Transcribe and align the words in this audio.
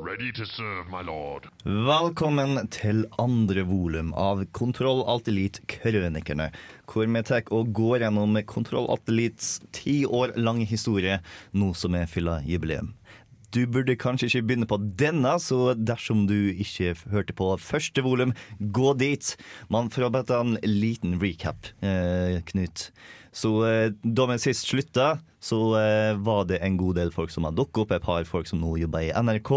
Ready 0.00 0.32
to 0.32 0.44
serve, 0.46 0.86
my 0.90 1.02
lord. 1.02 1.48
Velkommen 1.64 2.68
til 2.70 3.00
andre 3.18 3.64
volum 3.66 4.12
av 4.14 4.44
Kontroll 4.54 5.00
Alt 5.10 5.26
Elite 5.26 5.64
Krønikerne, 5.66 6.52
hvor 6.86 7.10
vi 7.10 7.22
tar 7.26 7.50
og 7.50 7.72
går 7.74 8.04
gjennom 8.04 8.38
Kontroll 8.46 8.86
Alt 8.94 9.10
Elites 9.10 9.56
ti 9.74 10.04
år 10.06 10.36
lange 10.38 10.68
historie, 10.70 11.18
nå 11.50 11.72
som 11.74 11.98
er 11.98 12.06
fylla 12.06 12.38
jubileum. 12.46 12.92
Du 13.50 13.64
burde 13.66 13.98
kanskje 13.98 14.28
ikke 14.30 14.44
begynne 14.46 14.70
på 14.70 14.78
denne, 15.02 15.34
så 15.42 15.74
dersom 15.74 16.28
du 16.30 16.52
ikke 16.52 16.94
hørte 17.10 17.34
på 17.34 17.50
første 17.58 18.06
volum, 18.06 18.36
gå 18.60 18.94
dit. 19.02 19.34
Man 19.66 19.90
får 19.90 20.12
bare 20.14 20.30
ta 20.30 20.44
en 20.46 20.60
liten 20.62 21.18
recap, 21.18 21.72
eh, 21.82 22.38
Knut. 22.46 22.92
Så 23.32 23.52
eh, 23.68 23.90
da 24.02 24.28
vi 24.30 24.38
sist 24.42 24.68
slutta, 24.68 25.18
så 25.40 25.58
eh, 25.78 26.16
var 26.16 26.44
det 26.50 26.58
en 26.64 26.76
god 26.76 26.98
del 26.98 27.12
folk 27.14 27.30
som 27.30 27.46
har 27.46 27.54
dukket 27.56 27.82
opp. 27.84 27.92
Et 27.94 28.04
par 28.04 28.24
folk 28.28 28.48
som 28.50 28.60
nå 28.62 28.74
jobber 28.80 29.06
i 29.06 29.12
NRK. 29.14 29.52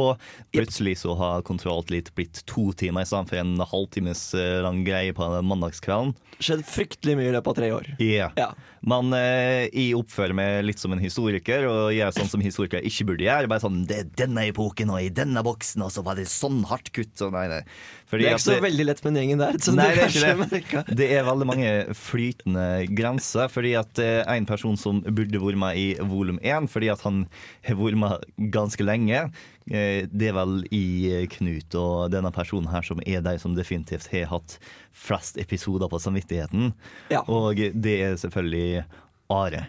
Plutselig 0.53 0.97
så 1.01 1.15
har 1.17 1.45
Kontroll 1.47 1.83
litt 1.89 2.11
blitt 2.17 2.43
to 2.49 2.69
timer 2.77 3.05
i 3.05 3.09
stedet 3.09 3.31
for 3.31 3.41
en 3.41 3.55
halvtimes 3.73 4.25
eh, 4.37 4.59
lang 4.65 4.83
greie 4.87 5.15
på 5.17 5.29
mandagskvelden. 5.41 6.13
Skjedd 6.41 6.65
fryktelig 6.67 7.17
mye 7.17 7.31
i 7.31 7.35
løpet 7.37 7.53
av 7.53 7.59
tre 7.61 7.71
år. 7.75 7.89
Yeah. 8.01 8.35
Ja. 8.37 8.51
Men 8.81 9.13
eh, 9.13 9.67
jeg 9.69 9.93
oppfører 9.93 10.33
meg 10.33 10.63
litt 10.65 10.81
som 10.81 10.93
en 10.95 11.01
historiker, 11.01 11.67
og 11.69 11.91
gjør 11.93 12.15
sånn 12.15 12.31
som 12.31 12.41
historikere 12.41 12.81
ikke 12.87 13.05
burde 13.11 13.27
gjøre. 13.27 13.49
Bare 13.51 13.61
sånn 13.61 13.83
Det 13.89 13.99
er 14.01 14.09
denne 14.23 14.47
epoken 14.49 14.89
og 14.93 15.03
i 15.03 15.11
denne 15.13 15.43
boksen, 15.45 15.83
og 15.85 15.93
så 15.93 16.01
var 16.05 16.17
det 16.17 16.25
sånn 16.31 16.63
hardt 16.69 16.89
kutt. 16.95 17.13
Og 17.21 17.35
nei, 17.35 17.45
nei. 17.51 17.61
Fordi 18.09 18.25
Det 18.25 18.31
er 18.31 18.39
ikke 18.39 18.47
så 18.47 18.57
veldig 18.65 18.87
lett 18.89 19.03
med 19.05 19.13
den 19.13 19.21
gjengen 19.21 19.43
der. 19.43 19.59
Nei, 19.77 19.87
det 19.93 20.07
er 20.07 20.57
ikke 20.57 20.83
det. 20.89 20.97
Det 20.97 21.11
er 21.13 21.29
veldig 21.29 21.49
mange 21.51 21.71
flytende 21.97 22.67
grenser. 22.97 23.53
Fordi 23.53 23.75
at 23.79 23.93
det 24.01 24.11
er 24.23 24.33
en 24.33 24.49
person 24.49 24.79
som 24.81 25.03
burde 25.05 25.45
vært 25.45 25.61
med 25.61 25.77
i 25.77 25.87
volum 26.01 26.41
én, 26.41 26.69
fordi 26.71 26.89
at 26.93 27.05
han 27.05 27.27
har 27.67 27.77
vært 27.79 28.01
med 28.01 28.29
ganske 28.57 28.87
lenge. 28.87 29.27
Eh, 29.69 30.07
Det 30.09 30.31
er 30.31 30.33
vel 30.33 30.63
i 30.73 30.83
eh, 31.11 31.27
Knut 31.29 31.75
og 31.77 32.09
denne 32.11 32.31
personen 32.33 32.71
her 32.71 32.81
som 32.81 33.01
er 33.05 33.21
de 33.21 33.35
som 33.39 33.53
definitivt 33.55 34.07
har 34.11 34.25
hatt 34.31 34.57
flest 34.91 35.37
episoder 35.37 35.87
på 35.91 35.99
samvittigheten. 36.01 36.73
Ja. 37.13 37.21
Og 37.29 37.55
det 37.57 37.93
er 38.01 38.17
selvfølgelig 38.17 38.83
Are. 39.31 39.67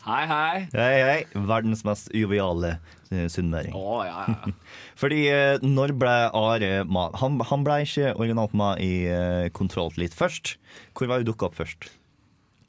Hei, 0.00 0.22
hei. 0.24 0.68
Hei, 0.72 0.94
hei. 1.04 1.18
Verdens 1.36 1.84
mest 1.84 2.08
joviale 2.16 2.78
eh, 3.12 3.26
sunnmøring. 3.28 3.74
Oh, 3.76 4.00
ja, 4.08 4.24
ja. 4.32 4.54
Fordi 5.00 5.20
når 5.60 5.92
ble 6.00 6.16
Are 6.32 6.72
med? 6.88 7.20
Han, 7.20 7.36
han 7.52 7.66
ble 7.68 7.82
ikke 7.84 8.14
originalt 8.16 8.56
med 8.56 8.80
i 8.80 9.50
Kontrollt 9.52 10.00
litt 10.00 10.16
først. 10.16 10.56
Hvor 10.96 11.10
var 11.12 11.20
hun 11.20 11.28
dukka 11.28 11.50
opp 11.50 11.60
først? 11.60 11.90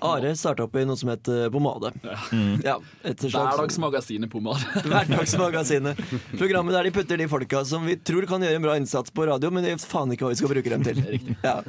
Are 0.01 0.31
starta 0.37 0.65
opp 0.65 0.75
i 0.79 0.85
noe 0.87 0.97
som 0.97 1.11
het 1.13 1.29
eh, 1.31 1.47
Pomade. 1.53 1.93
Ja, 2.01 2.17
Mm. 2.31 2.61
Ja, 2.63 2.77
Hverdagsmagasinet 3.03 4.31
Pomade. 4.31 4.63
Hverdagsmagasinet. 4.85 5.99
Programmet 6.37 6.73
der 6.73 6.87
de 6.87 6.93
putter 6.95 7.19
de 7.19 7.27
folka 7.29 7.63
som 7.67 7.85
vi 7.85 7.97
tror 7.97 8.25
kan 8.29 8.41
gjøre 8.43 8.59
en 8.59 8.65
bra 8.65 8.77
innsats 8.79 9.11
på 9.13 9.25
radio, 9.27 9.51
men 9.51 9.65
vi 9.65 9.73
vet 9.73 9.85
faen 9.85 10.13
ikke 10.13 10.25
hva 10.25 10.31
vi 10.31 10.39
skal 10.39 10.53
bruke 10.53 10.73
dem 10.73 10.85
til. 10.85 11.03
Ja. 11.43 11.59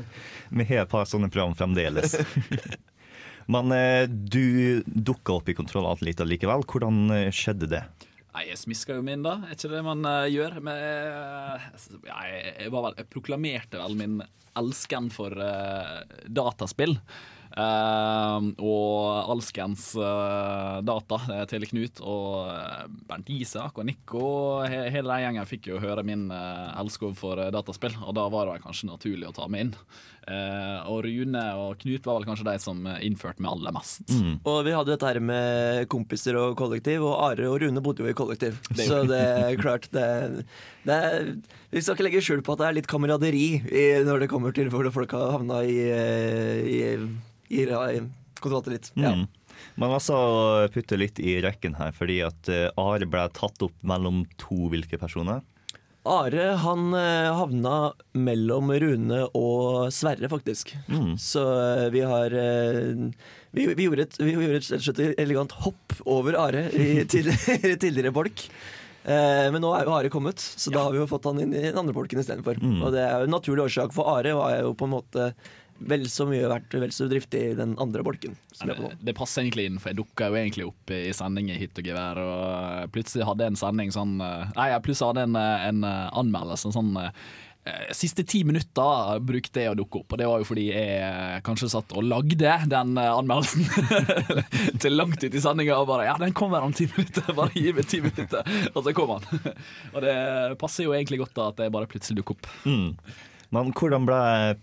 Vi 0.53 0.67
har 0.71 0.85
et 0.85 0.93
par 0.93 1.09
sånne 1.09 1.31
program 1.33 1.57
fremdeles. 1.59 2.17
Men 3.51 3.73
eh, 3.75 4.07
du 4.07 4.83
dukka 4.87 5.41
opp 5.41 5.49
i 5.51 5.57
Kontroll 5.59 5.89
alt 5.91 6.05
litt 6.07 6.23
likevel. 6.23 6.63
Hvordan 6.69 7.11
eh, 7.11 7.31
skjedde 7.35 7.69
det? 7.73 7.83
Nei, 8.33 8.47
jeg 8.49 8.63
smiska 8.63 8.97
jo 8.97 9.05
min, 9.05 9.25
da. 9.25 9.41
Er 9.45 9.59
ikke 9.59 9.69
det 9.75 9.83
man 9.85 10.07
uh, 10.09 10.25
gjør? 10.31 10.57
Men 10.65 10.79
uh, 10.81 11.67
jeg, 12.07 12.39
jeg, 12.49 12.71
var 12.73 12.87
vel, 12.87 12.95
jeg 13.03 13.11
proklamerte 13.13 13.81
vel 13.83 13.99
min 13.99 14.23
elsken 14.57 15.11
for 15.13 15.37
uh, 15.37 16.01
dataspill. 16.33 16.97
Eh, 17.53 18.47
og 18.65 19.33
alskens 19.35 19.91
eh, 20.01 20.77
data 20.89 21.19
eh, 21.35 21.43
til 21.51 21.67
Knut 21.69 22.01
og 22.01 22.49
Bernt 23.09 23.29
Isak 23.33 23.81
og 23.81 23.89
Nico. 23.89 24.25
He, 24.65 24.87
hele 24.95 25.11
den 25.11 25.27
gjengen 25.27 25.51
fikk 25.51 25.69
jo 25.73 25.83
høre 25.83 26.05
min 26.07 26.31
elskov 26.33 27.19
for 27.21 27.43
dataspill, 27.53 27.97
og 28.01 28.17
da 28.17 28.27
var 28.33 28.49
det 28.49 28.63
kanskje 28.65 28.89
naturlig 28.89 29.29
å 29.29 29.37
ta 29.37 29.49
meg 29.53 29.67
inn. 29.67 29.75
Eh, 30.23 30.79
og 30.87 31.03
Rune 31.07 31.43
og 31.59 31.81
Knut 31.81 32.05
var 32.07 32.19
vel 32.19 32.27
kanskje 32.29 32.47
de 32.47 32.55
som 32.63 32.85
innførte 33.03 33.43
meg 33.43 33.57
aller 33.57 33.75
mest. 33.75 34.05
Og 34.47 34.61
vi 34.67 34.75
hadde 34.77 34.95
dette 34.95 35.09
her 35.09 35.19
med 35.23 35.89
kompiser 35.93 36.39
og 36.39 36.55
kollektiv, 36.59 37.03
og 37.09 37.17
Are 37.27 37.51
og 37.51 37.59
Rune 37.65 37.83
bodde 37.85 38.05
jo 38.05 38.13
i 38.13 38.17
kollektiv. 38.17 38.61
Så 38.79 39.03
det 39.11 39.21
er 39.21 39.59
klart 39.61 39.91
det, 39.95 40.07
det 40.87 40.99
er, 41.09 41.29
Vi 41.75 41.83
skal 41.83 41.97
ikke 41.97 42.09
legge 42.09 42.25
skjul 42.25 42.45
på 42.47 42.55
at 42.55 42.63
det 42.63 42.71
er 42.71 42.79
litt 42.81 42.91
kameraderi 42.91 43.47
i, 43.67 43.87
når 44.07 44.25
det 44.25 44.33
kommer 44.33 44.55
til 44.55 44.71
hvor 44.73 44.87
folk 44.95 45.15
har 45.17 45.37
havna 45.39 45.63
i, 45.67 45.79
i, 46.71 46.83
i, 47.51 47.67
i 47.67 48.03
kontroll 48.43 48.75
litt. 48.75 48.93
Ja. 48.99 49.15
Mm. 49.17 49.27
Men 49.79 49.95
altså 49.95 50.17
putte 50.75 50.99
litt 50.99 51.21
i 51.23 51.39
rekken 51.45 51.77
her, 51.79 51.95
fordi 51.97 52.21
at 52.27 52.51
eh, 52.53 52.69
Are 52.81 53.09
ble 53.09 53.25
tatt 53.35 53.65
opp 53.65 53.75
mellom 53.87 54.25
to 54.41 54.69
hvilke 54.73 54.99
personer? 55.01 55.43
Are 56.03 56.47
han 56.59 56.95
eh, 56.99 57.31
havna 57.31 57.93
mellom 58.19 58.73
Rune 58.83 59.21
og 59.39 59.93
Sverre, 59.95 60.27
faktisk. 60.31 60.75
Mm. 60.91 61.15
Så 61.21 61.45
eh, 61.47 61.89
vi 61.95 62.03
har 62.03 62.35
eh, 62.35 63.07
vi, 63.55 63.67
vi 63.71 63.87
gjorde 63.87 64.09
et, 64.09 64.19
vi 64.19 64.35
gjorde 64.35 64.79
et, 64.81 65.03
elegant 65.23 65.55
hopp 65.63 65.95
over 66.03 66.39
Are 66.41 66.67
i 66.75 67.05
tidligere, 67.13 67.77
tidligere 67.85 68.15
bolk. 68.15 68.49
Men 69.03 69.59
nå 69.59 69.73
er 69.75 69.89
jo 69.89 69.95
Are 69.97 70.11
kommet, 70.15 70.39
så 70.39 70.71
da 70.71 70.85
har 70.85 70.93
vi 70.95 71.01
jo 71.01 71.09
fått 71.11 71.25
han 71.27 71.41
inn 71.43 71.51
i 71.51 71.65
den 71.65 71.79
andre 71.81 71.95
bolken 71.97 72.21
istedenfor. 72.23 72.61
Mm. 72.63 72.77
Og 72.87 72.93
det 72.95 73.01
er 73.03 73.17
jo 73.19 73.27
en 73.27 73.35
naturlig 73.35 73.65
årsak, 73.65 73.91
for 73.97 74.07
Are 74.13 74.37
var 74.39 74.61
jo 74.61 74.77
på 74.79 74.87
en 74.87 74.93
måte 74.93 75.25
vel 75.89 76.07
så 76.11 76.27
mye 76.31 76.49
verdt, 76.51 76.75
vel 76.81 76.93
så 76.95 77.07
driftig 77.11 77.43
i 77.51 77.55
den 77.59 77.75
andre 77.83 78.05
bolken. 78.07 78.35
Som 78.55 78.69
Ja, 78.71 78.75
er 78.75 78.81
på 78.81 78.89
det, 78.89 78.97
nå. 78.99 79.05
det 79.11 79.17
passer 79.19 79.43
egentlig 79.45 79.69
inn, 79.71 79.79
for 79.83 79.93
jeg 79.93 80.01
dukka 80.03 80.29
jo 80.33 80.41
egentlig 80.41 80.67
opp 80.71 80.93
i 80.95 81.05
sending 81.17 81.51
i 81.53 81.59
hytt 81.61 81.79
og 81.83 81.89
gevær. 81.93 82.21
Og 82.25 82.91
plutselig 82.95 83.29
hadde 83.29 83.47
jeg 83.47 83.55
en 83.57 83.63
sending 83.63 83.95
sånn 83.95 84.19
eh, 84.25 84.51
Nei, 84.59 84.69
jeg 84.75 84.85
plutselig 84.89 85.13
hadde 85.13 85.29
en, 85.31 85.39
eh, 85.41 85.69
en 85.71 85.87
eh, 85.89 86.11
anmeldelse 86.23 86.73
sånn 86.75 86.93
eh, 87.03 87.11
Siste 87.95 88.25
ti 88.27 88.41
minutter 88.43 89.21
brukte 89.23 89.63
jeg 89.63 89.71
å 89.71 89.77
dukke 89.79 90.01
opp, 90.01 90.11
og 90.11 90.19
det 90.19 90.27
var 90.27 90.41
jo 90.43 90.47
fordi 90.49 90.65
jeg 90.73 90.97
eh, 90.99 91.37
kanskje 91.47 91.69
satt 91.71 91.93
og 91.95 92.03
lagde 92.11 92.57
den 92.73 92.97
eh, 92.99 93.13
anmeldelsen 93.15 93.63
til 94.83 94.97
langt 94.99 95.23
ut 95.23 95.31
i 95.39 95.43
sendinga 95.45 95.77
og 95.79 95.87
bare 95.93 96.09
Ja, 96.09 96.17
den 96.19 96.35
kommer 96.35 96.65
om 96.67 96.75
ti 96.75 96.89
minutter, 96.91 97.31
bare 97.39 97.55
gi 97.55 97.71
meg 97.77 97.87
ti 97.87 98.01
minutter. 98.03 98.43
Og 98.75 98.83
så 98.83 98.91
kom 98.99 99.15
han. 99.15 99.29
Og 99.95 100.01
det 100.03 100.17
passer 100.59 100.89
jo 100.89 100.97
egentlig 100.97 101.21
godt 101.23 101.37
da 101.39 101.51
at 101.53 101.63
jeg 101.63 101.75
bare 101.79 101.87
plutselig 101.95 102.19
dukker 102.25 102.35
opp. 102.41 102.51
Mm. 102.67 102.97
Men 103.53 103.73
hvordan 103.77 104.07
ble 104.09 104.19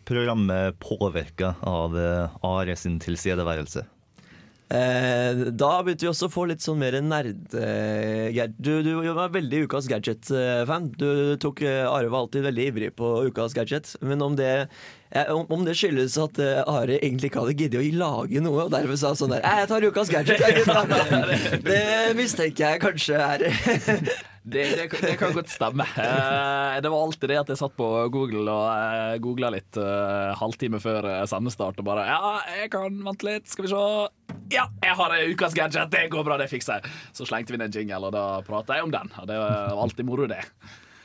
programmet 0.09 0.79
påvirka 0.81 1.53
av 1.61 1.94
eh, 1.97 2.38
Are 2.45 2.75
sin 2.75 2.97
tilstedeværelse? 3.01 3.85
Eh, 4.69 5.39
da 5.57 5.69
begynte 5.81 6.05
vi 6.05 6.09
også 6.11 6.27
å 6.29 6.33
få 6.33 6.44
litt 6.50 6.61
sånn 6.61 6.77
mer 6.81 6.97
nerd... 7.01 7.41
Eh, 7.57 8.38
du, 8.57 8.83
du 8.85 8.91
var 9.17 9.33
veldig 9.33 9.63
Ukas 9.66 9.89
Gadget-fan. 9.89 10.91
Du 10.97 11.38
tok 11.41 11.63
eh, 11.66 11.85
Are 11.89 12.09
var 12.09 12.25
alltid 12.25 12.45
veldig 12.45 12.67
ivrig 12.69 12.91
på 12.97 13.09
Ukas 13.29 13.57
Gadget. 13.57 13.95
Men 14.05 14.22
om 14.22 14.38
det, 14.38 14.51
eh, 15.09 15.09
om, 15.34 15.66
det 15.66 15.74
skyldes 15.78 16.18
at 16.22 16.40
eh, 16.44 16.62
Are 16.70 17.00
egentlig 17.00 17.31
ikke 17.31 17.44
hadde 17.44 17.58
giddet 17.58 17.81
å 17.81 17.86
lage 17.97 18.42
noe, 18.46 18.68
og 18.68 18.74
dermed 18.74 19.00
sa 19.02 19.16
sånn 19.18 19.34
der 19.34 19.42
«Eh, 19.42 19.62
'Jeg 19.62 19.70
tar 19.72 19.88
Ukas 19.90 20.12
Gadget', 20.14 21.64
Det 21.70 22.14
mistenker 22.17 22.76
jeg 22.76 22.84
kanskje 22.84 23.17
er 23.17 23.47
Det, 24.50 24.64
det, 24.76 24.85
det 25.03 25.16
kan 25.20 25.34
godt 25.35 25.52
stemme. 25.52 25.84
Eh, 25.84 26.78
det 26.82 26.90
var 26.90 27.03
alltid 27.03 27.29
det 27.29 27.38
at 27.41 27.52
jeg 27.52 27.59
satt 27.59 27.76
på 27.78 27.88
Google 28.09 28.47
og 28.50 28.66
uh, 28.72 29.17
googla 29.22 29.52
litt 29.53 29.78
eh, 29.78 30.32
halvtime 30.40 30.79
før 30.82 31.06
eh, 31.06 31.26
sendestart 31.29 31.78
og 31.82 31.85
bare 31.85 32.08
Ja, 32.08 32.32
jeg 32.62 32.72
kan 32.73 32.97
vente 33.05 33.28
litt, 33.28 33.50
skal 33.52 33.67
vi 33.67 33.72
se. 33.73 33.84
Ja, 34.55 34.66
jeg 34.82 34.96
har 34.97 35.14
en 35.14 35.34
ukas 35.35 35.58
gadget, 35.58 35.91
det 35.94 36.08
går 36.14 36.26
bra, 36.26 36.40
det 36.41 36.50
fikser 36.50 36.79
jeg. 36.79 36.94
Så 37.14 37.28
slengte 37.29 37.53
vi 37.53 37.59
inn 37.59 37.67
en 37.67 37.76
jingle, 37.76 38.09
og 38.09 38.16
da 38.16 38.26
prata 38.47 38.79
jeg 38.79 38.88
om 38.88 38.96
den. 38.96 39.12
Og 39.22 39.28
det 39.29 39.38
var 39.38 39.76
alltid 39.84 40.08
moro, 40.08 40.29
det. 40.32 40.41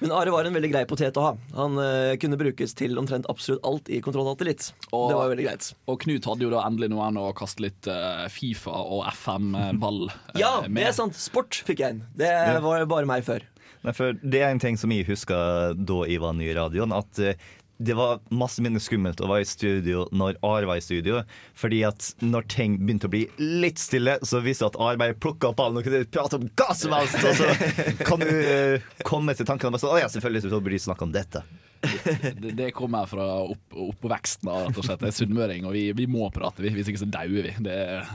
Men 0.02 0.12
Are 0.12 0.32
var 0.34 0.44
en 0.44 0.56
veldig 0.56 0.70
grei 0.72 0.82
potet 0.90 1.16
å 1.20 1.22
ha. 1.28 1.32
Han 1.54 1.78
uh, 1.78 2.14
kunne 2.20 2.36
brukes 2.40 2.74
til 2.76 2.98
omtrent 3.00 3.28
absolutt 3.30 3.62
alt 3.64 3.88
i 3.88 4.00
Kontroll. 4.04 4.26
Og- 4.34 4.42
Det 4.42 5.16
var 5.16 5.30
veldig 5.30 5.46
greit. 5.46 5.70
Og 5.88 6.00
Knut 6.02 6.24
hadde 6.28 6.44
jo 6.46 6.50
da 6.52 6.64
endelig 6.66 6.90
noen 6.92 7.16
å 7.20 7.30
kaste 7.36 7.62
litt 7.64 7.88
uh, 7.88 8.26
Fifa 8.32 8.74
og 8.74 9.06
FM-ball 9.12 10.06
uh, 10.10 10.16
Ja, 10.40 10.54
med. 10.66 10.82
det 10.82 10.88
er 10.90 10.96
sant. 10.98 11.16
Sport 11.18 11.62
fikk 11.66 11.84
jeg 11.84 11.96
inn. 11.98 12.02
Det 12.16 12.30
var 12.60 12.84
var 12.84 12.86
bare 12.90 13.06
meg 13.08 13.24
før. 13.26 13.44
Nei, 13.84 13.92
for 13.92 14.16
Det 14.16 14.40
er 14.40 14.48
en 14.50 14.62
ting 14.62 14.78
som 14.80 14.92
jeg 14.94 15.04
husker 15.08 15.74
da 15.76 15.98
jeg 16.08 16.20
var 16.22 16.32
ny 16.36 16.46
i 16.48 16.54
radioen. 16.56 16.92
At 16.96 17.18
eh, 17.20 17.36
det 17.76 17.94
var 17.98 18.20
masse 18.30 18.62
mindre 18.62 18.80
skummelt 18.82 19.20
å 19.20 19.28
være 19.28 19.42
i 19.42 19.48
studio 19.48 20.04
når 20.14 20.38
Are 20.46 20.68
var 20.68 20.78
i 20.78 20.84
studio. 20.84 21.22
Fordi 21.58 21.82
at 21.88 22.12
når 22.22 22.46
ting 22.52 22.76
begynte 22.78 23.08
å 23.08 23.12
bli 23.14 23.24
litt 23.40 23.82
stille, 23.82 24.16
så 24.22 24.42
viste 24.44 24.64
det 24.64 24.74
at 24.74 24.80
Are 24.80 25.00
bare 25.00 25.18
plukka 25.18 25.50
opp 25.50 25.58
ballen 25.58 25.80
og 25.80 25.86
kunne 25.86 26.04
prate 26.06 26.38
om 26.38 26.46
hva 26.46 26.76
som 26.78 26.94
helst. 26.94 27.18
Og 27.18 27.34
så 27.40 28.06
kan 28.06 28.22
du 28.22 28.30
uh, 28.30 28.88
komme 29.06 29.34
til 29.34 29.48
tankene 29.48 29.72
om 29.72 29.76
bare 29.76 29.84
sånn 29.86 30.02
ja, 30.04 30.10
selvfølgelig 30.12 30.46
så 30.46 30.60
burde 30.60 30.76
de 30.76 30.82
snakke 30.86 31.08
om 31.08 31.14
dette. 31.14 31.44
Det, 31.84 32.54
det 32.56 32.70
kommer 32.72 33.04
fra 33.10 33.26
opp, 33.42 33.74
oppveksten, 33.76 34.48
da, 34.48 34.62
rett 34.64 34.78
og 34.80 34.86
slett. 34.86 35.02
Jeg 35.04 35.12
er 35.12 35.18
sunnmøring, 35.18 35.66
og 35.68 35.74
vi, 35.76 35.88
vi 35.98 36.06
må 36.08 36.30
prate, 36.32 36.62
vi. 36.64 36.72
Hvis 36.78 36.88
ikke 36.88 37.02
så 37.02 37.10
dauer 37.12 37.50
vi. 37.50 37.52
Det 37.66 37.74
er 37.74 38.08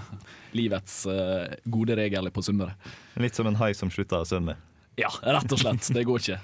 livets 0.58 1.04
uh, 1.12 1.46
gode 1.70 2.00
regel 2.00 2.32
på 2.34 2.44
Sunnmøre. 2.48 2.74
Litt 3.22 3.38
som 3.38 3.50
en 3.50 3.60
hai 3.60 3.74
som 3.78 3.92
slutter 3.94 4.24
å 4.24 4.30
svømme. 4.30 4.58
Ja, 5.00 5.12
rett 5.22 5.52
og 5.54 5.62
slett. 5.62 5.92
Det 5.94 6.08
går 6.08 6.24
ikke. 6.24 6.40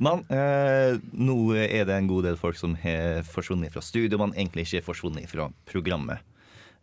Men 0.00 0.24
eh, 0.32 0.98
nå 1.12 1.38
er 1.58 1.86
det 1.88 1.96
en 1.96 2.10
god 2.10 2.28
del 2.28 2.38
folk 2.40 2.56
som 2.58 2.76
har 2.80 3.24
forsvunnet 3.28 3.74
fra 3.74 3.82
studio, 3.84 4.20
men 4.22 4.34
egentlig 4.36 4.68
ikke 4.68 4.86
forsvunnet 4.92 5.28
fra 5.30 5.50
programmet. 5.68 6.22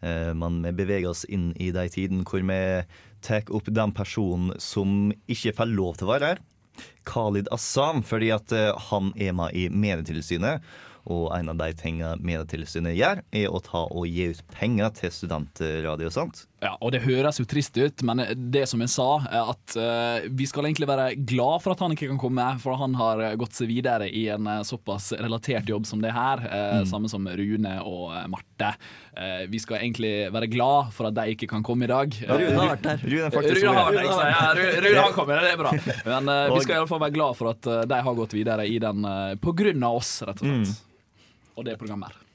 Eh, 0.02 0.32
men 0.38 0.62
vi 0.64 0.76
beveger 0.82 1.10
oss 1.12 1.26
inn 1.26 1.52
i 1.58 1.72
de 1.76 1.88
tidene 1.92 2.28
hvor 2.28 2.44
vi 2.46 2.62
tar 3.26 3.50
opp 3.56 3.68
den 3.74 3.96
personen 3.96 4.54
som 4.62 5.12
ikke 5.28 5.56
får 5.58 5.74
lov 5.74 6.00
til 6.00 6.08
å 6.08 6.14
være 6.14 6.34
her. 6.34 6.44
Khalid 7.10 7.50
Assam, 7.52 8.04
fordi 8.06 8.32
at 8.36 8.54
eh, 8.56 8.72
han 8.90 9.12
er 9.18 9.36
med 9.36 9.58
i 9.58 9.68
Medietilsynet. 9.70 10.64
Og 11.10 11.30
en 11.34 11.50
av 11.50 11.58
de 11.58 11.72
tingene 11.78 12.16
Medietilsynet 12.22 12.94
gjør, 12.98 13.24
er 13.34 13.50
å 13.50 13.62
ta 13.66 13.86
og 13.90 14.06
gi 14.10 14.30
ut 14.34 14.44
penger 14.54 14.94
til 15.00 15.14
studentradio. 15.14 16.12
sant? 16.14 16.46
Ja, 16.60 16.74
og 16.84 16.92
Det 16.92 17.02
høres 17.06 17.40
jo 17.40 17.46
trist 17.48 17.78
ut, 17.80 18.04
men 18.04 18.22
det 18.52 18.66
som 18.68 18.82
jeg 18.84 18.92
sa, 18.92 19.08
er 19.32 19.52
at 19.54 19.76
uh, 19.80 20.28
vi 20.28 20.48
skal 20.50 20.68
egentlig 20.68 20.90
være 20.90 21.14
glad 21.30 21.64
for 21.64 21.74
at 21.74 21.84
han 21.84 21.96
ikke 21.96 22.10
kan 22.12 22.20
komme, 22.20 22.48
for 22.60 22.76
han 22.80 22.98
har 23.00 23.24
gått 23.40 23.56
seg 23.56 23.70
videre 23.72 24.10
i 24.12 24.26
en 24.34 24.48
eh, 24.50 24.64
såpass 24.68 25.12
relatert 25.20 25.70
jobb 25.70 25.88
som 25.88 26.02
det 26.04 26.12
her. 26.16 26.42
eh, 26.46 26.82
Samme 26.90 27.10
som 27.12 27.28
Rune 27.28 27.76
og 27.88 28.12
Marte. 28.32 28.74
Eh, 29.16 29.46
vi 29.52 29.62
skal 29.62 29.80
egentlig 29.80 30.12
være 30.34 30.50
glad 30.52 30.92
for 30.96 31.10
at 31.10 31.16
de 31.18 31.36
ikke 31.36 31.48
kan 31.52 31.64
komme 31.66 31.88
i 31.88 31.92
dag. 31.92 32.18
Rune 32.28 32.58
har 32.58 32.74
vært 32.74 32.86
der. 32.88 33.06
Rune 33.06 33.32
faktisk 33.34 33.64
Rune 33.64 33.76
har 33.78 33.90
vært 33.90 34.12
der, 34.12 34.34
ja, 34.34 34.52
Rune, 34.60 34.84
Rune 34.86 35.06
han 35.06 35.16
kommer, 35.16 35.44
det 35.46 35.54
er 35.56 35.64
bra. 35.64 35.74
Men 36.12 36.34
vi 36.56 36.62
skal 36.66 36.76
i 36.76 36.80
alle 36.82 36.92
fall 36.92 37.04
være 37.06 37.16
glad 37.16 37.40
for 37.40 37.54
at 37.54 37.72
de 37.94 38.04
har 38.10 38.20
gått 38.20 38.36
videre 38.38 38.68
i 38.68 38.78
den 38.84 39.08
uh, 39.08 39.36
av 39.40 39.96
oss, 39.96 40.14
rett 40.28 40.44
og 40.44 40.48
slett. 40.48 40.78
Og 41.60 41.68
det 41.68 41.76
programmet 41.80 42.14
her. 42.14 42.26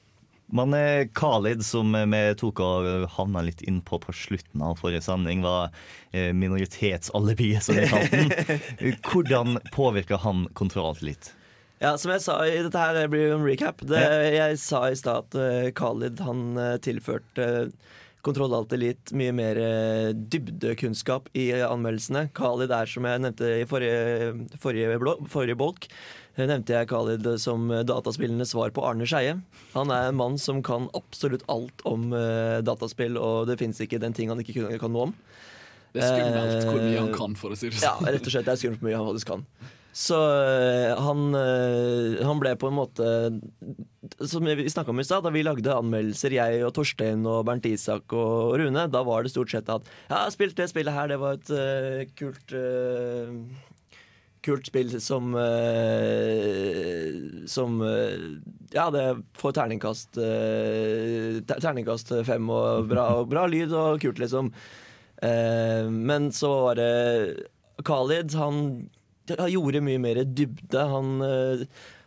Men 0.53 0.73
eh, 0.73 1.07
Khalid, 1.13 1.65
som 1.65 1.95
eh, 1.95 2.05
vi 2.05 2.21
tok 2.37 2.61
og 2.61 3.07
havna 3.17 3.41
litt 3.47 3.63
inn 3.65 3.81
på 3.81 3.97
på 4.01 4.13
slutten 4.13 4.61
av 4.61 4.77
forrige 4.81 5.01
sending, 5.07 5.41
var 5.45 5.73
eh, 6.11 6.31
minoritetsalibiet, 6.37 7.65
som 7.65 7.79
vi 7.79 7.87
kalte 7.89 8.21
den. 8.21 8.93
Hvordan 9.09 9.59
påvirker 9.73 10.21
han 10.21 10.45
kontrolltillit? 10.53 11.33
Ja, 11.81 11.95
som 11.99 12.13
jeg 12.13 12.23
sa, 12.23 12.39
i 12.47 12.61
dette 12.63 12.79
her 12.79 13.09
blir 13.11 13.31
jo 13.31 13.39
en 13.39 13.45
recap. 13.47 13.81
Det, 13.83 14.01
jeg 14.37 14.59
sa 14.61 14.85
i 14.87 14.95
stad 14.97 15.33
at 15.35 15.73
Khalid 15.75 16.21
han 16.23 16.55
tilførte 16.81 17.47
Kontroll 18.25 18.55
Alt 18.57 18.71
Elite 18.73 19.13
mye 19.13 19.33
mer 19.35 19.59
dybdekunnskap 20.15 21.27
i 21.37 21.49
anmeldelsene. 21.67 22.29
Khalid 22.37 22.71
er, 22.73 22.89
som 22.89 23.05
jeg 23.05 23.21
nevnte 23.25 23.51
i 23.59 23.67
forrige, 23.69 24.47
forrige, 24.63 24.95
forrige 25.29 25.59
bolk, 25.59 25.89
nevnte 26.49 26.73
jeg 26.75 26.89
Khalid 26.91 27.27
som 27.39 27.69
eh, 27.71 27.83
dataspillenes 27.87 28.51
svar 28.51 28.73
på 28.75 28.83
Arne 28.83 29.07
Skeie. 29.07 29.37
Han 29.75 29.93
er 29.93 30.09
en 30.09 30.17
mann 30.19 30.35
som 30.41 30.59
kan 30.65 30.89
absolutt 30.97 31.45
alt 31.51 31.83
om 31.87 32.09
eh, 32.11 32.59
dataspill, 32.65 33.15
og 33.15 33.47
det 33.47 33.55
fins 33.61 33.79
ikke 33.79 34.01
den 34.03 34.15
ting 34.15 34.31
han 34.31 34.41
ikke 34.43 34.75
kan 34.81 34.91
noe 34.91 35.09
om. 35.09 35.15
Det 35.95 36.03
er 36.03 36.11
skummelt 36.11 36.67
hvor 36.67 36.81
mye 36.83 36.99
han 36.99 37.13
Eh, 37.13 37.15
kan, 37.15 37.39
for 37.39 37.55
å 37.55 37.57
si 37.57 37.69
det 37.71 37.79
Ja, 37.79 37.93
sånn. 37.95 38.09
rett 38.11 38.27
og 38.27 38.33
slett. 38.33 38.47
Det 38.49 38.51
er 38.51 38.59
skummelt 38.59 38.81
hvor 38.83 38.89
mye 38.91 38.99
han 38.99 39.07
faktisk 39.13 39.31
kan. 39.31 39.47
Så 39.95 40.17
han, 40.99 41.21
han 41.31 42.39
ble 42.41 42.49
på 42.59 42.67
en 42.67 42.75
måte 42.75 43.05
Som 44.27 44.43
vi 44.43 44.65
snakka 44.67 44.91
om 44.91 44.99
i 44.99 45.05
stad, 45.07 45.23
da 45.23 45.31
vi 45.31 45.39
lagde 45.47 45.71
anmeldelser, 45.71 46.35
jeg 46.35 46.65
og 46.67 46.73
Torstein 46.75 47.23
og 47.23 47.45
Bernt 47.47 47.63
Isak 47.69 48.11
og 48.11 48.57
Rune, 48.59 48.89
da 48.91 49.05
var 49.07 49.23
det 49.23 49.31
stort 49.31 49.53
sett 49.55 49.71
at 49.71 49.87
Ja, 50.09 50.25
har 50.25 50.35
det 50.35 50.67
spillet 50.67 50.91
her, 50.97 51.13
det 51.13 51.21
var 51.23 51.39
et 51.39 51.47
uh, 51.47 52.03
kult 52.19 52.51
øh, 52.59 53.39
Kult 54.45 54.67
spill 54.69 54.91
som 55.01 55.33
øh, 55.35 57.13
Som 57.49 57.81
øh, 57.81 58.41
Ja, 58.75 58.89
det 58.93 59.05
får 59.39 59.55
terningkast 59.57 60.19
øh, 60.21 61.41
Terningkast 61.49 62.13
fem 62.27 62.49
og 62.53 62.89
bra, 62.91 63.07
og 63.19 63.29
bra 63.31 63.45
lyd 63.49 63.73
og 63.73 64.01
kult, 64.03 64.19
liksom. 64.21 64.51
Eh, 65.23 65.87
men 65.89 66.31
så 66.35 66.51
var 66.67 66.75
det 66.79 66.93
Khalid, 67.85 68.35
han, 68.35 68.89
han 69.31 69.51
gjorde 69.51 69.83
mye 69.83 70.01
mer 70.01 70.21
dybde. 70.25 70.81
Han, 70.91 71.21
eh, 71.25 71.65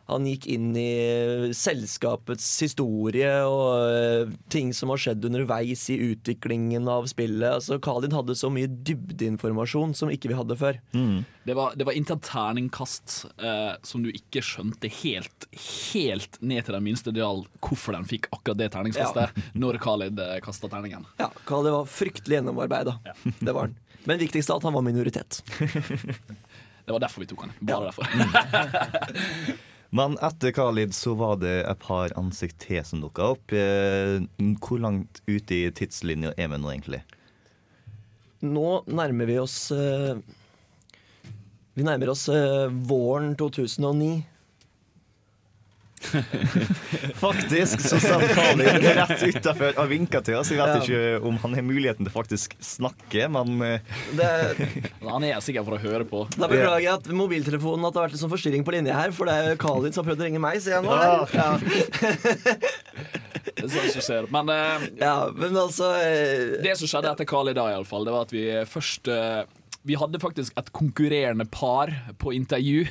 han 0.09 0.25
gikk 0.29 0.47
inn 0.49 0.71
i 0.79 1.53
selskapets 1.57 2.47
historie 2.65 3.31
og 3.45 3.93
eh, 3.93 4.31
ting 4.53 4.71
som 4.77 4.93
har 4.93 5.01
skjedd 5.03 5.27
underveis 5.29 5.83
i 5.93 5.99
utviklingen 6.11 6.89
av 6.89 7.09
spillet. 7.11 7.49
Altså, 7.59 7.77
Khalid 7.85 8.17
hadde 8.17 8.37
så 8.39 8.49
mye 8.53 8.71
dybdeinformasjon 8.89 9.93
som 9.99 10.13
ikke 10.13 10.31
vi 10.33 10.39
hadde 10.39 10.57
før. 10.59 10.81
Det 11.49 11.57
var, 11.57 11.77
det 11.77 11.87
var 11.89 11.97
inntatt 11.97 12.25
terningkast 12.29 13.19
eh, 13.37 13.75
som 13.85 14.05
du 14.05 14.11
ikke 14.13 14.43
skjønte 14.45 14.91
helt 15.01 15.47
Helt 15.59 16.37
ned 16.45 16.67
til 16.67 16.75
den 16.77 16.85
minste 16.85 17.13
detalj 17.15 17.47
hvorfor 17.65 17.97
den 17.97 18.07
fikk 18.09 18.29
akkurat 18.35 18.59
det 18.61 18.69
terningskastet 18.75 19.39
når 19.63 19.79
Khalid 19.83 20.21
eh, 20.23 20.37
kasta 20.45 20.71
terningen. 20.73 21.07
Ja, 21.21 21.31
Khalid 21.49 21.73
var 21.75 21.89
fryktelig 21.91 22.39
gjennomarbeida. 22.41 22.99
Det 23.41 23.53
var 23.53 23.69
han. 23.69 23.77
Men 24.09 24.21
viktigst 24.21 24.51
av 24.51 24.59
alt, 24.59 24.69
han 24.69 24.77
var 24.77 24.85
minoritet. 24.87 25.43
Det 26.89 26.93
var 26.95 27.01
derfor 27.03 27.21
vi 27.21 27.27
tok 27.29 27.43
han. 27.45 27.57
Bare 27.61 27.91
derfor. 27.91 28.07
Men 29.91 30.19
etter 30.21 30.53
Khalid 30.53 30.93
så 30.95 31.15
var 31.17 31.39
det 31.41 31.63
et 31.65 31.81
par 31.81 32.13
ansikt 32.21 32.59
til 32.61 32.83
som 32.85 33.01
dukka 33.01 33.31
opp. 33.35 33.53
Eh, 33.57 34.21
Hvor 34.61 34.83
langt 34.85 35.23
ute 35.27 35.63
i 35.63 35.71
tidslinja 35.73 36.35
er 36.37 36.51
vi 36.53 36.59
nå, 36.61 36.73
egentlig? 36.75 37.01
Nå 38.45 38.83
nærmer 38.87 39.27
vi 39.27 39.39
oss 39.41 39.73
eh, 39.75 40.21
Vi 41.75 41.87
nærmer 41.87 42.13
oss 42.13 42.29
eh, 42.29 42.69
våren 42.69 43.33
2009. 43.41 44.21
Faktisk 47.23 47.81
så 47.83 47.99
står 48.01 48.25
Khalid 48.35 48.87
rett 48.99 49.23
utafor 49.29 49.79
og 49.83 49.89
vinker 49.91 50.23
til 50.27 50.39
oss. 50.39 50.51
Jeg 50.53 50.61
vet 50.61 50.69
Ja. 50.69 50.83
ikke 50.83 51.27
om 51.29 51.37
han 51.43 51.55
har 51.59 51.65
muligheten 51.67 52.07
til 52.07 52.13
faktisk 52.15 52.55
snakke, 52.65 53.29
men 53.33 53.63
eh, 53.65 53.81
Det, 54.17 54.29
Han 55.09 55.25
er 55.27 55.41
sikker 55.45 55.65
for 55.67 55.79
å 55.79 55.83
høre 55.83 56.05
på. 56.09 56.25
da 56.37 56.49
beklager 56.51 56.85
jeg 56.85 56.93
at 56.95 57.09
mobiltelefonen 57.13 57.89
at 57.89 57.95
det 57.95 58.01
har 58.03 58.09
vært 58.09 58.17
litt 58.17 58.23
sånn 58.25 58.33
forstyrring 58.35 58.65
på 58.67 58.75
linje 58.77 58.95
her, 58.95 59.11
for 59.17 59.29
det 59.31 59.35
er 59.39 59.61
Khalid 59.61 59.95
som 59.97 60.05
har 60.05 60.11
prøvd 60.13 60.25
å 60.25 60.29
ringe 60.29 60.43
meg, 60.43 60.61
ser 60.63 60.79
jeg 60.79 60.85
nå. 60.87 60.93
Ja. 61.35 61.51
Det 63.59 63.67
som 63.67 63.81
sånn 63.81 63.91
som 63.97 64.05
skjer. 64.05 64.27
Men 64.31 64.51
eh, 64.55 64.83
ja, 65.01 65.15
men 65.35 65.57
altså 65.59 65.89
eh, 65.99 66.59
det 66.63 66.77
som 66.79 66.87
skjedde 66.91 67.11
etter 67.11 67.27
Khalid 67.29 67.57
da, 67.59 67.65
i 67.73 67.77
alle 67.79 67.89
fall, 67.89 68.05
det 68.07 68.13
var 68.15 68.27
at 68.29 68.35
vi 68.35 68.45
først 68.71 69.09
eh, 69.11 69.41
vi 69.87 69.95
hadde 69.97 70.19
faktisk 70.21 70.53
et 70.59 70.69
konkurrerende 70.75 71.47
par 71.49 71.93
på 72.19 72.33
intervju. 72.37 72.83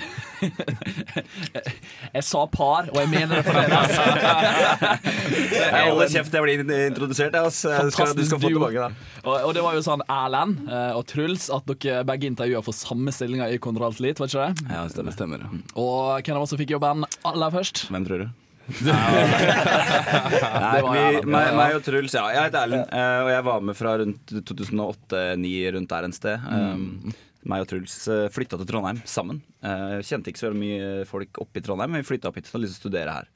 jeg 2.15 2.23
sa 2.25 2.45
par, 2.49 2.87
og 2.93 2.97
jeg 3.01 3.11
mener 3.11 3.35
det 3.35 3.43
fremdeles. 3.45 3.91
Jeg 5.67 5.91
holder 5.91 6.09
kjeft 6.11 6.31
til 6.31 6.47
jeg 6.47 6.63
blir 6.63 6.87
introdusert. 6.87 7.35
Altså. 7.37 7.71
skal, 7.93 8.13
du 8.17 8.23
skal 8.25 8.39
få 8.41 8.49
tilbake, 8.49 8.87
da. 8.87 9.11
Og, 9.23 9.35
og 9.49 9.53
det 9.55 9.63
var 9.65 9.75
jo 9.77 9.83
sånn 9.85 10.03
Erlend 10.11 10.63
eh, 10.69 10.95
og 10.97 11.03
Truls 11.09 11.47
at 11.53 11.67
dere 11.69 12.01
begge 12.07 12.29
intervjua 12.31 12.63
for 12.65 12.75
samme 12.75 13.13
stillinger 13.13 13.53
i 13.53 13.59
Konrad 13.61 13.99
Litt, 14.03 14.21
var 14.21 14.31
ikke 14.31 14.47
det? 14.47 14.67
Ja, 14.71 14.83
det 14.85 14.95
stemmer. 14.95 15.15
Stemmer. 15.17 15.45
ja. 15.45 15.61
Og 15.79 16.23
hvem 16.23 16.39
av 16.39 16.45
oss 16.45 16.53
som 16.53 16.61
fikk 16.61 16.75
jobben 16.75 17.05
aller 17.27 17.53
først? 17.53 17.87
Hvem 17.91 18.07
tror 18.07 18.25
du? 18.25 18.46
Nei, 18.67 20.79
vi, 20.83 21.03
meg, 21.29 21.53
meg 21.55 21.77
og 21.77 21.85
Truls, 21.85 22.15
ja. 22.17 22.25
Jeg 22.35 22.49
heter 22.49 22.65
Erlend, 22.65 22.89
eh, 22.91 23.19
og 23.23 23.29
jeg 23.31 23.45
var 23.47 23.63
med 23.69 23.77
fra 23.79 23.93
rundt 24.01 24.33
2008-2009, 24.35 25.53
rundt 25.77 25.93
der 25.93 26.07
en 26.07 26.15
sted. 26.15 26.49
Um, 26.51 27.13
meg 27.47 27.63
og 27.63 27.69
Truls 27.71 27.95
uh, 28.11 28.25
flytta 28.33 28.59
til 28.59 28.69
Trondheim 28.69 28.99
sammen. 29.07 29.39
Eh, 29.63 29.99
kjente 30.05 30.33
ikke 30.33 30.43
så 30.43 30.51
mye 30.55 31.05
folk 31.07 31.39
oppe 31.43 31.61
i 31.61 31.65
Trondheim, 31.65 31.95
men 31.95 32.03
vi 32.03 32.09
flytta 32.09 32.31
opp 32.31 32.39
hit 32.39 32.51
og 32.51 32.63
lyst 32.63 32.81
til 32.81 32.89
å 32.89 32.91
studere 32.91 33.15
her. 33.21 33.29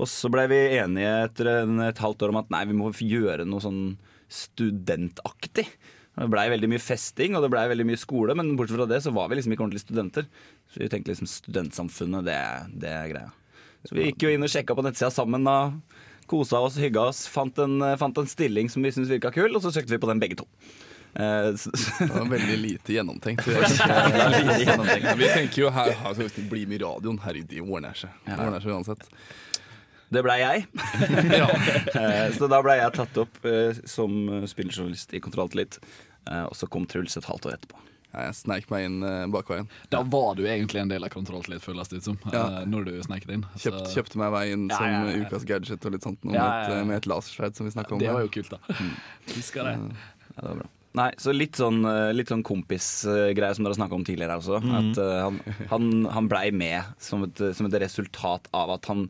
Og 0.00 0.08
så 0.08 0.30
ble 0.32 0.46
vi 0.48 0.60
enige 0.78 1.12
etter 1.26 1.50
en, 1.58 1.82
et 1.84 2.00
halvt 2.00 2.24
år 2.24 2.32
om 2.32 2.40
at 2.40 2.54
nei, 2.54 2.62
vi 2.70 2.78
må 2.78 2.88
gjøre 2.96 3.44
noe 3.44 3.60
sånn 3.60 3.82
studentaktig. 4.32 5.66
Det 6.12 6.28
blei 6.32 6.46
veldig 6.52 6.70
mye 6.72 6.80
festing 6.80 7.36
og 7.36 7.44
det 7.44 7.52
ble 7.52 7.66
veldig 7.72 7.86
mye 7.88 8.00
skole, 8.00 8.36
men 8.36 8.54
bortsett 8.56 8.80
fra 8.80 8.88
det 8.88 9.02
så 9.04 9.12
var 9.16 9.28
vi 9.28 9.38
liksom 9.38 9.52
ikke 9.52 9.66
ordentlige 9.66 9.84
studenter. 9.84 10.28
Så 10.72 10.80
vi 10.80 10.88
tenkte 10.92 11.12
liksom 11.12 11.28
studentsamfunnet, 11.28 12.24
det, 12.28 12.40
det 12.80 12.96
er 12.96 13.12
greia. 13.12 13.32
Så 13.88 13.96
vi 13.98 14.06
gikk 14.10 14.22
jo 14.26 14.30
inn 14.34 14.44
og 14.46 14.50
sjekka 14.52 14.76
på 14.78 14.84
nettsida 14.86 15.10
sammen 15.10 15.44
da. 15.46 15.56
Kosa 16.30 16.60
oss, 16.62 16.76
hygga 16.80 17.08
oss. 17.10 17.24
Fant 17.28 17.56
en, 17.60 17.80
fant 17.98 18.18
en 18.22 18.28
stilling 18.30 18.70
som 18.70 18.82
vi 18.84 18.92
syntes 18.94 19.10
virka 19.10 19.32
kul, 19.34 19.50
og 19.56 19.62
så 19.64 19.72
søkte 19.74 19.92
vi 19.96 20.00
på 20.02 20.08
den 20.10 20.20
begge 20.22 20.38
to. 20.38 20.46
Eh, 21.12 21.50
Det 21.52 22.08
var 22.08 22.28
veldig 22.30 22.58
lite 22.62 22.94
gjennomtenkt. 22.96 23.44
Vi 25.18 25.28
tenker 25.34 25.62
jo 25.66 25.70
her 25.74 25.90
her 25.98 26.14
skal 26.14 26.30
vi 26.38 26.46
bli 26.48 26.62
med 26.70 26.78
i 26.80 26.84
radioen. 26.84 27.18
Herregud, 27.24 27.50
det 27.50 27.60
ordner 27.66 27.98
seg. 27.98 28.14
Det 28.26 28.38
ordner 28.38 28.62
seg 28.64 28.72
uansett. 28.78 29.04
det 30.12 30.22
blei 30.24 30.38
jeg. 30.40 30.66
Eh, 32.02 32.28
så 32.38 32.48
da 32.48 32.62
blei 32.64 32.78
jeg 32.80 32.94
tatt 32.96 33.18
opp 33.20 33.44
eh, 33.48 33.76
som 33.88 34.14
spillerjournalist 34.48 35.12
i 35.14 35.20
Kontroll 35.24 35.50
til 35.52 35.64
litt. 35.64 35.76
Eh, 36.30 36.44
og 36.48 36.54
så 36.56 36.68
kom 36.70 36.86
Truls 36.88 37.16
et 37.20 37.28
halvt 37.28 37.50
år 37.50 37.58
etterpå. 37.58 37.76
Ja, 38.12 38.26
Jeg 38.28 38.34
sneik 38.36 38.66
meg 38.72 38.84
inn 38.88 38.98
eh, 39.08 39.22
bakveien. 39.32 39.68
Da 39.92 40.02
var 40.04 40.34
du 40.36 40.42
egentlig 40.44 40.82
en 40.82 40.90
del 40.92 41.04
av 41.06 41.08
Kontroll 41.14 41.40
Elite, 41.46 41.62
føles 41.64 41.88
det 41.88 42.02
ut 42.02 42.08
som. 42.10 42.18
Ja. 42.32 42.42
eh, 42.60 42.66
Når 42.68 42.84
du 42.90 42.92
sneik 43.06 43.24
inn. 43.32 43.46
Kjøpt, 43.56 43.88
kjøpte 43.94 44.20
meg 44.20 44.32
vei 44.34 44.44
inn 44.52 44.68
Ja, 44.68 44.76
som 44.76 44.86
ja, 44.92 45.00
ja. 45.16 45.24
ukas 45.26 45.46
gadget 45.48 45.86
og 45.88 45.96
litt 45.96 46.04
sånt. 46.04 46.20
noe, 46.24 46.34
Ja, 46.36 46.44
med, 46.44 46.52
et, 46.52 46.68
ja, 46.74 46.76
ja. 46.82 46.84
med 46.90 46.96
et 47.00 47.08
lasersverd 47.08 47.56
som 47.56 47.66
vi 47.68 47.72
snakka 47.72 47.96
om. 47.96 48.02
Det 48.04 48.12
var 48.12 48.26
jo 48.26 48.32
kult, 48.36 48.52
da. 48.52 48.60
Husker 49.36 49.64
det. 49.70 49.74
Ja, 49.80 50.38
det 50.42 50.48
var 50.50 50.62
bra. 50.62 50.68
Nei, 50.92 51.08
så 51.16 51.32
litt 51.32 51.56
sånn, 51.56 51.78
eh, 51.88 52.10
litt 52.12 52.28
sånn 52.28 52.42
kompisgreie 52.44 53.54
som 53.56 53.64
dere 53.64 53.72
har 53.72 53.78
snakka 53.80 53.96
om 53.96 54.04
tidligere 54.04 54.36
også. 54.42 54.58
At 54.60 54.98
uh, 55.00 55.12
han, 55.24 55.38
han, 55.70 55.86
han 56.12 56.28
blei 56.28 56.50
med 56.52 56.84
som 57.00 57.24
et, 57.24 57.40
som 57.56 57.64
et 57.70 57.78
resultat 57.80 58.50
av 58.52 58.74
at 58.76 58.90
han 58.92 59.06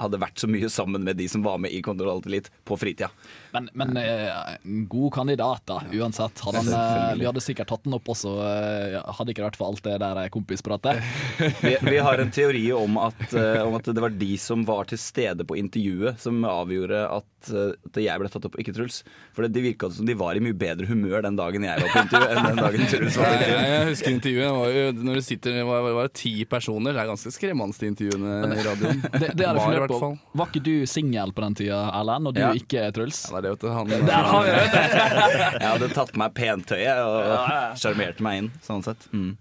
hadde 0.00 0.20
vært 0.20 0.40
så 0.40 0.48
mye 0.50 0.68
sammen 0.72 1.04
med 1.04 1.18
de 1.20 1.26
som 1.28 1.42
var 1.44 1.58
med 1.60 1.72
i 1.74 1.82
Kontroll 1.84 2.10
Alt 2.14 2.26
Elite 2.30 2.50
på 2.64 2.78
fritida. 2.80 3.10
Men, 3.52 3.68
men 3.76 3.96
eh, 4.00 4.56
god 4.88 5.12
kandidat, 5.14 5.62
da, 5.68 5.80
uansett. 5.92 6.40
Hadde 6.46 6.62
han, 6.64 6.70
eh, 6.72 7.18
vi 7.20 7.26
hadde 7.28 7.42
sikkert 7.44 7.68
tatt 7.72 7.84
den 7.84 7.96
opp 7.98 8.08
også, 8.12 8.32
eh, 8.46 8.96
hadde 9.18 9.34
ikke 9.34 9.44
vært 9.44 9.58
for 9.60 9.70
alt 9.72 9.82
det 9.84 9.98
der 10.02 10.22
kompispratet. 10.32 11.02
Vi, 11.60 11.74
vi 11.82 11.98
har 12.00 12.20
en 12.22 12.30
teori 12.32 12.62
om 12.72 12.96
at, 13.00 13.20
eh, 13.36 13.60
om 13.64 13.74
at 13.76 13.88
det 13.90 14.00
var 14.02 14.12
de 14.16 14.30
som 14.40 14.62
var 14.68 14.88
til 14.88 14.98
stede 15.00 15.44
på 15.48 15.56
intervjuet, 15.58 16.20
som 16.22 16.40
avgjorde 16.46 17.00
at, 17.18 17.50
eh, 17.52 17.72
at 17.90 18.00
jeg 18.00 18.22
ble 18.22 18.30
tatt 18.32 18.46
opp, 18.48 18.56
ikke 18.60 18.74
Truls. 18.76 19.00
For 19.36 19.46
det 19.48 19.62
virka 19.64 19.90
som 19.92 20.08
de 20.08 20.16
var 20.18 20.38
i 20.38 20.42
mye 20.44 20.56
bedre 20.56 20.88
humør 20.88 21.24
den 21.26 21.38
dagen 21.38 21.66
jeg 21.66 21.82
var 21.84 21.92
på 21.92 22.04
intervju, 22.06 22.30
enn 22.30 22.48
den 22.50 22.62
dagen 22.62 22.86
Truls 22.92 23.18
var 23.20 23.28
på 23.28 23.34
Jeg, 23.34 23.40
intervju. 23.40 23.74
jeg 23.74 23.90
husker 23.90 24.14
intervjuet. 24.16 24.46
Det 24.46 24.56
var 24.56 24.74
jo, 24.76 24.84
når 25.10 25.20
det 25.20 25.24
sitter 25.26 25.58
det 25.60 25.66
var, 25.68 25.88
var 25.98 26.08
det 26.08 26.14
ti 26.20 26.34
personer. 26.50 26.96
Det 26.96 27.02
er 27.04 27.10
ganske 27.12 27.34
skremmende, 27.34 27.78
de 27.80 27.90
intervjuene 27.92 28.38
i 28.56 28.64
radioen. 28.66 29.02
Det, 29.20 29.32
det 29.38 29.49
har 29.58 29.66
Var 29.66 29.74
i 29.74 29.80
hvert 29.80 29.90
på. 29.90 29.98
fall. 30.00 30.14
Var 30.38 30.46
ikke 30.52 30.62
du 30.62 30.86
singel 30.86 31.32
på 31.32 31.42
den 31.42 31.54
tida, 31.58 31.80
Erlend, 31.98 32.26
og 32.30 32.34
du 32.34 32.40
Ja. 32.40 32.52
ikke 32.52 32.92
Truls? 32.94 33.30
Ja, 33.32 33.40
det 33.40 33.48
er 33.50 33.56
vet 33.56 33.60
du. 33.60 33.68
Han, 33.74 33.88
Der 34.10 34.22
har 34.30 34.42
vi 34.44 34.50
det! 34.50 34.84
Jeg 35.60 35.68
hadde 35.68 35.88
tatt 35.94 36.12
på 36.12 36.18
meg 36.22 36.34
pentøyet 36.34 37.02
og 37.02 37.76
sjarmerte 37.80 38.22
meg 38.22 38.38
inn, 38.44 38.50
sånn 38.62 38.82
sett. 38.86 39.08
Mm. 39.12 39.36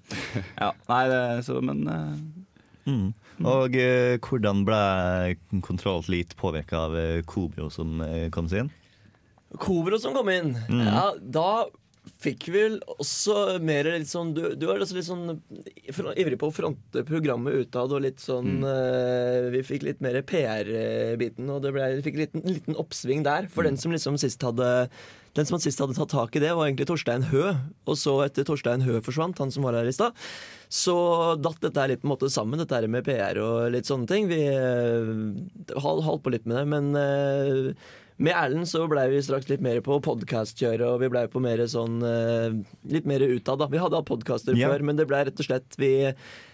Ja, 0.60 0.72
nei, 0.90 1.04
det, 1.14 1.24
så, 1.46 1.62
men 1.62 1.86
uh, 1.88 2.18
Mm. 2.90 3.12
Og 3.46 3.76
eh, 3.78 4.16
hvordan 4.26 4.64
ble 4.66 4.78
Kontroll 5.62 6.02
litt 6.10 6.32
påvirka 6.40 6.88
av 6.88 6.96
eh, 6.98 7.20
Kobro 7.28 7.68
som 7.70 8.00
eh, 8.02 8.30
kom 8.34 8.48
seg 8.50 8.64
inn? 8.64 8.72
Kobro 9.62 10.00
som 10.02 10.16
kom 10.18 10.30
inn, 10.34 10.56
ja, 10.70 11.12
da 11.22 11.66
fikk 12.20 12.50
vel 12.52 12.78
også 13.00 13.60
mer 13.64 13.88
litt 13.94 14.10
sånn 14.10 14.34
Du, 14.36 14.42
du 14.60 14.66
var 14.68 14.82
litt 14.82 14.92
sånn 15.08 15.40
ivrig 16.20 16.40
på 16.42 16.50
å 16.50 16.56
fronte 16.56 17.06
programmet 17.08 17.64
utad, 17.64 17.94
og 17.96 18.04
litt 18.04 18.20
sånn 18.24 18.60
eh, 18.68 19.48
Vi 19.56 19.64
fikk 19.68 19.88
litt 19.88 20.04
mer 20.04 20.20
PR-biten, 20.28 21.48
og 21.54 21.64
det 21.64 21.74
ble, 21.76 21.88
vi 21.98 22.06
fikk 22.06 22.20
en 22.20 22.26
liten, 22.26 22.46
liten 22.50 22.80
oppsving 22.80 23.24
der. 23.28 23.48
For 23.54 23.68
den 23.68 23.80
som 23.80 23.96
liksom 23.96 24.20
sist 24.20 24.44
hadde 24.46 24.90
den 25.38 25.46
som 25.46 25.60
sist 25.62 25.80
hadde 25.80 25.94
tatt 25.96 26.10
tak 26.12 26.36
i 26.36 26.42
det, 26.42 26.50
var 26.58 26.68
egentlig 26.68 26.88
Torstein 26.90 27.28
Hø. 27.30 27.54
Og 27.88 27.98
så 28.02 28.16
etter 28.26 28.48
Torstein 28.48 28.84
Hø 28.84 28.98
forsvant, 29.06 29.38
han 29.40 29.54
som 29.54 29.64
var 29.68 29.78
her 29.78 29.88
i 29.88 29.94
stad, 29.96 30.18
så 30.74 30.98
datt 31.40 31.62
dette 31.64 31.86
litt 31.92 32.02
på 32.02 32.10
en 32.10 32.14
måte 32.16 32.32
sammen, 32.34 32.60
dette 32.60 32.76
her 32.76 32.90
med 32.92 33.06
PR 33.06 33.40
og 33.44 33.70
litt 33.76 33.88
sånne 33.90 34.10
ting. 34.10 34.28
Vi 34.30 34.42
uh, 34.50 35.78
holdt 35.80 36.26
på 36.26 36.34
litt 36.34 36.50
med 36.50 36.60
det, 36.60 36.66
men 36.74 36.90
eh, 36.98 37.90
med 38.20 38.36
Erlend 38.36 38.68
så 38.68 38.84
blei 38.92 39.06
vi 39.14 39.22
straks 39.24 39.48
litt 39.50 39.62
mer 39.64 39.80
på 39.86 39.96
podkastkjøret, 40.04 40.84
og 40.86 41.00
vi 41.04 41.10
blei 41.12 41.26
på 41.32 41.40
mer 41.44 41.62
sånn 41.72 42.02
eh, 42.04 42.58
Litt 42.92 43.08
mer 43.08 43.24
utad, 43.24 43.62
da. 43.62 43.70
Vi 43.72 43.80
hadde 43.80 44.00
hatt 44.02 44.10
podkaster 44.10 44.58
Ja. 44.60 44.70
før, 44.72 44.84
men 44.90 45.00
det 45.00 45.08
blei 45.08 45.24
rett 45.28 45.40
og 45.40 45.48
slett 45.48 45.80
Vi 45.80 45.94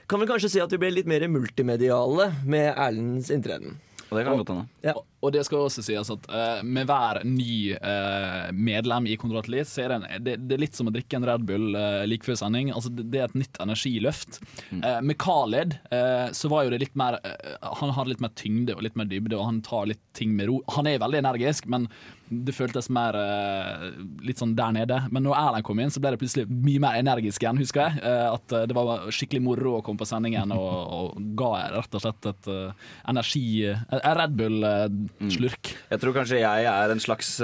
kan 0.08 0.22
vel 0.22 0.30
kanskje 0.30 0.52
si 0.54 0.62
at 0.62 0.72
vi 0.72 0.78
ble 0.84 0.92
litt 0.94 1.10
mer 1.10 1.26
multimediale 1.32 2.30
med 2.46 2.70
Erlends 2.76 3.32
inntreden. 3.34 3.80
Og 4.16 4.22
det 4.22 4.26
kan 4.30 4.40
godt 4.40 4.54
hende. 4.54 4.66
Ja. 4.86 4.96
Og- 4.96 5.34
det 5.34 5.42
skal 5.48 5.64
også 5.66 5.82
sies 5.82 6.10
at 6.14 6.28
uh, 6.30 6.60
med 6.62 6.86
hver 6.86 7.18
ny 7.26 7.74
uh, 7.74 8.52
medlem 8.54 9.08
i 9.10 9.16
Kontroll 9.18 9.56
så 9.66 9.82
er 9.82 9.90
det, 9.90 9.96
en, 9.98 10.24
det, 10.24 10.36
det 10.46 10.54
er 10.56 10.62
litt 10.62 10.78
som 10.78 10.88
å 10.88 10.94
drikke 10.94 11.18
en 11.18 11.26
Red 11.26 11.48
Bull 11.50 11.74
uh, 11.74 12.04
like 12.06 12.28
før 12.28 12.38
sending. 12.38 12.70
Altså, 12.70 12.92
det, 12.94 13.08
det 13.10 13.24
er 13.24 13.26
et 13.32 13.40
nytt 13.42 13.58
energiløft. 13.64 14.38
Eh, 14.70 15.00
med 15.02 15.18
Khaled 15.18 15.74
eh, 15.90 16.28
så 16.30 16.52
var 16.54 16.68
jo 16.68 16.76
det 16.76 16.84
litt 16.84 16.96
mer 17.00 17.18
Han 17.82 17.94
har 17.98 18.06
litt 18.06 18.22
mer 18.22 18.34
tyngde 18.38 18.76
og 18.78 18.86
litt 18.86 18.96
mer 19.00 19.10
dybde, 19.10 19.34
og 19.34 19.50
han 19.50 19.64
tar 19.66 19.90
litt 19.90 20.04
ting 20.14 20.38
med 20.38 20.52
ro. 20.52 20.60
Han 20.78 20.88
er 20.88 21.02
veldig 21.02 21.24
energisk, 21.24 21.66
men 21.74 21.90
det 22.30 22.56
føltes 22.58 22.88
mer 22.90 23.14
eh, 23.20 23.84
litt 24.26 24.40
sånn 24.42 24.56
der 24.58 24.72
nede. 24.74 24.98
Men 25.14 25.24
når 25.28 25.36
Erlend 25.38 25.66
kom 25.68 25.80
inn, 25.84 25.92
så 25.94 26.02
ble 26.02 26.12
det 26.16 26.20
plutselig 26.24 26.48
mye 26.50 26.82
mer 26.82 26.98
energisk 26.98 27.44
igjen, 27.46 27.60
husker 27.62 27.84
jeg. 27.86 28.02
Eh, 28.02 28.28
at 28.34 28.56
eh, 28.58 28.66
det 28.72 28.76
var 28.78 29.06
skikkelig 29.14 29.44
moro 29.46 29.76
å 29.78 29.84
komme 29.86 30.02
på 30.02 30.08
sendingen 30.10 30.54
og, 30.56 30.70
og 30.98 31.20
ga 31.38 31.52
rett 31.76 31.98
og 32.00 32.02
slett 32.06 32.30
et 32.32 32.50
energi 33.08 33.44
En 33.70 34.18
Red 34.18 34.36
Bull-slurk. 34.40 35.74
Jeg 35.92 36.02
tror 36.02 36.16
kanskje 36.18 36.42
jeg 36.42 36.66
er 36.72 36.94
en 36.96 37.04
slags 37.04 37.36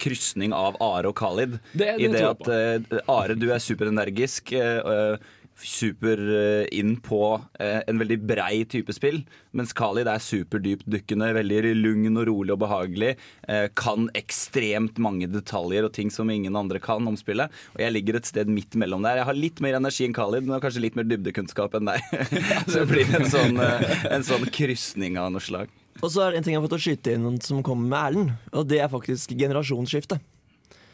krysning 0.00 0.54
av 0.56 0.78
Are 0.84 1.10
og 1.10 1.16
Khalid. 1.18 1.58
Det- 1.72 1.96
det 1.98 2.04
I 2.04 2.12
det 2.12 2.22
at 2.28 3.02
Are, 3.08 3.34
du 3.34 3.48
er 3.52 3.58
superenergisk. 3.62 4.52
Uh, 4.54 5.16
super 5.64 6.18
eh, 6.18 6.66
inn 6.78 6.96
på 7.02 7.40
eh, 7.58 7.80
en 7.86 7.98
veldig 8.00 8.18
brei 8.28 8.64
type 8.70 8.92
spill. 8.94 9.22
Mens 9.56 9.74
Khalid 9.76 10.08
er 10.10 10.22
superdyptdykkende, 10.22 11.32
veldig 11.36 11.74
lugn 11.78 12.20
og 12.20 12.28
rolig 12.30 12.54
og 12.54 12.62
behagelig. 12.62 13.14
eh, 13.48 13.66
kan 13.74 14.08
ekstremt 14.18 14.98
mange 15.02 15.28
detaljer 15.30 15.88
og 15.88 15.92
ting 15.96 16.12
som 16.14 16.30
ingen 16.30 16.56
andre 16.56 16.80
kan 16.82 17.06
om 17.08 17.18
spillet. 17.18 17.52
Og 17.74 17.82
jeg 17.82 17.94
ligger 17.94 18.18
et 18.18 18.30
sted 18.30 18.48
midt 18.52 18.78
mellom 18.78 19.02
der. 19.02 19.20
Jeg 19.20 19.28
har 19.30 19.38
litt 19.38 19.60
mer 19.64 19.80
energi 19.80 20.06
enn 20.06 20.16
Khalid, 20.16 20.46
men 20.46 20.62
kanskje 20.62 20.84
litt 20.84 20.98
mer 20.98 21.08
dybdekunnskap 21.08 21.74
enn 21.78 21.90
deg. 21.90 22.00
Så 22.70 22.80
det 22.82 22.88
blir 22.92 23.14
en 23.18 23.28
sånn, 23.28 23.58
en 23.58 24.26
sånn 24.26 24.48
krysning 24.54 25.18
av 25.18 25.32
noe 25.34 25.42
slag. 25.42 25.72
Og 25.98 26.12
så 26.14 26.22
er 26.22 26.30
det 26.30 26.38
en 26.38 26.44
ting 26.46 26.54
jeg 26.54 26.60
har 26.60 26.68
fått 26.68 26.76
å 26.76 26.82
skyte 26.82 27.14
inn 27.16 27.40
som 27.42 27.62
kommer 27.66 27.88
med 27.90 27.98
Erlend, 27.98 28.34
og 28.54 28.68
det 28.70 28.78
er 28.84 28.90
faktisk 28.92 29.32
generasjonsskifte. 29.34 30.20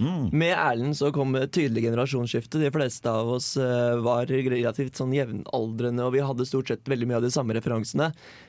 Med 0.03 0.51
Erlend 0.59 0.97
så 0.99 1.13
kom 1.15 1.37
et 1.39 1.53
tydelig 1.55 1.85
generasjonsskifte. 1.87 2.59
De 2.59 2.71
fleste 2.75 3.11
av 3.11 3.29
oss 3.37 3.53
eh, 3.61 3.95
var 4.03 4.27
relativt 4.27 4.99
sånn 4.99 5.13
jevnaldrende, 5.15 6.03
og 6.03 6.17
vi 6.17 6.23
hadde 6.27 6.47
stort 6.49 6.73
sett 6.73 6.91
veldig 6.91 7.07
mye 7.11 7.19
av 7.21 7.27
de 7.27 7.31
samme 7.35 7.55
referansene. 7.55 8.09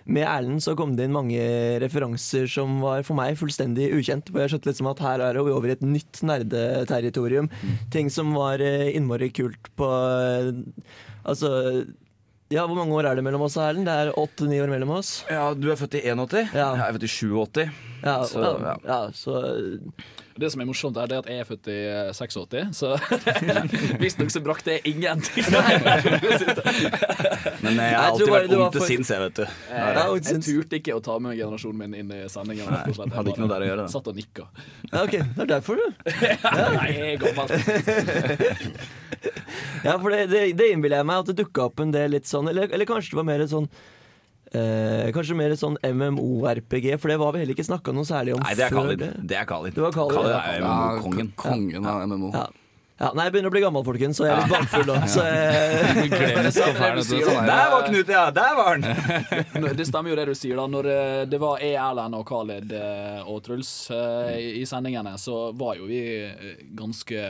Med 0.10 0.26
Erlend 0.26 0.64
så 0.66 0.74
kom 0.80 0.96
det 0.98 1.06
inn 1.06 1.14
mange 1.16 1.42
referanser 1.84 2.50
som 2.50 2.80
var 2.82 3.06
for 3.06 3.18
meg 3.20 3.38
fullstendig 3.38 3.92
ukjent. 3.94 4.32
For 4.34 4.42
jeg 4.42 4.56
skjønte 4.56 4.72
liksom 4.72 4.90
at 4.94 5.04
her 5.06 5.26
er 5.28 5.42
vi 5.46 5.54
over 5.54 5.70
i 5.70 5.76
et 5.78 5.86
nytt 5.86 6.24
nerdeterritorium. 6.26 7.52
Ting 7.94 8.10
som 8.14 8.34
var 8.38 8.64
eh, 8.66 8.90
innmari 8.98 9.30
kult 9.36 9.70
på 9.78 9.92
eh, 9.92 10.50
Altså 11.26 11.50
ja, 12.54 12.62
Hvor 12.68 12.76
mange 12.78 12.94
år 12.94 13.08
er 13.10 13.18
det 13.18 13.24
mellom 13.26 13.42
oss, 13.48 13.56
Erlend? 13.58 13.88
Det 13.90 13.94
er 14.04 14.12
åtte-ni 14.22 14.60
år 14.62 14.70
mellom 14.70 14.92
oss. 15.00 15.16
Ja, 15.32 15.48
du 15.58 15.72
er 15.74 15.80
født 15.80 15.98
i 15.98 16.04
81. 16.06 16.52
Ja. 16.54 16.68
Jeg 16.78 16.84
er 16.86 16.98
født 16.98 17.08
i 17.08 17.14
87. 17.14 17.64
Ja, 18.06 18.18
Så, 18.30 18.44
ja. 18.62 18.76
ja, 18.86 19.00
så 19.18 19.40
Det 20.36 20.50
som 20.52 20.60
er 20.60 20.66
morsomt, 20.68 20.98
er 21.00 21.08
det 21.08 21.16
at 21.22 21.28
jeg 21.32 21.40
er 21.40 21.46
født 21.48 21.68
i 21.72 21.76
eh, 21.88 22.10
86, 22.12 22.76
så 22.76 23.00
visstnok 24.02 24.28
så 24.34 24.42
brakte 24.44 24.74
jeg 24.74 24.82
ingenting. 24.92 25.46
Men 27.64 27.80
jeg 27.80 27.96
har 27.96 28.10
alltid 28.10 28.28
vært 28.34 28.52
ung 28.58 28.68
til 28.74 28.84
sinns, 28.84 29.08
jeg, 29.14 29.20
vet 29.24 29.36
du. 29.40 29.46
Og 29.46 30.20
Jeg 30.20 30.42
turte 30.44 30.76
ikke 30.82 30.98
å 30.98 31.00
ta 31.06 31.16
med 31.24 31.38
generasjonen 31.40 31.80
min 31.86 31.94
inn 32.02 32.10
i 32.12 32.20
sendingen. 32.32 32.68
hadde 32.68 33.30
ikke 33.32 33.44
noe 33.46 33.54
der 33.54 33.64
å 33.64 33.68
gjøre, 33.70 33.82
da. 33.86 33.90
Satt 33.96 34.08
og 34.12 34.16
nikka. 34.20 34.44
ja, 34.92 35.00
ok, 35.06 35.16
det 35.24 35.42
er 35.46 35.50
derfor, 35.56 35.74
du. 35.80 35.88
Nei, 36.76 36.90
jeg 36.92 37.08
er 37.14 37.18
gammel. 37.24 37.48
Ja, 39.86 39.94
for 40.02 40.10
det, 40.12 40.20
det, 40.36 40.42
det 40.60 40.68
innbiller 40.74 40.98
jeg 41.00 41.08
meg 41.14 41.18
at 41.24 41.28
det 41.32 41.40
dukka 41.46 41.60
opp 41.70 41.78
en 41.80 41.96
del 41.96 42.10
litt 42.18 42.28
sånn 42.30 42.48
Eller, 42.52 42.66
eller 42.74 42.88
kanskje 42.90 43.12
det 43.14 43.20
var 43.22 43.28
mer 43.28 43.42
sånn 43.50 43.68
eh, 44.56 45.12
Kanskje 45.16 45.38
mer 45.38 45.56
sånn 45.60 45.78
MMO-RPG, 45.84 46.96
for 47.02 47.12
det 47.12 47.18
var 47.22 47.34
vi 47.36 47.44
heller 47.44 47.56
ikke 47.58 47.68
snakka 47.68 47.94
noe 47.96 48.08
særlig 48.08 48.36
om 48.38 48.44
Nei, 48.44 48.54
det 48.58 48.68
er 48.68 48.74
før 48.74 48.86
Khalid. 48.86 49.02
det. 49.06 49.40
Er 49.40 49.50
Khalid. 49.50 49.76
Det 49.76 49.84
var 49.86 49.96
Khalid, 49.96 50.30
ja. 50.32 50.44
er 50.52 50.62
MMO-kongen. 50.64 51.34
Ja, 51.34 51.42
kongen 51.42 51.90
av 51.92 52.06
MMO. 52.10 52.30
Ja. 52.34 52.46
ja, 53.02 53.10
Nei, 53.18 53.26
jeg 53.28 53.36
begynner 53.36 53.52
å 53.52 53.56
bli 53.56 53.64
gammel, 53.66 53.86
folkens, 53.88 54.20
så 54.20 54.28
jeg 54.28 54.34
er 54.36 54.42
litt 54.44 54.54
bakfull 54.56 54.88
nå. 54.90 54.98
Så 55.12 55.26
jeg, 55.30 56.08
og 56.08 56.48
det. 56.48 57.36
Der 57.52 57.70
var 57.76 57.88
Knut, 57.90 58.14
ja! 58.16 58.24
Der 58.40 58.58
var 58.58 58.72
han! 58.72 58.88
Det 59.82 59.88
stemmer 59.90 60.14
jo 60.14 60.18
det 60.22 60.28
du 60.32 60.36
sier. 60.38 60.56
da 60.60 60.68
Når 60.72 60.92
eh, 60.94 61.22
det 61.30 61.42
var 61.44 61.62
jeg, 61.64 61.76
Erlend 61.82 62.18
og 62.18 62.26
Khaled 62.30 62.74
eh, 62.80 63.22
og 63.28 63.44
Truls 63.46 63.76
eh, 63.92 64.60
i 64.62 64.66
sendingene, 64.70 65.18
så 65.22 65.50
var 65.58 65.78
jo 65.82 65.90
vi 65.92 66.02
ganske 66.78 67.28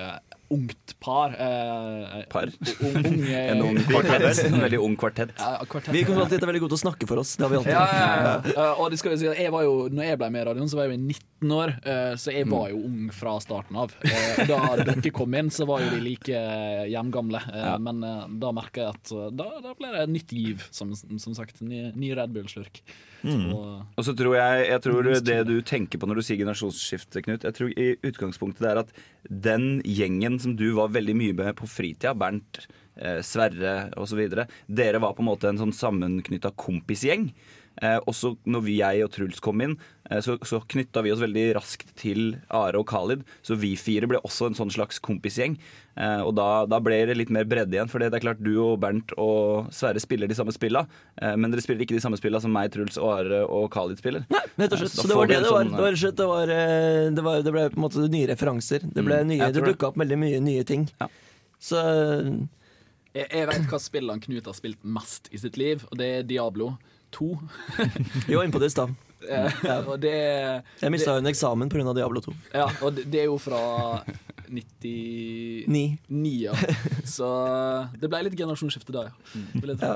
ungt 0.55 0.95
par. 1.03 1.35
eh, 1.37 2.23
Par? 2.31 2.49
Ung, 2.79 2.95
ung, 3.01 3.21
eh, 3.27 3.49
En 3.53 3.61
ung 3.67 3.77
kvartett. 3.91 4.43
En 4.47 4.59
veldig 4.63 4.79
ung 4.87 4.95
kvartett. 4.99 5.33
ja, 5.37 5.51
kvartett. 5.69 5.93
vi 5.93 6.03
kommer 6.07 6.23
alltid 6.25 6.39
til 6.39 6.43
å 6.43 6.47
være 6.47 6.53
veldig 6.53 6.63
gode 6.65 6.75
til 6.75 6.79
å 6.81 6.83
snakke 6.85 7.09
for 7.11 7.21
oss. 7.23 7.35
Det 7.35 7.45
har 7.47 7.53
vi 7.53 7.59
alltid. 7.61 7.75
Ja, 7.75 7.85
ja, 7.91 8.09
ja. 8.25 8.55
Eh, 8.55 8.81
og 8.81 8.91
det 8.95 8.99
skal 9.01 9.13
vi 9.15 9.21
si 9.23 9.29
at 9.31 9.41
jeg 9.43 9.53
var 9.53 9.65
jo, 9.67 9.75
når 9.91 10.09
jeg 10.11 10.21
ble 10.23 10.29
med 10.33 10.41
i 10.45 10.47
radioen, 10.51 10.71
så 10.71 10.79
var 10.79 10.87
jeg 10.89 10.95
jo 10.97 11.01
19 11.03 11.55
år, 11.59 11.75
eh, 11.85 12.13
så 12.23 12.33
jeg 12.33 12.47
var 12.49 12.69
jo 12.71 12.79
ung 12.87 13.09
fra 13.13 13.35
starten 13.43 13.77
av. 13.83 13.93
Eh, 14.07 14.45
da 14.49 14.59
dere 14.81 15.11
kom 15.13 15.35
inn, 15.37 15.51
så 15.53 15.67
var 15.69 15.83
jo 15.83 15.91
de 15.93 15.99
like 16.05 16.31
uh, 16.33 16.85
jevngamle. 16.89 17.41
Eh, 17.53 17.75
Men 17.85 18.01
eh, 18.07 18.21
da 18.41 18.53
merka 18.55 18.85
jeg 18.87 18.95
at 18.95 19.11
eh, 19.13 19.27
da, 19.35 19.49
da 19.65 19.75
ble 19.77 19.91
det 19.93 20.05
et 20.07 20.13
nytt 20.15 20.33
giv, 20.39 20.63
som, 20.73 20.95
som 20.95 21.35
sagt. 21.37 21.59
Ny, 21.65 21.89
ny 21.95 22.13
Red 22.17 22.31
Bull-slurk. 22.35 22.81
Og- 23.25 23.81
Og 23.97 24.03
så 24.05 24.13
tror 24.13 24.35
jeg, 24.37 24.65
jeg 24.69 24.81
tror 24.85 25.07
det 25.25 25.37
du 25.47 25.55
tenker 25.65 25.97
på 25.97 26.05
når 26.05 26.19
du 26.19 26.25
sier 26.27 26.37
generasjonsskifte, 26.37 27.23
Knut 27.25 27.41
Jeg 27.47 27.55
tror 27.57 27.71
i 27.73 27.87
utgangspunktet 28.05 28.61
det 28.61 28.69
er 28.69 28.79
at 28.83 28.91
den 29.47 29.81
gjengen 29.81 30.37
som 30.45 30.55
du 30.57 30.69
var 30.77 30.93
veldig 30.93 31.15
mye 31.17 31.35
med 31.37 31.57
på 31.59 31.67
fritida, 31.69 32.13
Bernt, 32.17 32.65
eh, 32.95 33.19
Sverre 33.25 33.91
osv., 33.99 34.21
dere 34.67 35.01
var 35.03 35.15
på 35.17 35.25
en 35.25 35.31
måte 35.31 35.49
en 35.49 35.61
sånn 35.61 35.75
sammenknytta 35.75 36.53
kompisgjeng. 36.59 37.31
Eh, 37.83 37.97
og 38.07 38.15
når 38.47 38.63
vi, 38.63 38.77
jeg 38.79 39.03
og 39.03 39.11
Truls 39.11 39.41
kom 39.43 39.59
inn, 39.63 39.73
eh, 40.09 40.21
så, 40.23 40.37
så 40.47 40.61
knytta 40.71 41.03
vi 41.03 41.11
oss 41.11 41.23
veldig 41.23 41.45
raskt 41.57 41.91
til 41.99 42.37
Are 42.47 42.79
og 42.79 42.87
Khalid. 42.87 43.25
Så 43.45 43.57
vi 43.59 43.73
fire 43.79 44.07
ble 44.07 44.21
også 44.23 44.49
en 44.49 44.57
sånn 44.57 44.71
slags 44.71 45.01
kompisgjeng. 45.03 45.57
Eh, 45.99 46.21
og 46.23 46.33
da, 46.39 46.47
da 46.71 46.79
ble 46.83 47.01
det 47.09 47.17
litt 47.19 47.33
mer 47.33 47.47
bredde 47.49 47.75
igjen. 47.75 47.91
For 47.91 47.99
det 47.99 48.11
er 48.13 48.23
klart 48.23 48.43
du 48.43 48.53
og 48.63 48.79
Bernt 48.83 49.11
og 49.21 49.67
Sverre 49.75 50.01
spiller 50.03 50.31
de 50.31 50.37
samme 50.37 50.55
spilla, 50.55 50.85
eh, 51.19 51.35
men 51.35 51.51
dere 51.51 51.63
spiller 51.65 51.83
ikke 51.87 51.97
de 51.97 52.03
samme 52.03 52.19
spilla 52.19 52.41
som 52.43 52.55
meg, 52.55 52.71
Truls 52.75 52.99
og 53.01 53.11
Are 53.17 53.43
og 53.45 53.69
Khalid 53.75 53.99
spiller. 54.01 54.27
Rett 54.31 54.71
og 54.71 54.79
slett. 54.79 54.95
Så 54.95 55.07
det 55.11 55.19
var 55.19 55.31
det 55.31 55.41
det 55.43 55.51
var. 55.51 55.63
sånn, 55.63 55.75
Det, 55.75 55.83
var, 55.83 56.01
slett, 56.05 56.19
det, 56.19 56.31
var, 56.31 56.55
det, 57.19 57.27
var, 57.29 57.45
det 57.45 57.55
ble 57.57 57.67
på 57.73 57.81
en 57.81 57.87
måte 57.89 58.07
nye 58.11 58.31
referanser. 58.31 58.87
Det, 58.87 59.03
ble 59.05 59.23
nye, 59.27 59.51
det 59.51 59.67
dukka 59.67 59.91
opp 59.91 59.99
veldig 59.99 60.19
mye 60.21 60.43
nye 60.43 60.63
ting. 60.67 60.87
Ja. 61.01 61.11
Så 61.59 61.79
Jeg, 63.15 63.29
jeg 63.31 63.47
vet 63.47 63.69
hva 63.71 63.77
spillene 63.79 64.19
Knut 64.19 64.47
har 64.49 64.55
spilt 64.57 64.81
mest 64.83 65.29
i 65.31 65.39
sitt 65.39 65.55
liv, 65.59 65.85
og 65.87 65.99
det 65.99 66.09
er 66.17 66.27
Diablo 66.27 66.73
2. 67.15 67.27
vi 68.27 68.35
var 68.37 68.43
inne 68.45 68.55
på 68.55 68.61
det 68.63 68.69
i 68.71 68.75
stad. 68.75 68.93
Eh, 69.25 69.63
det, 70.03 70.13
Jeg 70.83 70.93
mista 70.93 71.15
en 71.17 71.29
eksamen 71.31 71.71
pga. 71.71 71.93
Diablo 71.97 72.21
2. 72.21 72.33
ja, 72.53 72.67
og 72.85 72.93
det, 72.97 73.07
det 73.09 73.23
er 73.23 73.29
jo 73.31 73.37
fra 73.41 73.61
99, 74.49 75.97
Ni. 76.13 76.33
ja. 76.43 76.53
Så 77.07 77.29
det 77.97 78.09
ble 78.11 78.21
litt 78.27 78.37
generasjonsskifte 78.37 78.93
da, 78.93 79.07
ja. 79.09 79.15
Tro. 79.79 79.95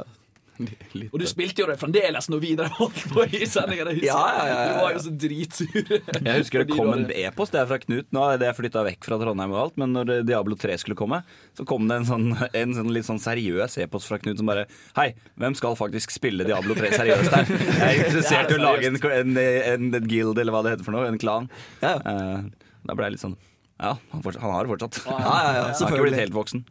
Litt, 1.00 1.12
Og 1.14 1.22
du 1.22 1.26
spilte 1.30 1.64
jo 1.64 1.68
det 1.70 1.78
fremdeles 1.80 2.28
når 2.32 2.42
vi 2.44 2.52
holdt 2.60 3.04
på 3.14 3.24
i 3.38 3.48
sendinga. 3.48 3.94
Ja, 4.04 4.18
ja, 4.18 4.44
ja, 4.44 4.48
ja. 4.50 4.66
Du 4.68 4.80
var 4.84 4.96
jo 4.96 5.04
så 5.06 5.14
dritsur. 5.24 5.92
Jeg 6.20 6.36
husker 6.42 6.64
det 6.64 6.76
kom 6.76 6.92
en 6.94 7.06
e-post 7.16 7.56
det 7.56 7.62
er 7.62 7.70
fra 7.70 7.80
Knut. 7.82 8.10
Nå 8.16 8.26
er 8.34 8.42
det 8.42 8.52
flytta 8.58 8.84
vekk 8.88 9.08
fra 9.08 9.20
Trondheim 9.22 9.54
og 9.56 9.62
alt, 9.64 9.80
men 9.80 9.96
når 9.96 10.14
Diablo 10.28 10.58
3 10.60 10.76
skulle 10.84 11.00
komme, 11.00 11.22
så 11.58 11.66
kom 11.70 11.88
det 11.90 12.02
en 12.02 12.08
sånn, 12.10 12.28
en 12.36 12.76
sånn 12.76 12.92
litt 12.96 13.08
sånn 13.08 13.22
seriøs 13.24 13.80
e-post 13.86 14.12
fra 14.12 14.20
Knut 14.22 14.42
som 14.42 14.50
bare 14.50 14.68
Hei, 14.98 15.12
hvem 15.40 15.56
skal 15.58 15.78
faktisk 15.80 16.12
spille 16.14 16.48
Diablo 16.48 16.76
3 16.78 16.92
seriøst 16.98 17.36
her? 17.38 17.54
Jeg 17.80 17.86
er 17.90 18.02
interessert 18.10 18.52
i 18.52 18.58
å 18.60 18.64
lage 18.64 18.90
en, 18.92 19.00
en, 19.00 19.38
en, 19.40 19.92
en 19.96 20.10
guild, 20.10 20.36
eller 20.38 20.56
hva 20.56 20.66
det 20.66 20.76
heter 20.76 20.88
for 20.88 20.96
noe. 20.96 21.08
En 21.10 21.20
klan. 21.22 21.48
Ja. 21.84 21.96
Eh, 22.04 22.68
da 22.86 22.96
ble 22.98 23.08
jeg 23.10 23.18
litt 23.18 23.24
sånn 23.24 23.38
Ja, 23.80 23.96
han, 24.12 24.22
fortsatt, 24.26 24.44
han 24.44 24.54
har 24.56 24.68
det 24.68 24.74
fortsatt. 24.74 25.00
Ja, 25.08 25.18
ja, 25.20 25.52
ja, 25.56 25.64
Han 25.72 25.88
har 25.88 25.96
ikke 25.96 26.08
blitt 26.10 26.20
helt 26.20 26.36
voksen. 26.36 26.66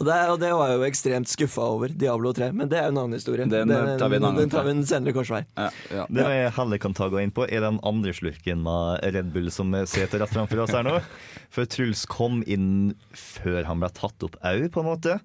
Og 0.00 0.06
det, 0.08 0.14
og 0.32 0.38
det 0.40 0.50
var 0.56 0.70
jeg 0.70 0.78
jo 0.78 0.86
ekstremt 0.86 1.28
skuffa 1.28 1.66
over, 1.74 1.92
Diablo 1.92 2.32
3. 2.36 2.48
Men 2.56 2.70
det 2.70 2.78
er 2.80 2.86
jo 2.88 2.94
en 2.94 3.00
annen 3.02 3.18
historie. 3.18 3.48
Den 3.48 3.72
tar 4.00 4.12
vi 4.12 4.18
en 4.18 4.28
annen 4.28 4.40
den 4.44 4.52
tar 4.52 4.64
vi 4.66 4.72
en 4.72 4.86
senere 4.88 5.14
korsvei. 5.16 5.42
ja. 5.92 6.06
Det 6.08 6.28
vi 6.28 6.38
heller 6.56 6.80
kan 6.80 6.96
ta 6.96 7.10
gå 7.12 7.20
inn 7.20 7.34
på, 7.34 7.44
er 7.44 7.64
den 7.64 7.80
andre 7.86 8.14
slurken 8.16 8.64
av 8.68 9.02
Red 9.02 9.32
Bull 9.34 9.50
som 9.52 9.74
sitter 9.84 10.24
rett 10.24 10.32
framfor 10.32 10.64
oss 10.64 10.72
her 10.76 10.86
nå. 10.86 10.96
For 11.52 11.68
Truls 11.68 12.06
kom 12.08 12.40
inn 12.48 12.94
før 13.12 13.68
han 13.68 13.82
ble 13.82 13.92
tatt 13.92 14.24
opp 14.24 14.40
au, 14.40 14.64
på 14.72 14.82
en 14.82 14.88
måte. 14.88 15.18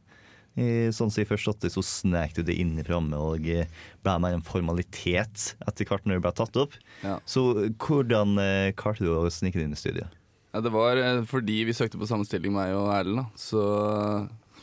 I, 0.58 0.90
sånn 0.90 1.12
som 1.14 1.22
jeg 1.22 1.30
forstått 1.30 1.62
det, 1.68 1.70
så 1.70 1.84
snek 1.86 2.34
du 2.34 2.42
det 2.48 2.56
inn 2.58 2.74
i 2.82 2.84
programmet 2.86 3.22
og 3.22 3.46
eh, 3.46 3.70
ble 4.02 4.16
mer 4.24 4.34
en 4.34 4.46
formalitet 4.46 5.52
etter 5.62 5.86
hvert 5.86 6.08
når 6.10 6.18
du 6.18 6.24
ble 6.26 6.32
tatt 6.40 6.58
opp. 6.58 6.74
Ja. 7.04 7.20
Så 7.30 7.44
hvordan 7.78 8.40
eh, 8.42 8.72
klarte 8.78 9.06
du 9.06 9.12
å 9.14 9.28
snike 9.30 9.60
deg 9.60 9.68
inn 9.68 9.78
i 9.78 9.80
studiet? 9.80 10.18
Ja, 10.56 10.64
det 10.66 10.74
var 10.74 10.98
eh, 10.98 11.22
fordi 11.30 11.60
vi 11.68 11.78
søkte 11.78 12.02
på 12.02 12.10
samme 12.10 12.26
stilling, 12.26 12.56
meg 12.58 12.74
og 12.74 12.90
Erlend. 12.96 13.30
Så 13.38 13.62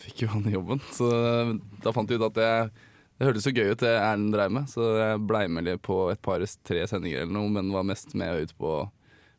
fikk 0.05 0.25
jo 0.25 0.33
han 0.35 0.51
jobben. 0.53 0.83
Så 0.95 1.09
da 1.85 1.95
fant 1.95 2.11
jeg 2.11 2.21
ut 2.21 2.29
at 2.31 2.43
jeg 2.45 2.75
det 3.15 3.29
hørtes 3.29 3.45
så 3.47 3.53
gøy 3.55 3.69
ut 3.71 3.83
det 3.85 3.93
Erlend 3.95 4.35
dreiv 4.35 4.51
med, 4.57 4.67
så 4.71 4.89
jeg 4.99 5.23
blei 5.29 5.45
med 5.47 5.69
på 5.87 6.09
et 6.11 6.21
par 6.25 6.43
tre 6.67 6.81
sendinger 6.91 7.23
eller 7.23 7.37
noe, 7.37 7.51
men 7.55 7.71
var 7.71 7.87
mest 7.87 8.11
med 8.19 8.43
ut 8.43 8.55
på, 8.59 8.73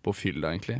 på 0.05 0.13
fylla, 0.15 0.53
egentlig. 0.53 0.79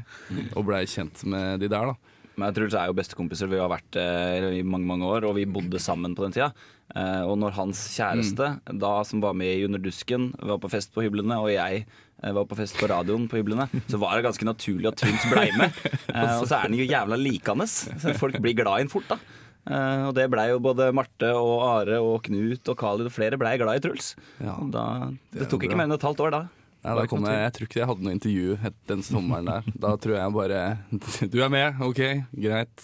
Og 0.55 0.63
blei 0.69 0.85
kjent 0.87 1.25
med 1.27 1.59
de 1.59 1.67
der, 1.71 1.91
da. 1.91 2.15
Men 2.35 2.49
jeg 2.49 2.55
tror 2.57 2.71
det 2.71 2.79
er 2.79 2.89
jo 2.91 2.95
bestekompiser. 2.97 3.51
Vi 3.51 3.59
har 3.59 3.71
vært 3.71 3.97
eh, 3.99 4.47
i 4.59 4.63
mange 4.67 4.87
mange 4.87 5.07
år, 5.07 5.27
og 5.27 5.37
vi 5.37 5.45
bodde 5.47 5.79
sammen 5.79 6.15
på 6.15 6.25
den 6.25 6.35
tida. 6.35 6.49
Eh, 6.95 7.21
og 7.23 7.37
når 7.39 7.55
hans 7.59 7.83
kjæreste, 7.95 8.49
da 8.79 8.95
som 9.07 9.23
var 9.23 9.37
med 9.39 9.53
i 9.53 9.67
Under 9.67 9.79
dusken, 9.79 10.33
var 10.39 10.59
på 10.63 10.71
fest 10.71 10.91
på 10.95 11.03
hyblene, 11.05 11.37
og 11.39 11.51
jeg 11.53 11.85
eh, 11.85 12.35
var 12.35 12.47
på 12.47 12.57
fest 12.59 12.79
på 12.79 12.89
radioen 12.91 13.29
på 13.31 13.39
hyblene, 13.39 13.69
så 13.91 13.99
var 14.01 14.15
det 14.17 14.27
ganske 14.27 14.47
naturlig 14.47 14.91
at 14.91 14.99
Truls 15.03 15.27
blei 15.31 15.49
med. 15.59 15.75
Eh, 16.15 16.37
og 16.39 16.45
så 16.47 16.55
er 16.55 16.69
han 16.69 16.75
jo 16.77 16.85
jævla 16.87 17.17
likende. 17.19 17.65
Så 17.67 18.13
folk 18.15 18.37
blir 18.39 18.55
glad 18.55 18.79
i 18.79 18.83
han 18.85 18.91
fort, 18.91 19.09
da. 19.09 19.17
Eh, 19.65 20.03
og 20.05 20.13
det 20.17 20.27
blei 20.29 20.49
jo 20.51 20.59
både 20.61 20.91
Marte 20.93 21.31
og 21.33 21.55
Are 21.65 21.97
og 22.05 22.19
Knut 22.27 22.69
og 22.69 22.77
Khalid 22.77 23.09
og 23.09 23.13
flere 23.15 23.39
blei 23.41 23.55
glad 23.57 23.79
i 23.79 23.83
Truls. 23.85 24.11
Ja. 24.37 24.55
Da, 24.73 24.85
Det 25.33 25.41
det 25.41 25.49
tok 25.49 25.63
bra. 25.63 25.69
ikke 25.69 25.79
mer 25.79 25.89
enn 25.89 25.97
et 25.97 26.05
halvt 26.05 26.21
år 26.27 26.35
da. 26.35 26.41
Ja, 26.85 26.93
da 26.99 27.07
kom 27.09 27.23
jeg, 27.25 27.39
jeg 27.41 27.53
tror 27.55 27.65
ikke 27.65 27.79
jeg 27.79 27.87
hadde 27.89 28.05
noe 28.05 28.13
intervju 28.13 28.57
den 28.91 28.99
sommeren 29.01 29.47
der. 29.49 29.69
Da 29.73 29.95
tror 29.97 30.19
jeg 30.19 30.33
bare 30.35 30.59
Du 31.33 31.39
er 31.41 31.49
med, 31.49 31.79
OK, 31.81 32.01
greit. 32.37 32.83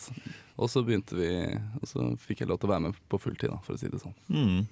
Og 0.57 0.69
så 0.73 0.81
begynte 0.85 1.13
vi 1.17 1.29
Og 1.81 1.85
så 1.89 2.07
fikk 2.21 2.41
jeg 2.41 2.49
lov 2.49 2.57
til 2.61 2.69
å 2.69 2.73
være 2.73 2.85
med 2.87 2.97
på 3.09 3.19
fulltid, 3.21 3.53
da, 3.53 3.59
for 3.61 3.77
å 3.77 3.81
si 3.81 3.91
det 3.93 4.01
sånn. 4.01 4.17
Mm. 4.33 4.65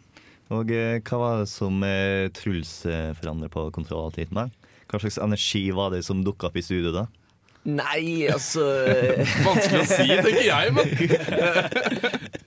Og 0.57 0.71
eh, 0.73 0.97
hva 1.05 1.19
var 1.21 1.43
det 1.43 1.49
som 1.51 1.77
eh, 1.85 2.25
Truls 2.33 2.71
eh, 2.89 3.11
forandret 3.21 3.53
på 3.53 3.67
kontroll 3.75 4.07
alltid 4.07 4.33
med? 4.33 4.49
Hva 4.89 4.97
slags 4.97 5.19
energi 5.21 5.67
var 5.77 5.93
det 5.93 6.01
som 6.07 6.23
dukka 6.25 6.49
opp 6.49 6.57
i 6.57 6.65
studio 6.65 6.89
da? 6.95 7.05
Nei, 7.77 8.27
altså 8.31 8.65
Vanskelig 9.47 9.81
å 9.83 9.87
si, 9.89 10.07
tenker 10.09 10.45
jeg, 10.47 10.73
men 10.73 10.87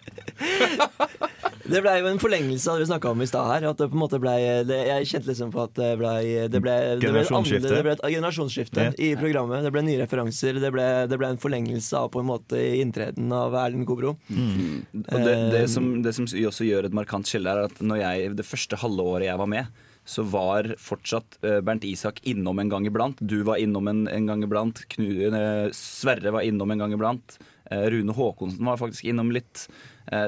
Det 1.73 1.81
blei 1.81 1.93
jo 2.03 2.09
en 2.11 2.19
forlengelse 2.21 2.69
av 2.69 2.77
det 2.77 2.83
vi 2.85 2.89
snakka 2.91 3.11
om 3.15 3.21
i 3.23 3.27
stad 3.31 3.47
her. 3.49 3.65
At 3.71 3.79
det 3.81 3.87
på 3.89 3.97
en 3.97 4.01
måte 4.03 4.19
ble, 4.21 4.33
det, 4.69 4.79
jeg 4.89 5.07
kjente 5.13 5.31
liksom 5.31 5.53
på 5.55 5.63
at 5.63 5.73
det 5.79 5.91
blei 6.01 6.49
det 6.53 6.61
ble, 6.61 6.75
det 7.01 7.13
ble, 7.15 7.23
andre- 7.39 7.61
det 7.63 7.83
ble 7.87 7.95
et 7.95 8.03
generasjonsskifte 8.17 8.89
Ja. 8.89 8.93
i 8.99 9.13
programmet. 9.17 9.63
Det 9.65 9.73
ble 9.73 9.85
nye 9.87 10.01
referanser. 10.03 10.59
Det 10.61 10.73
ble, 10.75 10.87
det 11.09 11.19
ble 11.21 11.31
en 11.33 11.41
forlengelse 11.41 11.97
av 12.03 12.11
på 12.13 12.21
en 12.21 12.29
måte 12.29 12.59
inntreden 12.83 13.31
av 13.33 13.55
Erlend 13.63 13.87
Kobro. 13.89 14.17
Og 14.19 15.17
det, 15.25 15.37
det, 15.55 15.63
som, 15.73 15.89
det 16.05 16.13
som 16.19 16.27
også 16.29 16.67
gjør 16.69 16.91
et 16.91 16.99
markant 16.99 17.31
skille, 17.31 17.49
er 17.55 17.71
at 17.71 17.81
når 17.81 18.03
jeg, 18.03 18.35
det 18.43 18.49
første 18.51 18.77
halve 18.83 19.07
året 19.15 19.31
jeg 19.31 19.41
var 19.41 19.51
med, 19.55 19.83
så 20.05 20.25
var 20.27 20.75
fortsatt 20.79 21.39
eh, 21.47 21.61
Bernt 21.61 21.85
Isak 21.85 22.21
innom 22.27 22.59
en 22.59 22.71
gang 22.73 22.87
iblant. 22.87 23.21
Du 23.21 23.43
var 23.47 23.61
innom 23.63 23.89
en, 23.89 24.07
en 24.09 24.27
gang 24.27 24.43
iblant. 24.43 24.83
Knu, 24.97 25.11
eh, 25.29 25.69
Sverre 25.77 26.35
var 26.35 26.47
innom 26.47 26.71
en 26.75 26.83
gang 26.83 26.95
iblant. 26.97 27.39
Eh, 27.71 27.87
Rune 27.95 28.17
Haakonsen 28.17 28.67
var 28.67 28.81
faktisk 28.81 29.07
innom 29.11 29.33
litt. 29.35 29.69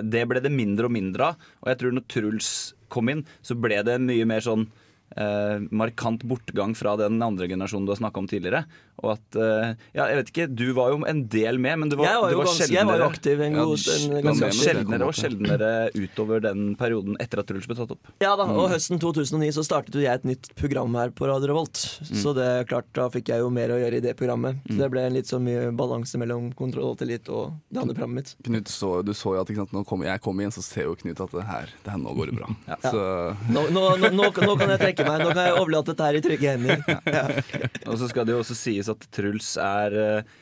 Det 0.06 0.20
ble 0.30 0.38
det 0.38 0.52
mindre 0.54 0.86
og 0.86 0.92
mindre 0.94 1.32
av. 1.32 1.46
Og 1.64 1.72
jeg 1.72 1.78
tror 1.80 1.94
når 1.96 2.04
Truls 2.08 2.50
kom 2.94 3.10
inn, 3.10 3.24
så 3.42 3.56
ble 3.58 3.80
det 3.84 3.98
mye 4.00 4.26
mer 4.28 4.44
sånn 4.44 4.68
eh, 5.16 5.58
markant 5.70 6.24
bortgang 6.26 6.74
fra 6.78 6.96
den 7.00 7.20
andre 7.22 7.48
generasjonen 7.50 7.86
du 7.86 7.92
har 7.94 8.00
snakka 8.00 8.22
om 8.22 8.28
tidligere. 8.30 8.64
Og 9.02 9.10
at 9.16 9.36
eh, 9.36 9.72
Ja, 9.96 10.06
jeg 10.10 10.18
vet 10.20 10.28
ikke, 10.30 10.46
du 10.54 10.68
var 10.76 10.92
jo 10.94 11.00
en 11.10 11.24
del 11.28 11.58
med, 11.58 11.78
men 11.82 11.90
du 11.90 11.96
var, 11.98 12.06
jeg, 12.06 12.20
var 12.22 12.30
jo 12.34 12.38
var 12.38 12.46
ganske, 12.48 12.68
jeg 12.70 12.86
var 12.86 12.94
sjeldnere. 12.94 13.08
aktiv 13.10 13.40
en 13.42 13.56
Ja, 13.58 13.64
god 13.64 14.24
ganske 14.28 14.48
med- 14.48 14.58
Sjeldnere 14.64 15.08
og 15.08 15.14
sjeldnere 15.18 15.70
utover 15.98 16.40
den 16.44 16.62
perioden 16.78 17.16
etter 17.20 17.42
at 17.42 17.48
Truls 17.50 17.66
ble 17.70 17.76
tatt 17.78 17.90
opp. 17.96 18.12
Ja 18.22 18.34
da, 18.38 18.46
og 18.46 18.70
høsten 18.70 19.00
2009 19.02 19.50
så 19.58 19.64
startet 19.66 19.98
jo 19.98 20.04
jeg 20.04 20.14
et 20.20 20.24
nytt 20.28 20.50
program 20.58 20.94
her 20.94 21.10
på 21.10 21.26
Radio 21.28 21.50
Revolt. 21.52 21.76
Så 22.06 22.32
det 22.38 22.46
er 22.46 22.68
klart, 22.70 22.86
da 22.94 23.08
fikk 23.12 23.28
jeg 23.34 23.42
jo 23.42 23.50
mer 23.50 23.74
å 23.74 23.80
gjøre 23.82 23.98
i 23.98 24.04
det 24.04 24.14
programmet. 24.18 24.62
Så 24.70 24.78
det 24.78 24.90
ble 24.94 25.02
en 25.08 25.16
litt 25.18 25.26
så 25.30 25.40
mye 25.42 25.72
balanse 25.76 26.18
mellom 26.22 26.52
Kontroll 26.54 26.92
og 26.94 26.98
tillit 27.02 27.28
og 27.34 27.56
det 27.70 27.82
andre 27.82 27.94
programmet 27.98 28.14
mitt. 28.22 28.34
Knut 28.46 28.70
så, 28.70 28.92
du 29.04 29.10
så 29.16 29.34
jo 29.34 29.42
at 29.42 29.50
ikke 29.50 29.64
sant, 29.64 29.74
når 29.74 30.06
jeg 30.06 30.22
kom 30.24 30.40
igjen, 30.40 30.54
så 30.54 30.62
ser 30.64 30.86
jo 30.88 30.94
Knut 31.02 31.20
at 31.26 31.34
det 31.34 31.44
her, 31.50 31.68
det 31.84 31.90
her 31.96 31.98
nå 32.00 32.14
går 32.14 32.30
det 32.30 32.38
bra. 32.38 32.48
Så 32.94 33.02
Nå, 33.50 33.64
nå, 33.74 33.82
nå, 33.98 34.10
nå, 34.14 34.28
nå 34.30 34.54
kan 34.60 34.70
jeg 34.70 34.80
trekke 34.94 35.10
meg. 35.10 35.24
Nå 35.24 35.34
kan 35.34 35.50
jeg 35.50 35.58
overlate 35.58 35.92
dette 35.92 36.08
her 36.08 36.18
i 36.18 36.24
trygge 36.24 36.54
hender. 36.54 36.80
Og 37.90 38.00
så 38.00 38.08
skal 38.10 38.26
det 38.26 38.36
jo 38.36 38.40
også 38.44 38.56
sies 38.58 38.90
at 38.92 39.06
Truls 39.14 39.54
er 39.60 39.98
eh, 40.00 40.34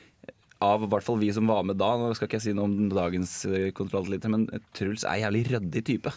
av 0.63 0.85
i 0.85 0.89
hvert 0.91 1.05
fall 1.05 1.21
vi 1.21 1.33
som 1.35 1.49
var 1.51 1.65
med 1.67 1.79
da, 1.81 1.91
nå 1.99 2.13
skal 2.15 2.29
ikke 2.29 2.39
jeg 2.39 2.47
si 2.47 2.57
noe 2.57 2.69
om 2.69 2.91
dagens 2.93 3.35
eh, 3.49 4.29
men 4.31 4.47
Truls 4.77 5.05
er 5.09 5.23
jævlig 5.25 5.45
ryddig 5.51 5.85
type. 5.89 6.13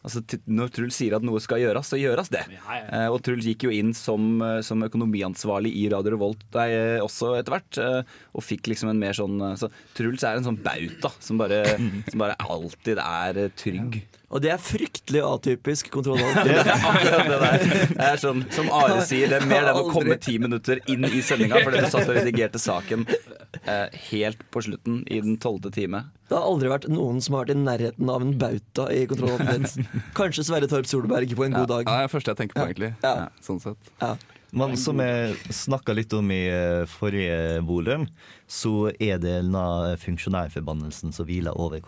Altså, 0.00 0.22
når 0.48 0.70
Truls 0.72 0.96
sier 0.96 1.16
at 1.18 1.24
noe 1.26 1.42
skal 1.44 1.60
gjøres, 1.60 1.90
så 1.92 1.98
gjøres 2.00 2.30
det. 2.32 2.46
Eh, 2.70 3.08
og 3.12 3.20
Truls 3.26 3.48
gikk 3.50 3.66
jo 3.68 3.74
inn 3.74 3.92
som, 3.96 4.40
eh, 4.44 4.60
som 4.64 4.86
økonomiansvarlig 4.86 5.74
i 5.82 5.88
Radio 5.92 6.14
Revolt 6.16 6.46
nei, 6.56 6.70
også 7.04 7.34
etter 7.36 7.56
hvert, 7.56 7.80
eh, 7.82 8.16
og 8.32 8.46
fikk 8.46 8.72
liksom 8.72 8.92
en 8.92 9.02
mer 9.02 9.16
sånn 9.16 9.36
Så 9.60 9.68
Truls 9.96 10.24
er 10.24 10.38
en 10.38 10.46
sånn 10.46 10.60
bauta 10.64 11.12
som 11.20 11.40
bare, 11.40 11.62
som 12.08 12.22
bare 12.22 12.38
alltid 12.40 13.02
er 13.02 13.44
trygg. 13.60 14.00
trygg. 14.00 14.19
Og 14.30 14.42
det 14.44 14.52
er 14.54 14.60
fryktelig 14.62 15.22
atypisk 15.26 15.90
Kontroll. 15.90 16.20
Det 16.46 16.54
er 16.60 16.68
akkurat 16.70 17.26
det 17.26 17.38
der. 17.42 17.64
Det 17.90 18.06
er 18.06 18.20
sånn, 18.22 18.44
som 18.54 18.68
Are 18.74 19.00
sier, 19.06 19.26
det 19.32 19.40
er 19.40 19.46
mer 19.50 19.66
den 19.66 19.80
å 19.80 19.90
komme 19.90 20.16
ti 20.22 20.36
minutter 20.42 20.78
inn 20.90 21.06
i 21.08 21.22
sendinga 21.24 21.62
fordi 21.64 21.82
du 21.82 21.88
satt 21.90 22.06
og 22.06 22.14
redigerte 22.20 22.60
saken 22.62 23.04
eh, 23.10 23.86
helt 24.10 24.44
på 24.54 24.62
slutten 24.66 25.02
i 25.10 25.18
den 25.24 25.38
tolvte 25.42 25.72
time. 25.74 26.04
Det 26.30 26.38
har 26.38 26.46
aldri 26.46 26.70
vært 26.70 26.86
noen 26.92 27.18
som 27.24 27.34
har 27.34 27.48
vært 27.48 27.56
i 27.56 27.64
nærheten 27.64 28.12
av 28.14 28.22
en 28.22 28.34
bauta 28.38 28.86
i 28.94 29.02
Kontroll. 29.10 29.42
Kanskje 30.18 30.46
Sverre 30.46 30.70
Torp 30.70 30.86
Solberg 30.90 31.34
på 31.34 31.48
en 31.48 31.56
god 31.58 31.72
dag. 31.72 31.88
Ja, 31.90 31.96
det 31.96 32.04
er 32.04 32.06
det 32.06 32.14
første 32.14 32.34
jeg 32.34 32.42
tenker 32.44 32.60
på, 32.60 32.68
egentlig. 32.70 32.92
Ja. 33.02 33.30
Sånn 33.42 33.58
sett. 33.62 33.90
Ja. 33.98 34.14
Men 34.56 34.76
som 34.80 34.98
jeg 35.02 35.36
snakka 35.54 35.94
litt 35.94 36.12
om 36.16 36.30
i 36.34 36.42
eh, 36.50 36.84
forrige 36.90 37.60
volum, 37.66 38.06
så 38.50 38.90
er 38.98 39.20
det 39.22 39.36
denne 39.44 39.96
funksjonærforbannelsen 40.02 41.14
som 41.14 41.26
hviler 41.28 41.54
over 41.54 41.78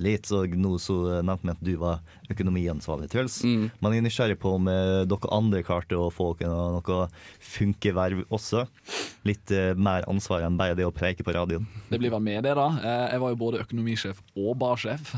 litt. 0.00 0.30
Og 0.32 0.54
nå 0.56 0.76
så 0.80 1.20
nevnte 1.20 1.44
vi 1.44 1.52
at 1.52 1.64
du 1.66 1.74
var 1.80 2.00
økonomiansvarlig, 2.32 3.10
Truls. 3.12 3.42
Mm. 3.44 3.68
Man 3.84 3.96
er 3.96 4.04
nysgjerrig 4.06 4.38
på 4.40 4.54
om 4.56 4.70
eh, 4.72 5.04
dere 5.08 5.32
andre 5.34 5.62
klarte 5.66 5.98
å 5.98 6.08
få 6.12 6.32
noe, 6.40 6.80
noe 6.80 7.08
funkeverv 7.40 8.24
også. 8.30 8.64
Litt 9.28 9.52
eh, 9.52 9.74
mer 9.76 10.08
ansvar 10.08 10.46
enn 10.46 10.56
bare 10.58 10.78
det 10.78 10.88
å 10.88 10.94
preike 10.94 11.26
på 11.26 11.36
radioen. 11.36 11.68
Det 11.90 12.00
blir 12.00 12.14
vel 12.14 12.24
med 12.24 12.46
det, 12.48 12.56
da. 12.56 12.70
Jeg 13.12 13.22
var 13.22 13.34
jo 13.34 13.42
både 13.44 13.62
økonomisjef 13.66 14.22
og 14.36 14.56
barsjef 14.60 15.12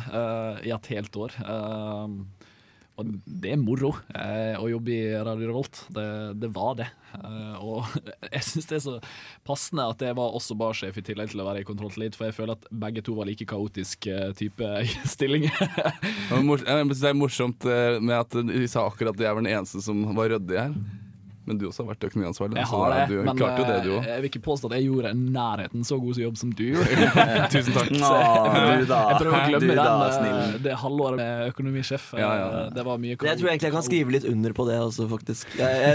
i 0.66 0.74
et 0.74 0.92
helt 0.92 1.16
år. 1.20 1.38
Og 2.98 3.10
det 3.24 3.52
er 3.54 3.60
moro 3.60 3.92
eh, 4.10 4.56
å 4.58 4.66
jobbe 4.72 4.90
i 4.90 5.02
Radio 5.22 5.52
Revolt. 5.52 5.84
Det, 5.94 6.06
det 6.42 6.50
var 6.54 6.74
det. 6.80 6.88
Eh, 7.14 7.56
og 7.62 7.86
jeg 8.34 8.44
syns 8.46 8.68
det 8.68 8.78
er 8.80 8.84
så 8.84 8.96
passende 9.46 9.86
at 9.86 10.02
jeg 10.02 10.16
var 10.18 10.34
også 10.34 10.56
barsjef 10.58 10.98
i 10.98 11.04
tillegg 11.06 11.30
til 11.30 11.44
å 11.44 11.46
være 11.46 11.62
i 11.62 11.68
kontrolltillit, 11.68 12.18
for 12.18 12.28
jeg 12.28 12.36
føler 12.36 12.56
at 12.58 12.66
begge 12.84 13.04
to 13.06 13.14
var 13.18 13.30
like 13.30 13.46
kaotisk 13.48 14.10
eh, 14.10 14.32
type 14.38 14.72
stillinger. 15.14 15.54
Er 16.28 16.42
det 16.42 16.98
er 16.98 17.18
morsomt 17.18 17.68
eh, 17.70 18.00
med 18.02 18.18
at 18.18 18.40
de 18.50 18.66
sa 18.70 18.88
akkurat 18.88 19.14
at 19.14 19.28
jeg 19.28 19.38
var 19.38 19.46
den 19.46 19.54
eneste 19.54 19.84
som 19.84 20.02
var 20.18 20.34
ryddig 20.34 20.58
her. 20.58 20.74
Men 21.48 21.54
du 21.60 21.64
også 21.70 21.80
har 21.84 21.88
vært 21.94 22.04
økonomiansvarlig. 22.10 22.54
Jeg 22.60 22.68
har 22.70 22.86
det, 22.94 23.02
du 23.08 23.14
men 23.24 23.34
det, 23.38 23.42
du 23.86 23.92
eh, 23.96 24.04
jeg 24.08 24.16
vil 24.22 24.28
ikke 24.30 24.42
påstå 24.44 24.64
at 24.70 24.74
jeg 24.78 24.84
gjorde 24.88 25.08
nærheten 25.16 25.80
så 25.88 25.94
god 26.02 26.14
jobb 26.22 26.36
som 26.40 26.48
du 26.58 26.64
gjorde. 26.74 26.92
Tusen 27.54 27.72
takk. 27.76 27.88
Nå, 27.96 28.04
du 28.04 28.08
da. 28.90 28.98
Jeg 29.08 29.14
prøver 29.22 29.34
å 29.34 29.36
glemme 29.48 29.60
Du 29.60 29.62
den, 29.68 29.76
da, 29.78 29.84
eh, 30.28 30.34
det 30.68 30.72
halvåret 30.82 31.16
med 31.22 31.32
økonomisjef. 31.54 32.04
Ja, 32.20 32.30
ja. 32.42 32.46
Eh, 32.66 32.70
Det 32.78 32.82
var 32.86 32.96
mye 33.02 33.14
Jeg 33.16 33.36
tror 33.40 33.48
egentlig 33.50 33.68
jeg 33.70 33.76
kan 33.78 33.86
skrive 33.86 34.08
litt 34.18 34.26
under 34.28 34.50
på 34.58 34.62
det 34.68 34.76
også, 34.84 35.02
faktisk. 35.10 35.42
Jeg, 35.58 35.72
jeg, 35.82 35.94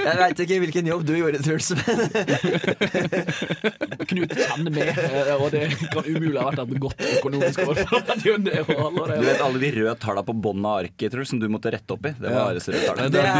jeg 0.00 0.16
veit 0.24 0.38
ikke 0.46 0.58
hvilken 0.64 0.84
jobb 0.94 1.02
du 1.08 1.14
gjorde, 1.18 1.38
Truls, 1.44 1.68
men 1.76 1.84
Knut 4.08 4.32
kjenner 4.36 4.70
med, 4.74 4.88
eh, 4.98 5.34
og 5.40 5.50
det 5.54 5.60
kan 5.92 6.04
umulig 6.08 6.38
ha 6.40 6.44
vært 6.50 6.60
et 6.64 6.72
godt 6.82 7.00
økonomisk 7.18 7.58
år 7.64 7.74
for. 7.84 7.98
Du 8.24 8.30
vet 9.26 9.40
alle 9.44 9.58
de 9.60 9.68
røde 9.74 9.94
tallene 10.02 10.24
på 10.28 10.34
bånn 10.44 10.62
av 10.66 10.72
arket 10.84 11.08
Truls, 11.12 11.28
som 11.32 11.38
du 11.42 11.46
måtte 11.52 11.68
rette 11.74 11.90
opp 11.96 12.04
i? 12.08 12.10
Det 12.16 12.28
var 12.30 12.34
Ja. 12.34 12.38
Ares 12.54 12.66
røde 12.68 12.80
tall. 12.86 12.96
Det, 12.96 13.02
Det 13.14 13.18
er, 13.20 13.24
de 13.24 13.28
er- 13.28 13.34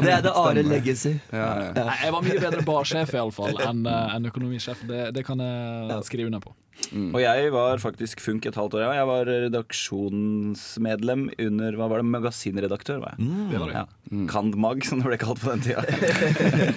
det 0.00 0.12
er 0.14 0.20
det 0.24 0.32
Are 0.34 0.52
Stemmer. 0.54 0.74
Legacy. 0.80 1.14
Ja, 1.30 1.46
ja. 1.68 1.70
Nei, 1.76 1.98
Jeg 2.04 2.16
var 2.16 2.26
mye 2.26 2.40
bedre 2.46 2.64
barsjef 2.66 3.14
i 3.14 3.20
alle 3.20 3.36
fall 3.36 3.60
enn 3.68 3.86
en 3.86 4.32
økonomisjef. 4.32 4.82
Det, 4.88 5.06
det 5.16 5.26
kan 5.28 5.42
jeg 5.44 6.02
skrive 6.08 6.32
under 6.32 6.42
på. 6.44 6.56
Og 6.90 7.20
jeg 7.20 7.50
var 7.54 7.80
faktisk 7.82 8.22
Funk 8.24 8.46
et 8.48 8.56
halvt 8.58 8.74
år. 8.78 8.82
Ja. 8.82 8.92
Jeg 9.00 9.08
var 9.10 9.28
redaksjonsmedlem 9.28 11.26
under 11.46 11.76
hva 11.78 11.88
var 11.92 12.02
det, 12.02 12.08
magasinredaktør. 12.10 13.00
Var 13.02 13.14
jeg. 13.14 13.28
Det 13.50 13.60
var 13.60 13.70
det. 13.70 13.82
Ja. 13.82 14.24
Kandmag, 14.30 14.82
som 14.88 15.02
det 15.02 15.10
ble 15.10 15.18
kalt 15.20 15.42
på 15.42 15.52
den 15.52 15.62
tida. 15.64 15.84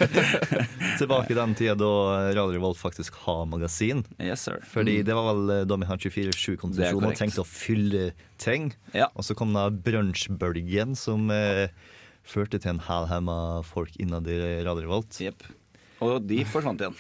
Tilbake 1.00 1.34
i 1.34 1.38
den 1.40 1.56
tida 1.58 1.76
da 1.80 1.94
Radio 2.36 2.54
Revolt 2.58 2.82
faktisk 2.82 3.18
har 3.26 3.48
magasin. 3.50 4.04
Yes, 4.20 4.46
sir. 4.46 4.60
Fordi 4.70 5.00
det 5.08 5.18
var 5.18 5.32
vel 5.32 5.56
eh, 5.56 5.66
da 5.70 5.80
vi 5.80 5.90
hadde 5.90 6.12
er 6.12 6.16
24-7-konsesjon 6.20 7.00
og 7.00 7.10
tenkte 7.10 7.22
trengte 7.24 7.46
å 7.46 7.50
fylle 7.50 8.06
ting. 8.42 8.72
Ja. 8.94 9.10
Og 9.16 9.26
så 9.26 9.38
kom 9.38 9.56
da 9.56 9.70
brunsjbølgen, 9.74 10.98
som 11.00 11.32
eh, 11.34 11.70
førte 12.24 12.60
til 12.64 12.70
en 12.76 12.80
hælhemma 12.88 13.62
folk 13.68 13.92
innad 14.00 14.28
i 14.32 14.40
Radio 14.64 14.82
Revolt. 14.88 15.12
Jepp. 15.24 15.44
Og 16.04 16.18
de 16.28 16.42
forsvant 16.44 16.82
igjen. 16.84 16.96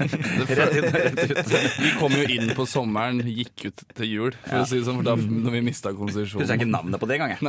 rett 0.48 0.76
inn, 0.78 0.86
rett 0.94 1.18
ut. 1.28 1.48
Vi 1.76 1.90
kom 1.98 2.12
jo 2.16 2.22
inn 2.32 2.48
på 2.56 2.64
sommeren, 2.64 3.18
gikk 3.28 3.66
ut 3.68 3.82
til 3.98 4.06
jul, 4.08 4.32
for 4.46 4.62
å 4.62 4.64
si 4.70 4.78
det 4.78 4.86
sånn, 4.86 4.96
for 5.02 5.04
da 5.04 5.12
når 5.20 5.52
vi 5.58 5.60
mista 5.66 5.90
Husker 5.92 6.06
jeg 6.22 6.30
konsesjonen. 6.30 6.54
ikke 6.54 6.68
navnet 6.70 6.96
på 7.02 7.08
det 7.10 7.18
engang. 7.18 7.34
jeg. 7.36 7.42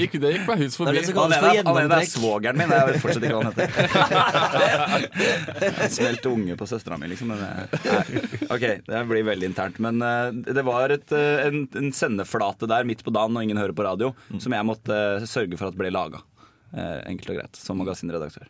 Gikk, 0.00 0.16
det 0.22 0.30
gikk 0.38 0.46
meg 0.48 0.62
hus 0.62 0.72
Det 0.78 0.80
er 0.80 0.84
forbi. 0.86 0.96
det 0.96 1.02
ene 1.60 1.68
for 1.68 1.76
er- 1.82 1.92
er 1.98 2.08
svogeren 2.08 2.56
min. 2.62 2.72
Jeg 2.72 2.88
vet 2.88 3.00
fortsatt 3.04 3.24
ikke 3.28 3.36
hva 3.36 3.42
han 3.44 3.52
heter. 3.52 3.68
Smelt 5.98 6.24
unge 6.32 6.56
på 6.56 6.70
søstera 6.72 6.96
mi, 7.02 7.06
liksom. 7.12 7.34
Men, 7.34 7.40
eh. 7.44 7.66
OK, 8.56 8.64
det 8.88 9.04
blir 9.12 9.28
veldig 9.28 9.46
internt. 9.52 9.76
Men 9.84 10.00
eh, 10.00 10.32
det 10.56 10.64
var 10.64 10.88
et, 10.96 11.12
eh, 11.12 11.44
en, 11.50 11.66
en 11.84 11.92
sendeflate 11.92 12.64
der 12.70 12.88
midt 12.88 13.04
på 13.04 13.12
dagen 13.12 13.36
når 13.36 13.42
ingen 13.50 13.60
hører 13.60 13.76
på 13.76 13.84
radio, 13.84 14.14
som 14.40 14.56
jeg 14.56 14.64
måtte 14.72 15.02
sørge 15.28 15.60
for 15.60 15.68
at 15.68 15.76
ble 15.76 15.92
laga. 15.92 16.24
Enkelt 16.72 17.30
og 17.34 17.40
greit. 17.40 17.56
Som 17.60 17.78
magasinredaktør. 17.82 18.48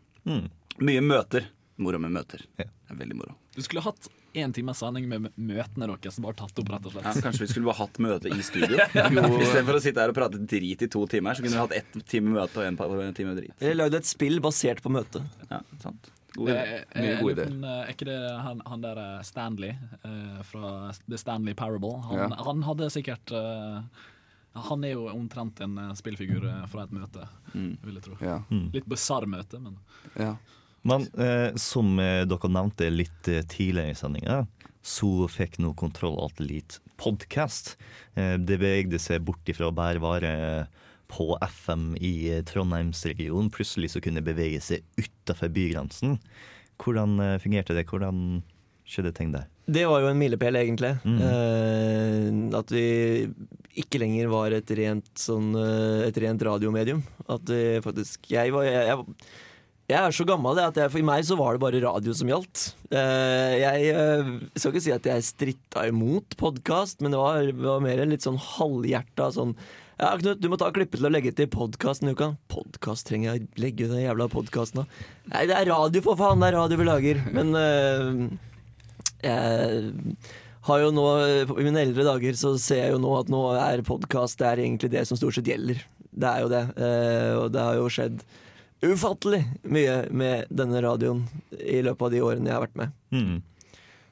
Mye 0.80 1.00
møter. 1.04 1.46
Moro 1.80 1.98
med 1.98 2.12
møter. 2.12 2.42
Ja. 2.60 2.66
Det 2.68 2.92
er 2.92 2.98
veldig 3.00 3.16
moro. 3.16 3.34
Du 3.56 3.62
skulle 3.64 3.80
hatt 3.84 4.08
én 4.36 4.52
times 4.54 4.78
sending 4.78 5.08
med 5.10 5.30
møtene 5.40 5.86
deres, 5.90 6.18
bare 6.22 6.36
tatt 6.38 6.58
opp, 6.60 6.68
rett 6.70 6.84
og 6.86 6.92
Ja, 7.00 7.00
slett. 7.10 7.24
kanskje 7.24 7.46
vi 7.46 7.48
skulle 7.50 7.66
bare 7.70 7.80
hatt 7.80 7.96
møte 7.98 8.30
i 8.30 8.42
studio? 8.46 8.76
Istedenfor 8.94 9.78
å 9.78 9.82
sitte 9.82 10.04
her 10.04 10.12
og 10.12 10.14
prate 10.20 10.38
drit 10.44 10.84
i 10.84 10.88
to 10.92 11.02
timer, 11.10 11.34
så 11.34 11.42
kunne 11.42 11.56
vi 11.56 11.62
hatt 11.64 11.74
ett 11.80 11.98
time 12.06 12.34
møte 12.36 12.60
og 12.62 13.00
en 13.02 13.14
time 13.16 13.34
drit. 13.38 13.54
Eller 13.58 13.80
lagde 13.86 13.98
et 14.02 14.06
spill 14.10 14.38
basert 14.44 14.82
på 14.84 14.92
møtet. 14.92 15.24
Ja, 15.50 15.62
sant. 15.82 16.12
God 16.36 16.52
idé. 16.52 16.60
Eh, 16.92 17.00
Mye 17.02 17.14
eh, 17.16 17.22
gode 17.24 17.44
men, 17.50 17.64
eh, 17.66 17.80
Er 17.88 17.94
ikke 17.96 18.06
det 18.06 18.18
han, 18.44 18.60
han 18.70 18.84
der 18.84 19.00
eh, 19.02 19.22
Stanley 19.26 19.72
eh, 20.04 20.42
fra 20.46 20.92
The 21.08 21.18
Stanley 21.18 21.56
Parable? 21.58 21.96
Han, 22.06 22.20
Ja. 22.20 22.28
han 22.46 22.62
hadde 22.68 22.86
sikkert 22.94 23.32
eh, 23.34 23.80
Han 24.52 24.84
er 24.84 24.96
jo 24.96 25.06
omtrent 25.12 25.60
en 25.62 25.76
eh, 25.78 25.92
spillfigur 25.98 26.46
eh, 26.48 26.64
fra 26.70 26.84
et 26.86 26.94
møte, 26.94 27.26
vil 27.54 27.98
jeg 27.98 28.06
tro. 28.06 28.16
Ja, 28.24 28.40
Litt 28.74 28.88
bisarr 28.90 29.28
møte, 29.30 29.60
men 29.62 29.78
ja. 30.18 30.34
Men 30.82 31.06
eh, 31.20 31.50
som 31.60 31.98
eh, 32.00 32.24
dere 32.28 32.50
nevnte 32.50 32.88
litt 32.90 33.28
tidligere 33.52 33.92
i 33.92 33.98
sendinga, 33.98 34.40
så 34.80 35.28
fikk 35.28 35.58
nå 35.60 35.74
Kontroll 35.78 36.16
Alt 36.22 36.40
Elite 36.40 36.80
podkast. 37.00 37.74
Eh, 38.16 38.38
det 38.40 38.58
bevegde 38.58 39.00
seg 39.02 39.22
bort 39.28 39.48
ifra 39.52 39.68
å 39.68 39.76
bare 39.76 40.00
være 40.02 40.32
på 41.10 41.34
FM 41.42 41.92
i 42.00 42.14
Trondheimsregionen. 42.46 43.50
Plutselig 43.52 43.92
så 43.94 44.02
kunne 44.02 44.22
det 44.22 44.30
bevege 44.30 44.62
seg 44.62 44.86
utafor 44.98 45.52
bygrensen. 45.52 46.16
Hvordan 46.80 47.18
fungerte 47.42 47.74
det? 47.76 47.84
Hvordan 47.90 48.40
skjedde 48.90 49.12
ting 49.14 49.34
der? 49.34 49.46
Det 49.70 49.84
var 49.86 50.02
jo 50.02 50.10
en 50.10 50.18
milepæl, 50.18 50.58
egentlig. 50.58 50.96
Mm. 51.04 51.18
Eh, 51.22 52.58
at 52.58 52.72
vi 52.74 52.86
ikke 53.78 54.00
lenger 54.02 54.30
var 54.32 54.54
et 54.56 54.72
rent, 54.78 55.12
sånn, 55.18 55.52
eh, 55.58 56.08
et 56.08 56.18
rent 56.24 56.42
radiomedium. 56.48 57.04
At 57.30 57.44
det 57.46 57.82
faktisk 57.86 58.30
Jeg 58.32 58.54
var 58.54 58.66
jeg, 58.66 58.88
jeg, 58.88 59.26
jeg 59.90 59.98
er 59.98 60.14
så 60.14 60.24
gammel 60.26 60.58
at 60.62 60.76
jeg, 60.78 60.90
for 60.92 61.06
meg 61.06 61.24
så 61.26 61.36
var 61.38 61.54
det 61.54 61.62
bare 61.62 61.82
radio 61.82 62.14
som 62.14 62.30
gjaldt. 62.30 62.64
Eh, 62.94 63.54
jeg 63.62 63.92
eh, 63.94 64.32
skal 64.54 64.72
ikke 64.72 64.84
si 64.86 64.94
at 64.94 65.06
jeg 65.10 65.26
stritta 65.26 65.86
imot 65.90 66.36
podkast, 66.40 67.02
men 67.02 67.14
det 67.14 67.22
var, 67.22 67.52
var 67.58 67.82
mer 67.84 68.02
litt 68.10 68.26
sånn 68.26 68.38
halvhjerta 68.38 69.30
sånn 69.34 69.56
ja, 70.00 70.14
Knut, 70.16 70.38
du 70.40 70.46
må 70.48 70.56
ta 70.56 70.70
klippet 70.72 70.96
til 70.96 71.10
å 71.10 71.12
legge 71.12 71.32
til 71.36 71.48
podkasten 71.52 72.08
i 72.08 72.14
uka. 72.16 72.30
Podkast 72.48 73.04
trenger 73.10 73.34
jeg 73.34 73.42
å 73.42 73.60
legge 73.60 73.88
den 73.90 74.00
jævla 74.00 74.30
podkasten 74.32 74.80
av. 74.80 75.02
Nei, 75.28 75.42
det 75.50 75.58
er 75.58 75.68
radio, 75.68 76.00
for 76.06 76.16
faen! 76.16 76.40
Det 76.40 76.48
er 76.48 76.56
radio 76.56 76.78
vi 76.80 76.86
lager. 76.88 77.20
Men 77.36 77.52
uh, 77.52 78.22
jeg 79.20 79.90
har 80.68 80.82
jo 80.82 80.90
nå, 80.92 81.04
I 81.56 81.64
mine 81.64 81.80
eldre 81.86 82.04
dager 82.04 82.36
så 82.36 82.52
ser 82.60 82.82
jeg 82.84 82.92
jo 82.94 83.00
nå 83.00 83.14
at 83.18 83.30
nå 83.32 83.40
er 83.56 83.80
podkast 83.86 84.42
egentlig 84.44 84.90
det 84.92 85.06
som 85.08 85.16
stort 85.16 85.38
sett 85.38 85.48
gjelder. 85.48 85.80
Det 86.10 86.28
er 86.28 86.42
jo 86.44 86.50
det. 86.52 86.62
Eh, 86.76 87.34
og 87.40 87.50
det 87.54 87.62
har 87.64 87.78
jo 87.78 87.88
skjedd 87.92 88.20
ufattelig 88.84 89.42
mye 89.68 89.96
med 90.16 90.48
denne 90.52 90.80
radioen 90.84 91.22
i 91.60 91.80
løpet 91.84 92.06
av 92.08 92.12
de 92.14 92.22
årene 92.24 92.48
jeg 92.50 92.56
har 92.58 92.64
vært 92.66 92.80
med. 92.80 92.94
Mm. 93.12 93.38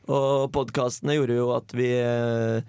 Og 0.09 0.47
podkastene 0.57 1.17
gjorde 1.19 1.37
jo 1.37 1.49
at 1.57 1.75
vi 1.77 1.89
eh, 2.01 2.63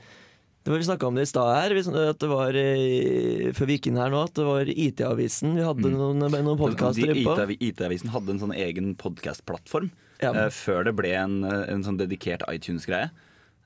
det 0.60 0.74
var 0.74 0.82
Vi 0.82 0.86
snakka 0.90 1.08
om 1.08 1.16
det 1.16 1.24
i 1.24 1.30
stad 1.32 1.48
her, 1.56 1.74
at 2.12 2.20
det 2.20 2.28
var 2.30 2.58
eh, 2.60 3.46
før 3.56 3.70
vi 3.70 3.78
gikk 3.78 3.88
inn 3.90 4.00
her 4.02 4.12
nå, 4.12 4.26
at 4.28 4.36
det 4.36 4.44
var 4.46 4.68
IT-avisen. 4.70 5.56
Vi 5.56 5.64
hadde 5.66 5.94
noen, 5.96 6.20
noen 6.20 6.60
podkaster 6.60 7.14
på. 7.16 7.24
IT-avi- 7.24 7.58
IT-avisen 7.72 8.12
hadde 8.12 8.36
en 8.36 8.42
sånn 8.44 8.56
egen 8.60 8.92
podkastplattform 9.00 9.88
Ja. 10.20 10.34
før 10.52 10.84
det 10.90 10.94
ble 11.00 11.14
en, 11.16 11.40
en 11.48 11.86
sånn 11.88 11.98
dedikert 12.02 12.44
iTunes-greie. 12.52 13.08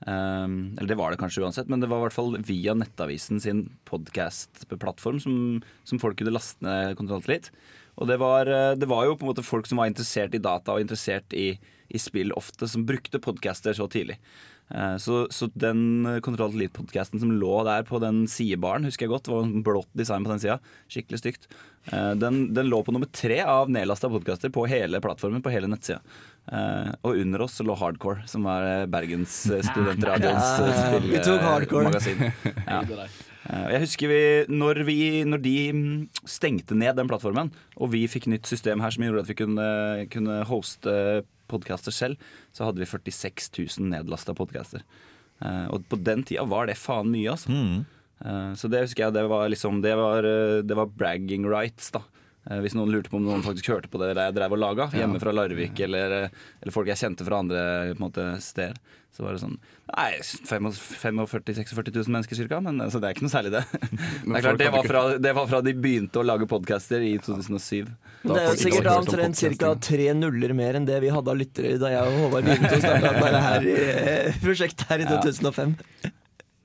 Um, 0.04 0.74
eller 0.76 0.90
det 0.90 0.98
var 1.00 1.14
det 1.14 1.20
kanskje 1.22 1.40
uansett, 1.40 1.68
men 1.72 1.80
det 1.80 1.88
var 1.88 2.02
i 2.02 2.04
hvert 2.04 2.16
fall 2.16 2.34
via 2.44 2.74
Nettavisen 2.76 3.40
sin 3.40 3.70
podkast-plattform 3.88 5.20
som, 5.22 5.36
som 5.88 6.00
folk 6.02 6.18
kunne 6.20 6.34
laste 6.34 6.60
ned 6.64 6.96
kontrollt 6.98 7.28
litt. 7.30 7.48
Og 7.96 8.10
det 8.10 8.18
var, 8.20 8.48
eh, 8.50 8.74
det 8.76 8.88
var 8.90 9.06
jo 9.06 9.14
på 9.16 9.24
en 9.24 9.30
måte 9.32 9.46
folk 9.46 9.68
som 9.70 9.78
var 9.80 9.88
interessert 9.88 10.34
i 10.34 10.42
data 10.42 10.74
og 10.74 10.82
interessert 10.82 11.32
i, 11.32 11.54
i 11.88 12.00
spill 12.02 12.34
ofte, 12.36 12.68
som 12.68 12.84
brukte 12.84 13.22
podcaster 13.22 13.76
så 13.76 13.86
tidlig. 13.88 14.18
Eh, 14.74 14.96
Så, 14.98 15.28
så 15.30 15.48
den 15.54 16.20
Kontroll 16.20 16.52
Elite-podkasten 16.56 17.22
som 17.22 17.32
lå 17.38 17.62
der 17.64 17.86
på 17.86 18.00
den 18.02 18.24
sidebaren, 18.26 18.84
husker 18.84 19.06
jeg 19.06 19.14
godt, 19.14 19.28
det 19.28 19.34
var 19.36 19.46
en 19.46 19.64
blått 19.64 19.92
design 19.94 20.26
på 20.26 20.34
den 20.34 20.42
sida, 20.42 20.58
skikkelig 20.90 21.22
stygt. 21.22 21.48
Eh, 21.92 22.12
Den, 22.18 22.48
den 22.52 22.68
lå 22.68 22.82
på 22.84 22.92
nummer 22.92 23.08
tre 23.08 23.40
av 23.40 23.70
nedlasta 23.70 24.10
podkaster 24.10 24.50
på 24.52 24.66
hele 24.68 25.00
plattformen, 25.00 25.44
på 25.44 25.54
hele 25.54 25.70
nettsida. 25.70 26.02
Eh, 26.52 26.90
Og 27.02 27.16
under 27.22 27.40
oss 27.46 27.60
lå 27.64 27.72
Hardcore, 27.80 28.26
som 28.28 28.44
var 28.44 28.64
eh, 28.68 28.86
Bergens 28.90 29.46
eh, 29.48 29.62
studentradioens 29.70 30.50
Ja, 31.14 31.38
Hardcore. 31.40 31.92
Ja. 32.68 32.82
Uh. 32.84 33.06
Eh, 33.48 33.66
Jeg 33.74 33.80
husker 33.86 34.08
vi 34.12 34.20
når, 34.52 34.82
vi, 34.88 34.98
når 35.28 35.40
de 35.44 35.54
mm, 35.72 36.02
stengte 36.28 36.76
ned 36.76 36.96
den 36.96 37.08
plattformen, 37.08 37.50
og 37.76 37.90
vi 37.92 38.04
fikk 38.08 38.28
nytt 38.32 38.48
system 38.48 38.80
her 38.84 38.92
som 38.92 39.04
gjorde 39.06 39.24
at 39.24 39.32
vi 39.32 39.38
kunne, 39.40 39.68
kunne 40.12 40.42
hoste 40.48 41.24
podcaster 41.48 41.92
selv, 41.92 42.20
så 42.56 42.68
hadde 42.68 42.80
vi 42.80 42.88
46 42.88 43.50
000 43.80 43.90
nedlasta 43.92 44.32
podcaster. 44.36 44.84
Uh, 45.44 45.66
Og 45.74 45.84
på 45.90 45.96
den 46.00 46.22
tida 46.24 46.44
var 46.48 46.68
det 46.68 46.76
faen 46.80 47.08
mye, 47.12 47.32
altså. 47.34 47.52
Mm. 47.52 47.84
Eh, 48.24 48.52
Så 48.56 48.68
det 48.72 48.84
husker 48.84 49.04
jeg, 49.08 49.12
det 49.16 49.24
var 49.28 49.48
liksom 49.50 49.80
Det 49.82 49.92
var, 49.98 50.22
det 50.62 50.76
var 50.78 50.86
bragging 50.86 51.44
rights, 51.50 51.90
da. 51.92 52.00
Eh, 52.50 52.58
Hvis 52.64 52.74
noen 52.76 52.92
lurte 52.92 53.08
på 53.12 53.16
om 53.20 53.24
noen 53.24 53.44
faktisk 53.44 53.70
hørte 53.72 53.88
på 53.92 54.00
det 54.02 54.12
jeg 54.12 54.34
drev 54.36 54.52
og 54.56 54.60
laga, 54.60 54.90
hjemme 54.92 55.20
fra 55.22 55.32
Larvik, 55.32 55.78
eller, 55.86 56.12
eh, 56.24 56.42
eller 56.60 56.74
folk 56.74 56.90
jeg 56.90 57.00
kjente 57.00 57.24
fra 57.24 57.40
andre 57.40 57.62
på 57.94 57.96
en 57.96 58.04
måte, 58.04 58.26
steder, 58.44 58.76
så 59.14 59.22
var 59.22 59.36
det 59.36 59.44
sånn 59.44 59.54
Nei, 59.94 60.10
45 60.48 61.20
000-46 61.22 61.92
000 61.94 62.10
mennesker 62.10 62.48
ca., 62.50 62.58
men 62.64 62.80
altså, 62.82 62.98
det 63.00 63.08
er 63.08 63.14
ikke 63.14 63.26
noe 63.26 63.34
særlig, 63.34 63.52
det. 63.54 63.62
Det 64.24 64.40
er 64.40 64.44
klart, 64.48 64.58
det 64.58 64.70
var, 64.74 64.88
fra, 64.88 65.02
det 65.22 65.34
var 65.38 65.46
fra 65.52 65.60
de 65.62 65.74
begynte 65.76 66.18
å 66.18 66.24
lage 66.26 66.48
podcaster 66.50 67.04
i 67.04 67.12
2007. 67.22 67.86
Det 68.24 68.40
er 68.40 68.48
jo 68.48 68.56
sikkert 68.58 68.90
omtrent 68.94 69.40
ca. 69.60 69.74
tre 69.88 70.08
nuller 70.18 70.56
mer 70.56 70.80
enn 70.80 70.88
det 70.88 70.98
vi 71.04 71.12
hadde 71.14 71.30
av 71.30 71.38
lyttere 71.38 71.76
da 71.80 71.92
jeg 71.92 72.10
og 72.10 72.20
Håvard 72.24 72.48
begynte 72.48 72.74
å 72.74 72.82
starte 72.82 73.14
dette 73.38 74.36
prosjektet 74.42 74.86
her 74.90 75.04
i 75.04 75.08
2005. 75.12 75.76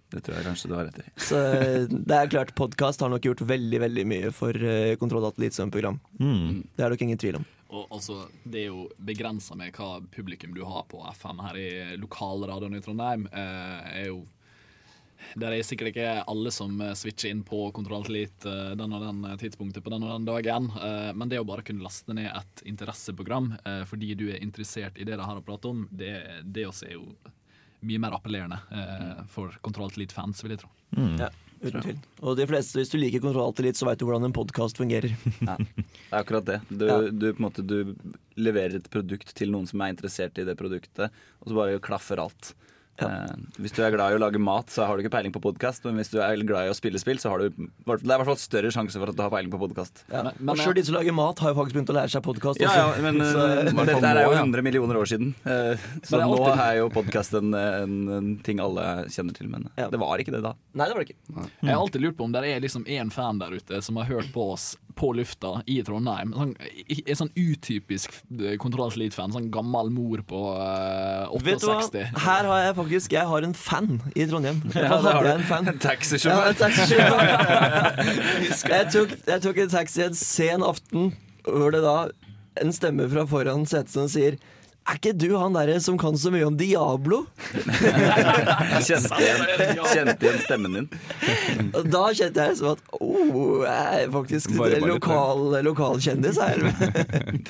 Det 0.10 0.24
tror 0.26 0.40
jeg 0.40 0.48
kanskje 0.48 0.72
du 0.72 0.74
har 0.74 0.88
rett 0.90 1.00
i. 1.04 1.08
Så 1.22 1.38
eh, 1.38 1.86
det 1.90 2.16
er 2.18 2.32
klart, 2.34 2.56
podkast 2.58 3.04
har 3.06 3.12
nok 3.14 3.28
gjort 3.30 3.44
veldig 3.46 3.84
veldig 3.86 4.06
mye 4.10 4.32
for 4.34 4.58
uh, 4.58 4.96
Kontroll 5.02 5.28
Atelitt 5.30 5.54
som 5.54 5.70
program. 5.70 6.00
Mm. 6.18 6.64
Det 6.76 6.86
er 6.86 6.90
det 6.90 7.02
ingen 7.06 7.22
tvil 7.22 7.38
om. 7.42 7.46
Og 7.70 7.86
altså, 7.94 8.24
Det 8.44 8.64
er 8.64 8.72
jo 8.72 8.88
begrensa 8.98 9.54
med 9.58 9.76
hva 9.78 10.00
publikum 10.10 10.56
du 10.56 10.64
har 10.66 10.88
på 10.90 11.04
FM 11.14 11.46
her 11.46 11.62
i 11.62 11.70
lokalradioen 12.02 12.80
i 12.80 12.82
Trondheim. 12.82 13.30
Uh, 13.30 13.80
er 13.94 14.10
jo 14.10 14.20
Der 15.38 15.54
er 15.54 15.66
sikkert 15.68 15.92
ikke 15.92 16.24
alle 16.32 16.52
som 16.56 16.80
eh, 16.82 16.94
switcher 16.96 17.30
inn 17.30 17.42
på 17.46 17.58
kontrolltillit 17.76 18.46
eh, 18.48 18.70
den 18.80 18.94
og 18.96 19.04
den 19.04 19.26
tidspunktet 19.38 19.84
på 19.84 19.92
den 19.92 20.06
og 20.08 20.14
den 20.14 20.28
dagen. 20.30 20.70
Eh, 20.80 21.10
men 21.14 21.30
det 21.30 21.42
å 21.42 21.46
bare 21.46 21.66
kunne 21.68 21.84
laste 21.84 22.16
ned 22.16 22.32
et 22.32 22.64
interesseprogram 22.72 23.52
eh, 23.60 23.84
fordi 23.90 24.14
du 24.16 24.30
er 24.32 24.40
interessert 24.42 24.98
i 24.98 25.04
det 25.04 25.20
de 25.20 25.28
har 25.28 25.42
å 25.42 25.44
prate 25.46 25.70
om, 25.70 25.84
det, 25.92 26.16
det 26.48 26.66
også 26.70 26.88
er 26.88 26.96
jo 26.96 27.04
mye 27.86 28.00
mer 28.02 28.16
appellerende 28.18 28.58
eh, 28.72 29.22
for 29.32 29.54
Kontroll 29.66 29.92
Elite-fans, 29.96 30.42
vil 30.44 30.56
jeg 30.56 30.62
tro. 30.64 30.70
Ja, 31.20 31.30
uten 31.64 31.82
tvil. 31.86 31.98
Og 32.26 32.36
de 32.40 32.48
fleste, 32.50 32.80
hvis 32.80 32.92
du 32.92 32.98
liker 33.00 33.22
Kontroll 33.24 33.52
Atelitt, 33.54 33.78
så 33.80 33.88
veit 33.88 34.00
du 34.02 34.06
hvordan 34.08 34.28
en 34.30 34.36
podkast 34.36 34.80
fungerer. 34.82 35.14
Ja, 35.48 35.56
det 35.60 35.86
er 36.12 36.18
akkurat 36.24 36.48
det. 36.50 36.60
Du, 36.70 36.86
Ja. 36.90 36.98
du, 37.12 37.28
på 37.34 37.40
en 37.40 37.46
måte, 37.48 37.64
du 37.66 37.94
leverer 38.40 38.80
et 38.80 38.90
produkt 38.92 39.32
til 39.38 39.52
noen 39.54 39.68
som 39.70 39.82
er 39.86 39.94
interessert 39.94 40.38
i 40.42 40.46
det 40.48 40.58
produktet, 40.60 41.12
og 41.44 41.52
så 41.52 41.56
bare 41.60 41.80
klaffer 41.84 42.20
alt. 42.24 42.54
Eh, 43.02 43.36
hvis 43.64 43.74
du 43.76 43.82
er 43.86 43.92
glad 43.96 44.12
i 44.14 44.18
å 44.18 44.22
lage 44.22 44.40
mat, 44.42 44.68
så 44.74 44.86
har 44.88 44.98
du 44.98 45.04
ikke 45.04 45.14
peiling 45.14 45.32
på 45.36 45.42
podkast. 45.44 45.84
Men 45.88 45.96
hvis 46.00 46.12
du 46.12 46.20
er 46.22 46.36
glad 46.44 46.68
i 46.68 46.72
å 46.74 46.76
spille 46.78 47.00
spill, 47.02 47.18
så 47.22 47.30
har 47.32 47.40
du 47.40 47.50
det 47.50 47.60
er 47.96 48.00
i 48.04 48.18
hvert 48.20 48.26
fall 48.30 48.40
større 48.42 48.72
sjanse 48.74 48.98
for 49.00 49.10
at 49.12 49.16
du 49.18 49.22
har 49.24 49.32
peiling 49.34 49.52
på 49.54 49.60
podkast. 49.62 50.04
Ja. 50.12 50.32
Men- 50.40 50.56
sjøl 50.60 50.76
de 50.76 50.84
som 50.84 50.96
lager 50.96 51.14
mat, 51.16 51.40
har 51.40 51.54
jo 51.54 51.60
faktisk 51.62 51.78
begynt 51.78 51.94
å 51.94 51.98
lære 52.00 52.12
seg 52.12 52.24
podkast 52.26 52.60
Ja, 52.60 52.74
ja, 52.76 53.02
men 53.02 53.20
Så- 53.22 53.40
eh, 53.40 53.72
dette 53.72 54.04
er 54.04 54.24
jo 54.24 54.32
nå, 54.32 54.42
100 54.42 54.62
millioner 54.64 54.96
år 55.00 55.08
siden. 55.08 55.34
Eh, 55.46 55.78
så 56.04 56.20
er 56.20 56.26
nå 56.26 56.38
alltid- 56.38 56.60
er 56.60 56.76
jo 56.78 56.90
podkast 56.90 57.34
en, 57.38 57.54
en, 57.54 58.10
en 58.10 58.38
ting 58.38 58.60
alle 58.60 59.06
kjenner 59.08 59.34
til. 59.34 59.48
Men 59.50 59.70
Ja. 59.78 59.90
det 59.90 60.00
var 60.00 60.18
ikke 60.18 60.32
det 60.32 60.44
da. 60.44 60.54
Nei, 60.76 60.86
det 60.88 60.96
var 60.96 61.04
det 61.04 61.10
ikke. 61.10 61.50
Jeg 61.64 61.70
har 61.74 61.80
alltid 61.82 62.02
lurt 62.02 62.18
på 62.18 62.24
om 62.26 62.32
det 62.32 62.44
er 62.44 62.60
liksom 62.60 62.86
én 62.86 63.12
fan 63.12 63.40
der 63.40 63.52
ute 63.52 63.82
som 63.84 63.96
har 63.96 64.06
hørt 64.06 64.32
på 64.34 64.52
oss 64.54 64.76
på 65.00 65.12
lufta 65.16 65.52
i 65.72 65.78
Trondheim. 65.88 66.34
Sånn, 66.36 66.52
en 67.00 67.18
sånn 67.22 67.32
utypisk 67.40 68.14
Kontroll 68.60 68.92
Elite-fan. 68.98 69.32
Sånn 69.36 69.48
gammel 69.54 69.92
mor 69.96 70.24
på 70.28 70.42
68 71.32 71.46
Vet 71.48 71.64
du 71.64 71.68
hva? 71.70 71.78
68. 71.86 72.22
Her 72.26 72.50
har 72.52 72.64
jeg 72.66 72.76
faktisk 72.82 73.16
Jeg 73.16 73.32
har 73.32 73.48
en 73.48 73.56
fan 73.58 73.90
i 74.14 74.28
Trondheim. 74.30 74.60
Ja, 74.76 75.00
det 75.00 75.14
har 75.16 75.24
du. 75.24 75.32
en 75.38 75.48
fan? 75.50 75.72
En 75.72 75.80
taxisjåfør. 75.90 76.52
Ja, 76.52 76.58
taxi 76.60 77.00
jeg, 78.76 78.90
tok, 78.94 79.16
jeg 79.28 79.44
tok 79.48 79.64
en 79.64 79.74
taxi 79.74 80.06
en 80.06 80.18
sen 80.20 80.66
aften 80.66 81.12
hvor 81.48 81.72
det 81.74 81.82
da 81.86 81.98
en 82.60 82.74
stemme 82.76 83.06
fra 83.10 83.24
foran 83.30 83.64
setet 83.70 83.94
som 83.94 84.10
sier 84.12 84.36
er 84.90 84.98
ikke 85.00 85.14
du 85.18 85.28
han 85.38 85.54
derre 85.56 85.78
som 85.84 85.98
kan 86.02 86.16
så 86.20 86.32
mye 86.34 86.46
om 86.48 86.56
Diablo? 86.60 87.24
Kjente 88.86 89.20
igjen, 89.22 89.44
kjente 89.94 90.26
igjen 90.26 90.40
stemmen 90.44 90.76
din. 90.78 90.88
Og 91.78 91.88
da 91.92 92.04
kjente 92.16 92.46
jeg 92.50 92.58
som 92.60 92.72
at 92.74 92.82
oh, 93.00 93.64
jeg 93.66 94.04
er 94.06 94.12
faktisk 94.14 94.54
Bare- 94.58 94.80
bare 94.80 94.92
lokal, 94.94 95.44
lokalkjendis 95.68 96.40
her. 96.42 96.64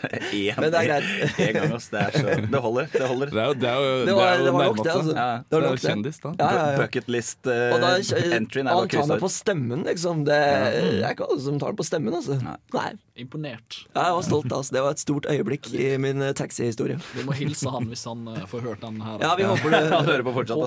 Er 0.10 0.60
Men 0.62 0.72
det 0.72 0.80
er 0.80 0.88
greit. 0.88 1.40
én 1.42 1.54
gang, 1.56 1.74
ass. 1.76 1.90
Det, 1.92 2.00
er 2.00 2.16
så, 2.16 2.36
det 2.52 2.60
holder. 2.64 2.88
Det 2.94 3.08
holder. 3.10 3.32
Det 3.34 3.40
er 3.42 3.48
jo, 3.50 3.54
det 3.60 3.70
er 3.70 3.80
jo, 3.80 4.06
Det 4.10 4.16
var, 4.16 4.38
det 4.44 4.54
var 4.54 4.66
nok, 4.70 4.80
det. 4.84 4.94
altså 4.94 5.16
Ja, 5.16 5.28
Det 5.38 5.50
Det 5.50 5.56
var 5.56 5.60
er 5.60 5.66
nok 5.66 5.70
jo 5.70 5.76
det. 5.76 5.90
kjendis, 5.90 6.20
da. 6.24 6.32
Ja, 6.40 6.50
ja, 6.50 6.64
ja. 6.72 6.78
Bucketlist 6.84 7.50
uh, 7.50 7.54
Og 7.76 7.84
da 7.84 7.92
entryen 8.40 8.70
er 8.70 8.78
Han 8.80 8.92
tar 8.94 9.10
meg 9.12 9.24
på 9.24 9.32
stemmen, 9.34 9.84
liksom. 9.88 10.24
Det 10.28 10.38
er 10.40 11.10
ikke 11.12 11.28
alle 11.30 11.42
som 11.44 11.60
tar 11.62 11.74
det 11.76 11.80
på 11.82 11.88
stemmen, 11.90 12.16
altså. 12.20 12.40
Nei. 12.46 12.56
Nei. 12.76 12.90
Imponert. 13.20 13.82
Jeg 13.92 14.16
var 14.16 14.24
stolt. 14.24 14.52
Altså. 14.56 14.72
Det 14.78 14.82
var 14.86 14.96
et 14.96 15.02
stort 15.04 15.26
øyeblikk 15.28 15.68
i 15.76 15.90
min 16.00 16.22
eh, 16.24 16.32
taxihistorie. 16.40 17.00
Må 17.30 17.36
hilse 17.38 17.70
han 17.70 17.86
hvis 17.92 18.02
han 18.10 18.24
uh, 18.26 18.46
får 18.50 18.64
hørt 18.66 18.82
den 18.82 18.96
her. 19.06 19.20
Ja, 19.22 19.36
vi 19.38 19.46
håper 19.46 19.70
det. 19.76 19.82
Han 19.92 20.08
hører 20.08 20.24
på 20.26 20.32
fortsatt. 20.34 20.58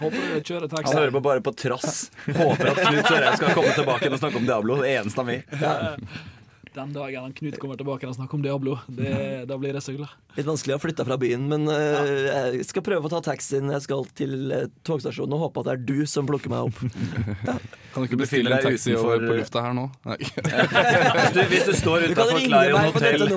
Håper 0.00 0.16
du 0.16 0.38
kjører 0.48 0.70
taxi. 0.72 0.88
Han 0.88 0.96
hører 0.96 1.12
på 1.18 1.22
bare 1.26 1.42
på 1.44 1.52
trass. 1.52 2.06
Håper 2.24 2.72
at 2.72 2.80
Knut 2.80 3.10
Sørheim 3.10 3.36
skal 3.36 3.52
komme 3.58 3.74
tilbake 3.76 4.08
og 4.08 4.18
snakke 4.22 4.40
om 4.40 4.48
Diablo. 4.48 4.78
Det 4.80 4.94
eneste 4.96 5.20
han 5.20 5.28
vil. 5.34 5.44
Den 6.76 6.90
dagen 6.92 7.22
han 7.22 7.32
Knut 7.32 7.56
kommer 7.56 7.72
tilbake 7.80 8.04
og 8.04 8.12
snakker 8.18 8.36
om 8.36 8.42
Diablo, 8.44 8.74
det, 8.92 9.08
da 9.48 9.56
blir 9.56 9.72
jeg 9.78 9.84
så 9.84 9.92
glad. 9.96 10.10
Litt 10.36 10.44
vanskelig 10.44 10.74
å 10.76 10.80
flytte 10.82 11.06
fra 11.08 11.16
byen, 11.16 11.46
men 11.48 11.64
eh, 11.72 12.52
jeg 12.58 12.66
skal 12.68 12.84
prøve 12.84 13.08
å 13.08 13.10
ta 13.14 13.20
taxien 13.24 13.70
jeg 13.72 13.80
skal 13.86 14.04
til 14.18 14.52
uh, 14.52 14.66
togstasjonen, 14.84 15.32
og 15.32 15.40
håpe 15.46 15.60
at 15.62 15.66
det 15.70 15.72
er 15.72 15.80
du 15.88 16.04
som 16.10 16.26
plukker 16.28 16.50
meg 16.52 16.68
opp. 16.68 16.76
Kan 17.94 18.04
du 18.04 18.08
ikke 18.10 18.20
bestille 18.20 18.52
en 18.52 18.56
deg 18.58 18.66
taxi 18.68 18.92
utenfor- 18.92 19.24
på 19.24 19.32
lufta 19.40 19.58
her 19.64 19.72
nå? 19.78 19.86
Nei. 20.04 20.20
Hvis 21.16 21.32
du, 21.32 21.40
hvis 21.48 21.64
du 21.64 21.72
står 21.80 22.04
utafor 22.10 22.44
Clarion 22.44 22.92
hotell 22.92 23.24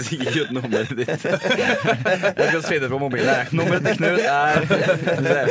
Si 0.00 0.16
ut 0.16 0.48
nummeret 0.56 0.96
ditt. 0.96 1.28
Jeg 1.28 2.48
skal 2.48 2.64
finne 2.64 2.88
på 2.88 2.96
mobilen. 3.04 3.52
Nummeret 3.52 3.84
til 3.84 4.00
Knut 4.00 4.24
er 4.24 4.64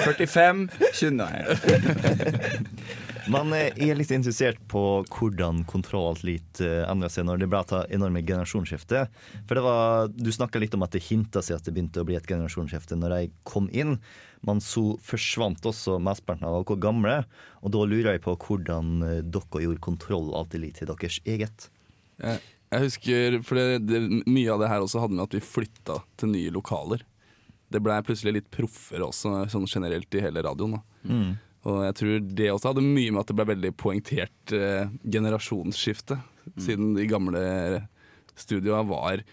45 0.10 0.74
20 1.06 1.22
Man 3.32 3.54
eh, 3.56 3.74
er 3.82 3.98
litt 3.98 4.12
interessert 4.14 4.60
på 4.70 4.82
hvordan 5.10 5.64
kontroll 5.70 6.12
alt 6.12 6.62
eh, 6.62 6.84
endrer 6.86 7.12
seg 7.12 7.26
når 7.28 7.42
det 7.42 7.50
ble 7.50 7.62
et 7.64 7.74
enorme 7.98 8.22
generasjonsskifte. 8.26 9.06
For 9.48 9.58
det 9.58 9.64
var, 9.66 10.12
Du 10.14 10.32
snakka 10.34 10.62
litt 10.62 10.76
om 10.78 10.86
at 10.86 10.94
det 10.94 11.04
hinta 11.08 11.42
seg 11.46 11.58
at 11.58 11.68
det 11.68 11.74
begynte 11.76 12.04
å 12.04 12.08
bli 12.08 12.18
et 12.20 12.30
generasjonsskifte 12.30 12.98
når 13.00 13.16
de 13.16 13.22
kom 13.48 13.70
inn. 13.74 13.98
Men 14.46 14.62
så 14.62 14.94
forsvant 15.02 15.66
også 15.66 15.98
mesteparten 16.04 16.46
av 16.46 16.60
dere 16.60 16.78
gamle, 16.82 17.16
og 17.66 17.74
da 17.74 17.82
lurer 17.88 18.14
jeg 18.14 18.26
på 18.28 18.36
hvordan 18.46 18.92
eh, 19.08 19.24
dere 19.24 19.64
gjorde 19.66 19.86
kontroll 19.86 20.30
alt 20.38 20.54
litt 20.60 20.82
til 20.82 20.92
deres 20.92 21.18
eget. 21.26 21.70
Jeg, 22.22 22.44
jeg 22.72 22.86
husker, 22.86 23.42
for 23.48 23.60
det, 23.60 23.82
det, 23.90 24.04
Mye 24.30 24.54
av 24.54 24.62
det 24.62 24.70
her 24.72 24.86
også 24.86 25.02
hadde 25.02 25.18
med 25.18 25.26
at 25.26 25.36
vi 25.38 25.44
flytta 25.44 26.00
til 26.22 26.34
nye 26.36 26.54
lokaler. 26.54 27.02
Det 27.74 27.82
blei 27.82 27.98
plutselig 28.06 28.38
litt 28.38 28.54
proffere 28.54 29.10
også, 29.10 29.34
sånn 29.52 29.66
generelt 29.68 30.14
i 30.14 30.22
hele 30.24 30.46
radioen. 30.46 30.78
da. 30.78 30.86
Og 31.66 31.82
jeg 31.88 31.98
tror 32.00 32.28
det 32.38 32.52
også 32.52 32.72
hadde 32.72 32.86
mye 32.86 33.14
med 33.14 33.24
at 33.24 33.32
det 33.32 33.38
ble 33.40 33.48
veldig 33.50 33.72
poengtert 33.82 34.54
eh, 34.54 34.92
generasjonsskifte. 35.02 36.20
Siden 36.62 36.94
de 36.94 37.08
gamle 37.10 37.42
studioene 38.38 38.86
var 38.92 39.24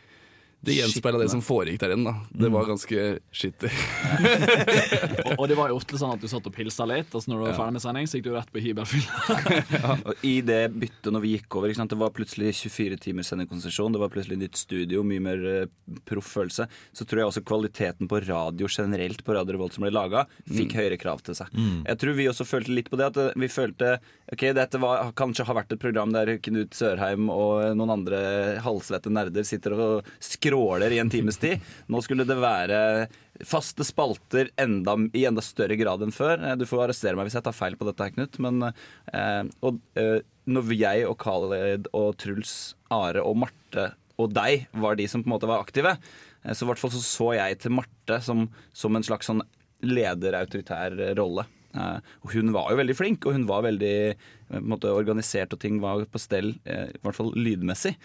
Det 0.63 0.77
gjenspeila 0.77 1.19
det 1.19 1.29
som 1.33 1.43
foregikk 1.43 1.81
der 1.83 1.97
inne. 1.97 2.13
da. 2.13 2.39
Det 2.45 2.51
var 2.55 2.69
ganske 2.69 3.07
skittig. 3.35 3.71
Og, 5.27 5.33
og 5.41 5.49
det 5.51 5.57
var 5.59 5.71
jo 5.73 5.79
ofte 5.79 5.99
sånn 5.99 6.13
at 6.15 6.23
du 6.23 6.29
satt 6.31 6.47
og 6.47 6.55
pilsa 6.55 6.85
litt, 6.89 7.11
og 7.15 7.23
så 7.23 7.31
når 7.31 7.41
du 7.41 7.45
var 7.47 7.57
ferdig 7.57 7.77
med 7.77 7.83
sending, 7.85 8.09
så 8.11 8.19
gikk 8.19 8.27
du 8.27 8.33
rett 8.35 8.51
på 8.53 8.63
hybelfylla. 8.63 9.95
Og 10.09 10.25
I 10.27 10.35
det 10.47 10.61
byttet 10.75 11.11
når 11.15 11.25
vi 11.25 11.33
gikk 11.37 11.57
over, 11.59 11.71
ikke 11.71 11.81
sant? 11.81 11.93
det 11.93 11.99
var 12.01 12.13
plutselig 12.15 12.53
24 12.59 12.99
timers 13.03 13.31
sendekonsesjon, 13.33 13.95
det 13.95 14.03
var 14.03 14.13
plutselig 14.13 14.39
nytt 14.41 14.59
studio, 14.61 15.03
mye 15.07 15.23
mer 15.25 15.45
uh, 15.47 15.99
proff 16.09 16.31
følelse, 16.37 16.67
så 16.69 17.07
tror 17.09 17.23
jeg 17.23 17.31
også 17.33 17.45
kvaliteten 17.49 18.11
på 18.11 18.21
radio 18.25 18.71
generelt 18.71 19.25
på 19.27 19.37
Radio 19.37 19.57
Revolt 19.57 19.77
som 19.77 19.87
ble 19.87 19.93
laga, 19.95 20.25
fikk 20.49 20.77
høyere 20.79 20.99
krav 21.01 21.23
til 21.27 21.37
seg. 21.39 21.51
Jeg 21.89 22.01
tror 22.03 22.19
vi 22.19 22.29
også 22.31 22.47
følte 22.49 22.75
litt 22.77 22.91
på 22.93 22.99
det, 23.01 23.11
at 23.13 23.21
eh, 23.21 23.35
vi 23.39 23.51
følte 23.53 23.97
ok, 24.33 24.47
dette 24.57 24.81
var, 24.83 25.11
kanskje 25.19 25.47
har 25.49 25.59
vært 25.59 25.75
et 25.75 25.83
program 25.83 26.15
der 26.15 26.37
Knut 26.45 26.77
Sørheim 26.77 27.31
og 27.33 27.73
noen 27.79 27.95
andre 27.99 28.23
halvsvette 28.65 29.13
nerder 29.13 29.47
sitter 29.47 29.77
og 29.77 30.13
skråler 30.53 30.93
i 30.93 30.99
en 31.01 31.11
times 31.11 31.39
tid. 31.41 31.61
Nå 31.89 32.03
skulle 32.05 32.27
det 32.29 32.37
være 32.37 33.09
faste 33.49 33.85
spalter 33.85 34.51
enda, 34.61 34.95
i 35.17 35.25
enda 35.27 35.43
større 35.43 35.77
grad 35.81 36.03
enn 36.05 36.13
før. 36.13 36.39
Eh, 36.45 36.57
Du 36.61 36.67
får 36.69 36.85
arrestere 36.87 37.17
meg 37.17 37.27
hvis 37.27 37.39
jeg 37.39 37.47
tar 37.47 37.57
feil 37.57 37.77
på 37.77 37.89
dette, 37.89 38.05
her, 38.05 38.13
Knut. 38.13 38.39
Men 38.45 38.63
eh, 38.69 39.45
og, 39.65 39.81
eh, 39.97 40.21
når 40.47 40.75
jeg 40.77 41.07
og 41.09 41.17
Khaled 41.23 41.89
og 41.97 42.17
Truls, 42.21 42.75
Are 42.93 43.23
og 43.25 43.37
Marte 43.37 43.93
og 44.21 44.35
deg 44.37 44.67
var 44.77 44.95
de 45.01 45.07
som 45.09 45.23
på 45.23 45.31
en 45.31 45.33
måte 45.35 45.49
var 45.49 45.63
aktive, 45.65 45.97
eh, 46.45 46.53
så 46.53 46.67
i 46.67 46.69
hvert 46.71 46.79
fall 46.83 46.93
så, 46.93 47.01
så 47.03 47.33
jeg 47.39 47.59
til 47.63 47.73
Marte 47.75 48.21
som, 48.23 48.47
som 48.77 48.95
en 48.99 49.07
slags 49.07 49.31
sånn 49.31 49.43
leder-autoritær 49.83 50.95
rolle. 51.19 51.47
Eh, 51.73 51.99
og 52.23 52.35
hun 52.37 52.53
var 52.55 52.69
jo 52.71 52.79
veldig 52.83 52.95
flink, 52.99 53.25
og 53.27 53.35
hun 53.39 53.49
var 53.49 53.65
veldig 53.65 53.95
eh, 54.13 54.61
måte, 54.61 54.93
organisert, 54.93 55.57
og 55.57 55.63
ting 55.65 55.81
var 55.83 56.05
på 56.13 56.21
stell, 56.21 56.53
i 56.69 57.01
hvert 57.03 57.17
fall 57.19 57.33
lydmessig. 57.35 57.97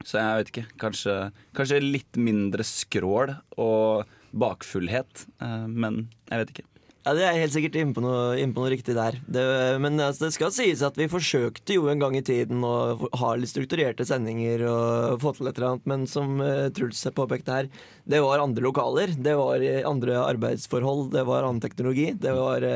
Eh, 0.00 0.06
så 0.06 0.20
jeg 0.20 0.38
vet 0.38 0.52
ikke. 0.52 0.66
Kanskje, 0.82 1.16
kanskje 1.56 1.82
litt 1.82 2.16
mindre 2.20 2.64
skrål 2.66 3.36
og 3.58 4.06
bakfullhet. 4.36 5.26
eh, 5.40 5.66
Men 5.66 6.08
jeg 6.30 6.38
vet 6.38 6.50
ikke. 6.54 6.66
Ja, 7.06 7.14
Det 7.14 7.22
er 7.22 7.38
helt 7.38 7.52
sikkert 7.54 7.76
inne 7.78 7.94
på 7.94 8.02
noe, 8.02 8.34
inne 8.34 8.52
på 8.52 8.64
noe 8.64 8.70
riktig 8.72 8.96
der. 8.96 9.14
Det, 9.30 9.78
men 9.78 9.94
altså, 10.02 10.24
det 10.26 10.34
skal 10.34 10.50
sies 10.50 10.82
at 10.82 10.96
vi 10.98 11.06
forsøkte 11.06 11.76
jo 11.76 11.86
en 11.86 12.00
gang 12.00 12.16
i 12.18 12.22
tiden 12.26 12.64
å 12.66 13.08
ha 13.20 13.28
litt 13.38 13.52
strukturerte 13.52 14.02
sendinger 14.04 14.64
og 14.66 15.20
få 15.22 15.30
til 15.36 15.46
et 15.46 15.54
eller 15.56 15.76
annet, 15.76 15.86
men 15.86 16.06
som 16.10 16.40
uh, 16.42 16.66
Truls 16.74 17.06
påpekte 17.14 17.54
her, 17.54 17.68
det 18.10 18.18
var 18.24 18.42
andre 18.42 18.66
lokaler. 18.66 19.14
Det 19.14 19.36
var 19.38 19.62
eh, 19.62 19.86
andre 19.86 20.18
arbeidsforhold, 20.18 21.12
det 21.14 21.22
var 21.30 21.46
annen 21.46 21.62
teknologi. 21.62 22.10
Det 22.18 22.34
var 22.34 22.66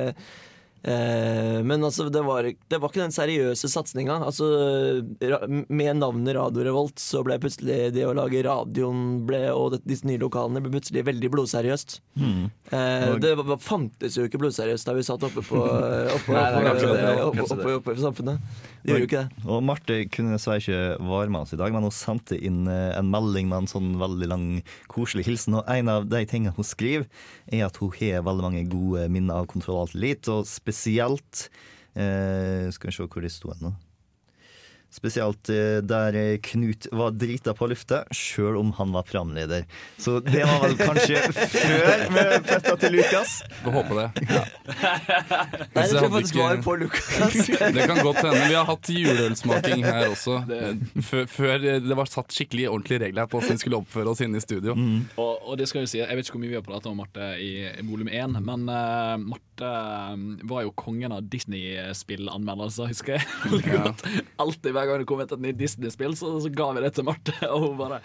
eh, 0.85 1.41
Eh, 1.61 1.63
men 1.65 1.85
altså, 1.85 2.09
det 2.13 2.23
var, 2.25 2.47
det 2.69 2.79
var 2.81 2.91
ikke 2.91 3.03
den 3.03 3.15
seriøse 3.15 3.69
satsinga. 3.71 4.17
Altså, 4.27 4.47
med 5.69 5.99
navnet 6.01 6.37
Radio 6.37 6.65
Revolt 6.67 7.01
så 7.03 7.23
ble 7.27 7.39
plutselig 7.43 7.91
det 7.95 8.07
å 8.09 8.15
lage 8.17 8.43
radioen 8.47 9.21
ble, 9.29 9.43
og 9.53 9.75
det, 9.75 9.83
disse 9.89 10.09
nye 10.09 10.21
lokalene 10.21 10.63
ble 10.65 10.73
plutselig 10.77 11.05
veldig 11.09 11.33
blodseriøst. 11.35 11.99
Eh, 12.21 13.09
Og- 13.11 13.21
det 13.21 13.35
var, 13.37 13.59
fantes 13.61 14.17
jo 14.17 14.27
ikke 14.29 14.41
blodseriøst 14.41 14.89
da 14.89 14.97
vi 14.97 15.05
satt 15.07 15.27
oppe 15.27 15.45
på, 15.45 15.61
oppe, 16.17 17.95
i 17.95 18.01
samfunnet. 18.01 18.41
Det 18.81 18.95
gjorde 18.95 19.03
jo 19.05 19.09
ikke 19.11 19.23
det. 19.27 19.45
Og 19.47 19.63
Marte 19.67 19.99
kunne 20.09 20.37
dessverre 20.37 20.63
ikke 20.63 20.81
være 21.05 21.31
med 21.35 21.41
oss 21.45 21.53
i 21.53 21.61
dag, 21.61 21.73
men 21.75 21.85
hun 21.85 21.93
sendte 21.95 22.39
inn 22.41 22.63
eh, 22.71 22.97
en 22.97 23.11
melding 23.13 23.51
med 23.51 23.65
en 23.65 23.71
sånn 23.71 23.93
veldig 24.01 24.31
lang, 24.31 24.47
koselig 24.89 25.27
hilsen. 25.29 25.59
Og 25.61 25.69
en 25.69 25.93
av 25.93 26.09
de 26.09 26.25
tingene 26.31 26.55
hun 26.57 26.65
skriver, 26.67 27.05
er 27.51 27.67
at 27.67 27.77
hun 27.83 27.93
har 28.01 28.25
veldig 28.25 28.47
mange 28.47 28.65
gode 28.71 29.05
minner 29.13 29.43
av 29.43 29.51
Kontroll 29.51 29.83
Alt 29.83 29.99
Elite, 29.99 30.31
og 30.33 30.49
spesielt 30.49 30.70
eh, 31.95 32.71
Skal 32.73 32.91
vi 32.91 32.97
se 32.97 33.07
hvor 33.07 33.25
de 33.25 33.31
sto 33.33 33.55
nå. 33.61 33.73
Spesielt 34.91 35.51
eh, 35.53 35.79
der 35.87 36.17
eh, 36.19 36.39
Knut 36.43 36.89
var 36.93 37.15
drita 37.15 37.55
på 37.55 37.69
lufta, 37.71 38.03
sjøl 38.15 38.59
om 38.59 38.73
han 38.79 38.91
var 38.95 39.07
programleder. 39.07 39.67
Så 40.01 40.19
det 40.25 40.43
var 40.49 40.65
vel 40.65 40.77
kanskje 40.81 41.21
før 41.55 42.05
med 42.15 42.49
føtta 42.49 42.77
til 42.83 42.97
Lukas. 42.99 43.37
Får 43.63 43.77
håpe 43.77 43.99
det. 44.01 44.09
Nei, 44.31 45.85
det 45.85 45.87
tror 45.93 46.07
jeg 46.07 46.15
faktisk 46.17 46.41
var 46.41 46.63
på 46.65 46.77
Lukas. 46.85 47.39
Det 47.81 47.87
kan 47.87 48.01
godt 48.03 48.19
hende. 48.25 48.41
Vi 48.51 48.57
har 48.57 48.67
hatt 48.67 48.89
juleølsmaking 48.91 49.85
her 49.87 50.09
også. 50.11 50.41
Før, 51.07 51.27
før 51.31 51.67
det 51.85 51.97
var 51.97 52.09
satt 52.11 52.35
skikkelig 52.35 52.67
ordentlige 52.71 53.05
regler 53.05 53.25
her 53.25 53.31
på 53.31 53.39
hvordan 53.39 53.59
vi 53.59 53.63
skulle 53.63 53.79
oppføre 53.81 54.11
oss 54.13 54.23
inne 54.25 54.41
i 54.41 54.45
studio. 54.45 54.75
Og, 55.21 55.33
og 55.47 55.59
det 55.61 55.69
skal 55.71 55.85
jo 55.85 55.91
si, 55.91 56.01
Jeg 56.01 56.19
vet 56.19 56.27
ikke 56.27 56.39
hvor 56.39 56.45
mye 56.45 56.53
vi 56.53 56.59
har 56.59 56.67
pratet 56.67 56.91
om 56.91 56.99
Marte 57.01 57.31
i, 57.41 57.51
i 57.71 57.87
volum 57.87 58.11
én, 58.11 58.37
men 58.43 58.67
uh, 58.69 59.15
Marte 59.23 59.71
eh, 59.71 60.27
var 60.51 60.65
jo 60.67 60.73
kongen 60.77 61.15
av 61.15 61.27
Disney-spillanmeldelser, 61.31 62.91
husker 62.91 63.19
jeg. 63.19 63.29
veldig 63.45 63.71
Ja. 63.81 63.93
Hver 64.81 64.89
gang 64.89 65.03
det 65.03 65.07
kom 65.09 65.23
et 65.23 65.33
nytt 65.45 65.59
Disney-spill, 65.61 66.17
så, 66.19 66.33
så 66.43 66.51
ga 66.53 66.71
vi 66.77 66.85
det 66.85 66.93
til 66.97 67.07
Marte, 67.07 67.35
og 67.53 67.67
hun 67.69 67.79
bare 67.79 68.01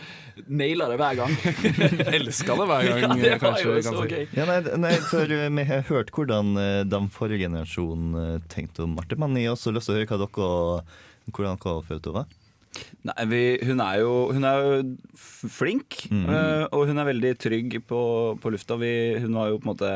naila 0.48 0.90
det 0.92 1.00
hver 1.02 1.20
gang. 1.22 1.36
Elska 2.20 2.58
det 2.60 2.70
hver 2.72 2.88
gang, 2.90 3.04
Ja, 3.06 3.20
det 3.22 3.34
var 3.34 3.44
kanskje. 3.46 3.76
så 3.88 4.06
si. 4.06 4.24
Ja, 4.38 4.48
nei, 4.50 4.60
nei, 4.84 4.96
for 5.10 5.36
eh, 5.36 5.50
Vi 5.56 5.68
har 5.72 5.86
hørt 5.90 6.14
hvordan 6.16 6.56
den 6.56 6.92
de 6.96 7.04
forrige 7.16 7.46
generasjon 7.46 8.16
eh, 8.22 8.40
tenkte 8.52 8.86
om 8.86 8.98
Marte, 9.00 9.18
men 9.20 9.38
jeg 9.40 9.50
har 9.50 9.58
også 9.58 9.74
lyst 9.76 9.90
til 9.90 9.96
å 9.96 10.02
høre 10.02 10.10
hva 10.12 10.20
dere, 10.26 10.98
hvordan 11.32 11.62
dere 11.64 11.86
følte 11.88 12.16
var. 12.16 12.36
Nei, 13.08 13.16
vi, 13.32 13.42
hun, 13.64 13.80
er 13.80 14.02
jo, 14.02 14.14
hun 14.36 14.44
er 14.48 14.60
jo 14.60 14.80
flink, 15.16 16.02
mm. 16.12 16.26
og 16.76 16.90
hun 16.90 17.00
er 17.00 17.08
veldig 17.08 17.32
trygg 17.40 17.78
på, 17.88 18.00
på 18.42 18.52
lufta. 18.52 18.76
Vi, 18.82 18.92
hun 19.24 19.38
var 19.38 19.54
jo 19.54 19.62
på 19.62 19.70
en 19.70 19.72
måte 19.72 19.92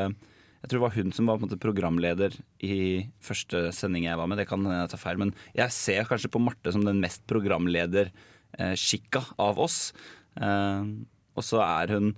Jeg 0.60 0.68
tror 0.68 0.76
det 0.76 0.84
var 0.84 0.96
hun 0.98 1.12
som 1.16 1.30
var 1.30 1.40
programleder 1.62 2.34
i 2.60 3.08
første 3.24 3.72
sending 3.72 4.04
jeg 4.04 4.18
var 4.20 4.28
med. 4.28 4.38
Det 4.42 4.48
kan 4.50 4.60
jeg 4.68 4.90
ta 4.92 4.98
feil, 5.00 5.18
men 5.22 5.32
jeg 5.56 5.72
ser 5.72 6.08
kanskje 6.08 6.32
på 6.32 6.42
Marte 6.42 6.72
som 6.74 6.84
den 6.84 7.00
mest 7.00 7.24
programlederskikka 7.30 9.22
av 9.40 9.58
oss. 9.64 9.78
Eh, 10.36 10.82
og 11.32 11.42
så 11.46 11.62
er 11.64 11.96
hun 11.96 12.12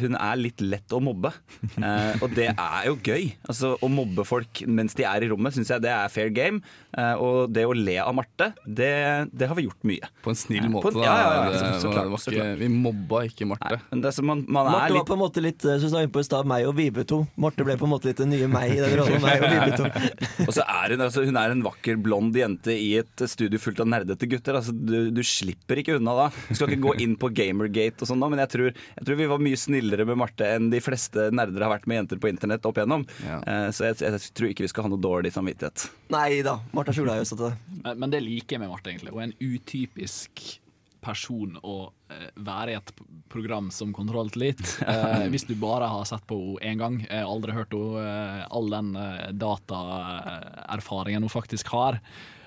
hun 0.00 0.16
er 0.18 0.36
litt 0.40 0.60
lett 0.64 0.92
å 0.96 1.00
mobbe, 1.02 1.30
eh, 1.78 2.16
og 2.22 2.32
det 2.36 2.48
er 2.52 2.86
jo 2.88 2.96
gøy. 3.04 3.30
Altså, 3.48 3.74
Å 3.82 3.88
mobbe 3.92 4.24
folk 4.26 4.62
mens 4.66 4.94
de 4.98 5.04
er 5.08 5.24
i 5.26 5.28
rommet, 5.30 5.54
syns 5.56 5.70
jeg 5.72 5.82
det 5.84 5.90
er 5.92 6.08
fair 6.12 6.30
game. 6.34 6.60
Eh, 6.96 7.14
og 7.20 7.50
det 7.52 7.64
å 7.68 7.74
le 7.76 7.98
av 8.02 8.14
Marte, 8.16 8.50
det, 8.66 8.90
det 9.36 9.48
har 9.50 9.56
vi 9.58 9.66
gjort 9.66 9.82
mye. 9.86 10.08
På 10.24 10.32
en 10.32 10.38
snill 10.38 10.68
måte. 10.72 10.92
en- 10.94 11.00
da. 11.00 11.04
ja, 11.04 11.16
ja, 11.16 11.44
ja, 11.50 11.58
så- 11.58 11.80
så 11.86 11.92
klart, 11.92 12.20
så 12.24 12.32
klart. 12.32 12.58
vi 12.58 12.68
mobba 12.72 13.22
ikke 13.28 13.46
Marte. 13.50 13.80
Men 13.90 14.00
det 14.02 14.08
er 14.12 14.16
som 14.16 14.26
man, 14.26 14.44
man 14.48 14.66
er 14.66 14.70
Marte 14.72 14.92
var 14.92 14.96
litt 14.98 15.10
på 15.10 15.16
en 15.18 15.22
måte 15.22 15.42
litt 15.44 15.64
eh, 15.64 15.78
som 15.82 15.90
sa 15.92 16.02
innpå 16.06 16.20
i 16.22 16.28
stad, 16.28 16.46
meg 16.48 16.66
og 16.66 16.74
Vibe 16.78 17.04
to. 17.06 17.22
Marte 17.36 17.64
ble 17.66 17.76
på 17.76 17.84
en 17.86 17.92
måte 17.92 18.08
litt 18.10 18.16
den 18.22 18.30
nye 18.32 18.48
meg 18.50 18.72
i 18.76 18.80
den 18.80 18.96
rollen. 18.98 19.20
Meg 19.22 19.42
og 19.44 19.52
Vibe 19.52 19.76
to. 19.76 19.84
Og 20.46 20.52
så 20.54 20.62
er 20.62 20.92
hun, 20.94 21.00
altså, 21.06 21.24
hun 21.26 21.36
er 21.40 21.50
en 21.54 21.62
vakker, 21.64 21.96
blond 22.02 22.34
jente 22.36 22.72
i 22.76 22.94
et 23.00 23.22
studio 23.28 23.58
fullt 23.58 23.80
av 23.82 23.88
nerdete 23.90 24.28
gutter. 24.30 24.54
Altså, 24.58 24.72
du, 24.76 25.10
du 25.14 25.22
slipper 25.26 25.80
ikke 25.82 25.96
unna 25.98 26.14
da. 26.16 26.26
Du 26.48 26.54
skal 26.54 26.70
ikke 26.72 26.84
gå 26.88 26.94
inn 27.02 27.16
på 27.20 27.30
Gamergate 27.34 28.04
og 28.04 28.10
sånn, 28.10 28.20
da, 28.22 28.28
men 28.32 28.38
jeg 28.44 28.50
tror, 28.52 28.68
jeg 28.72 29.04
tror 29.08 29.16
vi 29.20 29.26
var 29.30 29.38
mye 29.42 29.56
snillere 29.56 29.75
med 30.06 30.16
Marte 30.18 30.46
enn 30.56 30.70
de 30.70 30.80
fleste 30.80 31.30
nerder 31.34 31.62
har 31.66 31.70
vært 31.74 31.86
med 31.86 31.96
jenter 32.02 32.18
på 32.22 32.28
internett 32.30 32.64
opp 32.66 32.76
igjennom. 32.80 33.06
Ja. 33.24 33.40
Eh, 33.46 33.70
så 33.76 33.88
jeg, 33.90 34.00
jeg 34.04 34.20
tror 34.36 34.48
ikke 34.52 34.64
vi 34.66 34.68
skal 34.72 34.86
ha 34.86 34.92
noe 34.92 35.02
dårlig 35.02 35.32
samvittighet. 35.34 35.88
Nei 36.14 36.42
da, 36.46 36.58
Marte 36.72 36.94
er 36.94 37.02
jo 37.02 37.08
i 37.08 37.40
det- 37.42 37.56
Men, 37.84 37.98
men 37.98 38.10
det 38.10 38.22
liker 38.22 38.56
jeg 38.56 38.60
med 38.60 38.70
Marte, 38.72 38.90
egentlig. 38.90 39.12
Hun 39.12 39.22
er 39.22 39.32
en 39.32 39.38
utypisk 39.54 40.60
person 41.06 41.58
å 41.62 41.92
eh, 42.10 42.30
være 42.42 42.72
i 42.72 42.76
et 42.80 42.92
program 43.30 43.68
som 43.70 43.92
kontrollt 43.94 44.36
litt. 44.40 44.64
Eh, 44.86 45.26
hvis 45.30 45.44
du 45.46 45.54
bare 45.60 45.86
har 45.90 46.04
sett 46.08 46.24
på 46.26 46.36
henne 46.58 46.72
én 46.72 46.78
gang, 46.80 46.96
eh, 47.10 47.22
aldri 47.26 47.52
hørt 47.54 47.70
henne, 47.74 48.02
eh, 48.02 48.46
all 48.50 48.70
den 48.72 48.94
eh, 48.96 49.30
dataerfaringen 49.38 51.22
hun 51.22 51.30
faktisk 51.32 51.68
har. 51.74 52.00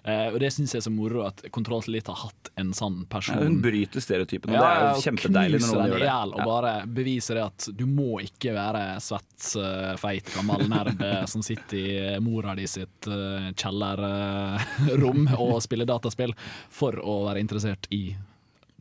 Eh, 0.04 0.28
og 0.32 0.40
det 0.42 0.52
syns 0.56 0.74
jeg 0.74 0.82
er 0.82 0.86
så 0.88 0.94
moro 0.94 1.24
at 1.28 1.44
Kontroll 1.56 1.84
har 1.84 2.22
hatt 2.24 2.52
en 2.60 2.72
sånn 2.76 3.04
person. 3.10 3.38
Ja, 3.38 3.48
hun 3.48 3.60
bryter 3.64 4.04
stereotypen, 4.04 4.54
Ja, 4.54 4.62
det 4.62 4.70
er 4.70 4.96
jo 4.96 5.04
kjempedeilig 5.08 5.62
når 5.64 5.74
noen 5.74 5.94
gjør 5.94 6.06
det. 6.06 6.14
Og 6.30 6.52
bare 6.52 6.74
beviser 7.00 7.40
det 7.40 7.46
at 7.48 7.70
du 7.80 7.86
må 7.90 8.20
ikke 8.24 8.54
være 8.56 8.84
svett, 9.04 9.52
eh, 9.60 9.94
feit, 10.02 10.32
gammel 10.36 10.66
nerd 10.72 11.04
eh, 11.04 11.24
som 11.30 11.44
sitter 11.46 11.78
i 11.80 12.20
mora 12.24 12.56
di 12.58 12.68
sitt 12.70 13.10
eh, 13.10 13.52
kjellerrom 13.54 15.30
og 15.38 15.60
spiller 15.64 15.90
dataspill 15.90 16.36
for 16.70 17.00
å 17.00 17.22
være 17.30 17.44
interessert 17.44 17.90
i 17.96 18.04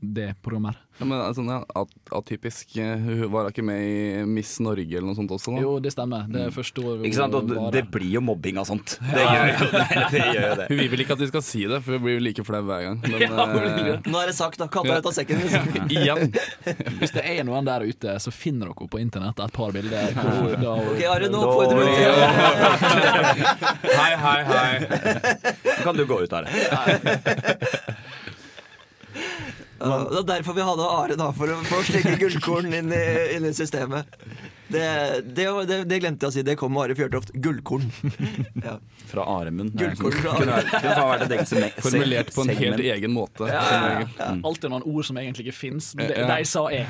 det 0.01 0.35
programmet. 0.43 0.75
her. 0.75 0.85
Ja, 0.99 1.07
men 1.07 1.21
sånn, 1.35 1.47
ja, 1.47 1.61
at- 1.79 2.11
atypisk. 2.11 2.77
eh, 2.77 2.97
Hun 2.99 3.31
var 3.31 3.51
ikke 3.53 3.63
med 3.63 3.79
i 3.81 4.25
Miss 4.27 4.59
Norge 4.59 4.83
eller 4.97 5.07
noe 5.07 5.15
sånt 5.15 5.31
også? 5.31 5.55
Da? 5.55 5.61
Jo, 5.63 5.79
det 5.79 5.93
stemmer. 5.95 6.27
Det 6.29 6.41
er 6.49 6.51
første 6.51 6.83
året 6.83 7.05
Ikke 7.07 7.15
sant? 7.15 7.35
Og 7.35 7.73
det 7.73 7.85
blir 7.91 8.11
jo 8.17 8.21
mobbing 8.21 8.59
av 8.59 8.67
sånt. 8.67 8.99
Det 8.99 9.23
gjør 9.23 9.47
jo 9.53 9.69
det. 9.71 9.89
det, 10.13 10.23
gjør 10.35 10.49
jo 10.49 10.55
det. 10.59 10.67
Hun 10.73 10.79
vil 10.83 10.89
vel 10.91 11.01
ikke 11.05 11.13
at 11.15 11.23
vi 11.23 11.29
skal 11.31 11.43
si 11.47 11.63
det, 11.71 11.79
for 11.85 11.93
vi 11.95 11.99
blir 12.03 12.19
jo 12.19 12.25
like 12.27 12.45
flau 12.45 12.63
hver 12.67 12.83
gang. 12.89 12.99
Men 13.07 13.21
Ja, 13.29 13.47
eh, 13.47 13.79
det. 14.03 14.11
Nå 14.11 14.19
er 14.23 14.27
det 14.27 14.35
sagt, 14.35 14.59
da. 14.59 14.67
Katta 14.67 14.99
ut 14.99 15.07
av 15.07 15.15
sekken. 15.15 15.39
Liksom. 15.39 15.63
igjen. 15.99 16.35
Hvis 16.99 17.15
det 17.15 17.23
er 17.31 17.45
noen 17.47 17.65
der 17.71 17.87
ute, 17.87 18.19
så 18.19 18.35
finner 18.35 18.67
dere 18.73 18.89
på 18.91 18.99
internett 19.01 19.39
et 19.39 19.53
par 19.55 19.71
bilder. 19.73 20.11
hvor 20.19 20.59
da 20.59 20.75
Ok, 20.83 21.03
Are, 21.15 21.31
nå 21.31 21.39
oppfordrer 21.47 21.79
du 21.79 21.91
Hei, 23.95 24.13
hei, 24.19 24.41
hei. 24.51 24.75
Nå 25.63 25.79
kan 25.85 25.97
du 25.97 26.05
gå 26.11 26.23
ut, 26.27 26.33
Are. 26.33 26.49
Ja, 29.79 29.99
Det 30.11 30.19
er 30.23 30.29
derfor 30.33 30.57
vi 30.57 30.64
hadde 30.67 30.87
Are, 30.91 31.17
da, 31.19 31.29
for 31.37 31.53
å 31.53 31.59
for 31.69 31.83
å 31.83 31.87
stikke 31.87 32.17
gullkorn 32.21 32.73
inn 32.75 32.93
i, 32.95 33.05
inn 33.37 33.47
i 33.47 33.53
systemet. 33.55 34.11
Det, 34.69 34.83
det, 35.37 35.47
det, 35.69 35.79
det 35.88 36.01
glemte 36.03 36.27
jeg 36.27 36.33
å 36.33 36.35
si. 36.35 36.45
Det 36.45 36.57
kom 36.61 36.75
med 36.75 36.88
Are 36.88 36.97
Fjørtoft. 36.99 37.33
Gullkorn. 37.35 37.87
Ja. 38.69 38.75
Fra 39.09 39.25
Aremund. 39.38 39.73
Gullkorn 39.79 40.19
fra 40.19 40.35
Formulert 41.85 42.35
på 42.35 42.45
en 42.45 42.53
helt 42.59 42.83
egen 42.83 43.14
måte. 43.14 43.47
Ja, 43.49 43.62
ja, 43.62 43.81
regel. 43.87 44.43
Alltid 44.45 44.75
noen 44.75 44.85
ord 44.88 45.07
som 45.07 45.21
egentlig 45.21 45.49
ikke 45.49 45.61
fins, 45.61 45.95
men 45.97 46.11
det, 46.11 46.27
de 46.29 46.49
sa 46.49 46.67
jeg. 46.75 46.88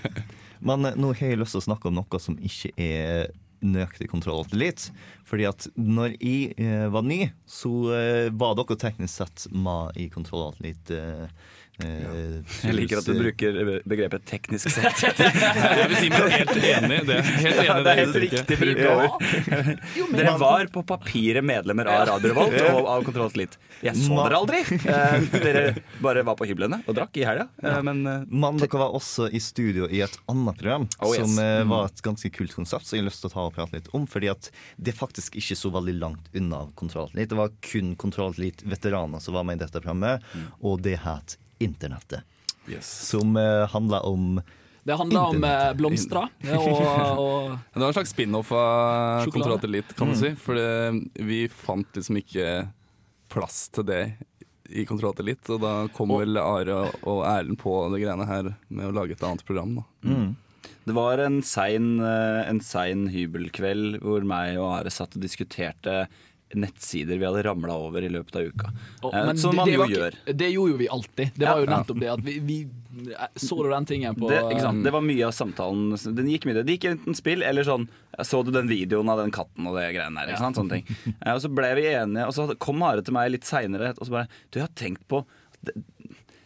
Men 0.66 0.88
eh, 0.88 0.94
nå 0.98 1.12
har 1.14 1.30
jeg 1.30 1.38
lyst 1.38 1.54
til 1.54 1.60
å 1.60 1.66
snakke 1.68 1.90
om 1.90 1.98
noe 1.98 2.20
som 2.22 2.36
ikke 2.42 2.72
er 2.80 3.28
nøyaktig 3.64 4.08
kontroll 4.10 4.42
alt 4.42 4.52
tillit. 4.52 4.88
Fordi 5.26 5.46
at 5.48 5.66
når 5.76 6.16
jeg 6.16 6.54
eh, 6.60 6.86
var 6.92 7.06
ny, 7.06 7.30
så 7.48 7.72
eh, 7.96 8.28
var 8.32 8.56
dere 8.58 8.78
teknisk 8.80 9.22
sett 9.22 9.46
med 9.52 9.96
i 10.00 10.08
kontroll 10.12 10.48
alt 10.48 10.60
tillit. 10.60 10.92
Eh, 10.92 11.28
eh, 11.84 12.40
Jeg 12.64 12.74
liker 12.76 13.00
at 13.02 13.08
du 13.08 13.14
bruker 13.18 13.58
begrepet 13.88 14.24
'teknisk 14.28 14.70
sett'. 14.72 15.02
Jeg 15.76 15.88
vil 15.90 15.96
si 16.00 16.08
meg 16.12 16.30
helt 16.32 16.56
enig 16.56 16.98
Det 17.08 17.16
er 17.18 17.22
Helt 17.26 17.56
enig 17.56 17.66
ja, 17.66 17.76
det 17.82 17.92
er 17.92 18.00
helt 18.02 18.18
riktig 18.24 18.58
bruk 18.60 18.80
av 18.86 19.02
ord. 19.06 19.26
Dere 20.16 20.36
var 20.40 20.66
på 20.72 20.82
papiret 20.88 21.44
medlemmer 21.46 21.86
av 21.92 22.06
Radio 22.10 22.32
Revolt 22.32 22.58
og 22.70 22.88
av 22.94 23.04
Kontroll 23.06 23.30
Slit. 23.34 23.58
Jeg 23.84 23.96
så 23.98 24.16
dere 24.22 24.38
aldri! 24.40 24.62
Eh, 24.76 25.26
Dere 25.42 25.64
bare 26.02 26.22
var 26.26 26.36
på 26.38 26.46
hyblene 26.48 26.80
og 26.86 26.96
drakk 26.96 27.16
i 27.20 27.26
helga. 27.28 27.48
Eh, 27.62 27.80
Men 27.84 28.02
Men 28.30 28.60
dere 28.62 28.80
var 28.80 28.94
også 28.96 29.28
i 29.32 29.40
studio 29.42 29.88
i 29.90 30.00
et 30.06 30.16
annet 30.32 30.56
program 30.60 30.88
Oh, 31.02 31.12
yes. 31.12 31.26
som 31.26 31.38
eh, 31.42 31.62
var 31.68 31.90
et 31.90 32.00
ganske 32.04 32.30
kult 32.32 32.54
konsept, 32.56 32.86
som 32.86 32.96
jeg 32.96 33.04
har 33.04 33.10
lyst 33.10 33.20
til 33.24 33.30
å 33.30 33.34
ta 33.34 33.44
og 33.50 33.54
prate 33.56 33.76
litt 33.76 33.88
om. 33.96 34.06
Fordi 34.08 34.30
at 34.32 34.50
det 34.80 34.94
faktisk 34.96 35.36
ikke 35.36 35.56
så 35.58 35.70
veldig 35.74 35.96
langt 36.00 36.30
unna 36.36 36.64
Kontroll 36.78 37.10
Slit. 37.12 37.28
Det 37.30 37.36
var 37.38 37.52
kun 37.60 37.94
Kontroll 38.00 38.34
Slit-veteraner 38.38 39.20
som 39.20 39.34
var 39.36 39.44
med 39.44 39.60
i 39.60 39.64
dette 39.64 39.80
programmet, 39.82 40.24
og 40.62 40.80
det 40.84 40.98
het 41.04 41.36
Internettet. 41.62 42.24
Som 42.82 43.36
uh, 43.38 43.66
handla 43.70 44.00
om 44.08 44.40
Det 44.82 44.94
handla 44.98 45.20
om 45.30 45.44
eh, 45.46 45.72
blomstra 45.78 46.24
og, 46.58 46.66
og 47.20 47.52
Det 47.72 47.80
var 47.80 47.88
en 47.88 47.94
slags 47.94 48.14
spin-off 48.14 48.50
av. 48.54 49.28
Kontroll 49.34 49.60
til 49.62 49.76
litt, 49.78 49.94
kan 49.98 50.10
du 50.10 50.18
si. 50.18 50.32
For 50.38 50.58
vi 51.14 51.44
fant 51.50 51.98
liksom 51.98 52.18
ikke 52.22 52.48
plass 53.32 53.68
til 53.74 53.86
det 53.88 54.02
i 54.70 54.84
Kontroll 54.86 55.14
til 55.16 55.30
litt, 55.30 55.46
Og 55.52 55.60
da 55.62 55.74
kom 55.94 56.14
vel 56.14 56.38
Are 56.40 56.80
og 57.06 57.22
Erlend 57.26 57.60
på 57.60 57.74
det 57.92 58.02
greiene 58.02 58.26
her 58.28 58.52
med 58.68 58.88
å 58.88 58.94
lage 58.94 59.16
et 59.16 59.24
annet 59.26 59.44
program. 59.46 59.78
da. 59.78 59.86
det 60.86 60.94
var 60.94 61.22
en 61.22 61.40
sein, 61.42 62.00
eh, 62.00 62.42
en 62.48 62.60
sein 62.60 63.08
hybelkveld 63.10 64.00
hvor 64.02 64.26
meg 64.26 64.58
og 64.58 64.72
Are 64.80 64.90
satt 64.90 65.16
og 65.16 65.22
diskuterte 65.22 66.06
nettsider 66.54 67.18
vi 67.18 67.24
hadde 67.26 67.42
ramla 67.42 67.74
over 67.74 68.02
i 68.06 68.08
løpet 68.08 68.36
av 68.36 68.42
uka. 68.46 68.68
Oh, 69.02 69.10
Eh, 69.14 69.26
men 69.26 69.36
Som 69.36 69.50
det- 69.50 69.56
man 69.56 69.68
jo 69.68 69.82
ikke- 69.82 69.96
gjør. 69.96 70.36
Det 70.36 70.50
gjorde 70.52 70.70
jo 70.70 70.76
vi 70.76 70.88
alltid. 70.88 71.30
Det 71.34 71.40
Ja. 71.42 71.52
var 71.54 71.60
jo 71.60 71.66
nettopp 71.66 72.00
det 72.00 72.08
at 72.12 72.20
vi, 72.20 72.38
vi 72.38 72.68
Så 73.36 73.62
du 73.62 73.68
den 73.68 73.84
tingen 73.84 74.14
på 74.14 74.28
Det, 74.28 74.60
sant? 74.60 74.82
det 74.84 74.90
var 74.92 75.00
mye 75.02 75.26
av 75.26 75.32
samtalen. 75.32 76.14
Den 76.14 76.26
gikk 76.28 76.44
mye 76.46 76.64
det. 76.64 76.66
Gikk 76.80 76.84
enten 76.92 77.14
spill 77.14 77.42
eller 77.42 77.62
sånn 77.64 77.88
Så 78.24 78.42
du 78.44 78.50
den 78.50 78.66
videoen 78.68 79.10
av 79.10 79.18
den 79.18 79.30
katten 79.30 79.66
og 79.66 79.74
det 79.76 79.94
greiene 79.94 80.26
der? 80.26 80.36
Sant? 80.36 80.56
Sånne 80.56 80.70
ting. 80.70 81.14
Eh, 81.20 81.34
Og 81.34 81.40
så 81.42 81.54
ble 81.54 81.74
vi 81.74 81.82
enige, 81.82 82.26
og 82.26 82.32
så 82.32 82.58
kom 82.58 82.82
Are 82.82 83.02
til 83.02 83.12
meg 83.12 83.30
litt 83.32 83.42
seinere 83.44 83.90
og 83.98 84.06
så 84.06 84.10
bare 84.10 84.28
Du, 84.50 84.58
jeg 84.60 84.62
har 84.68 84.74
tenkt 84.74 85.06
på 85.08 85.26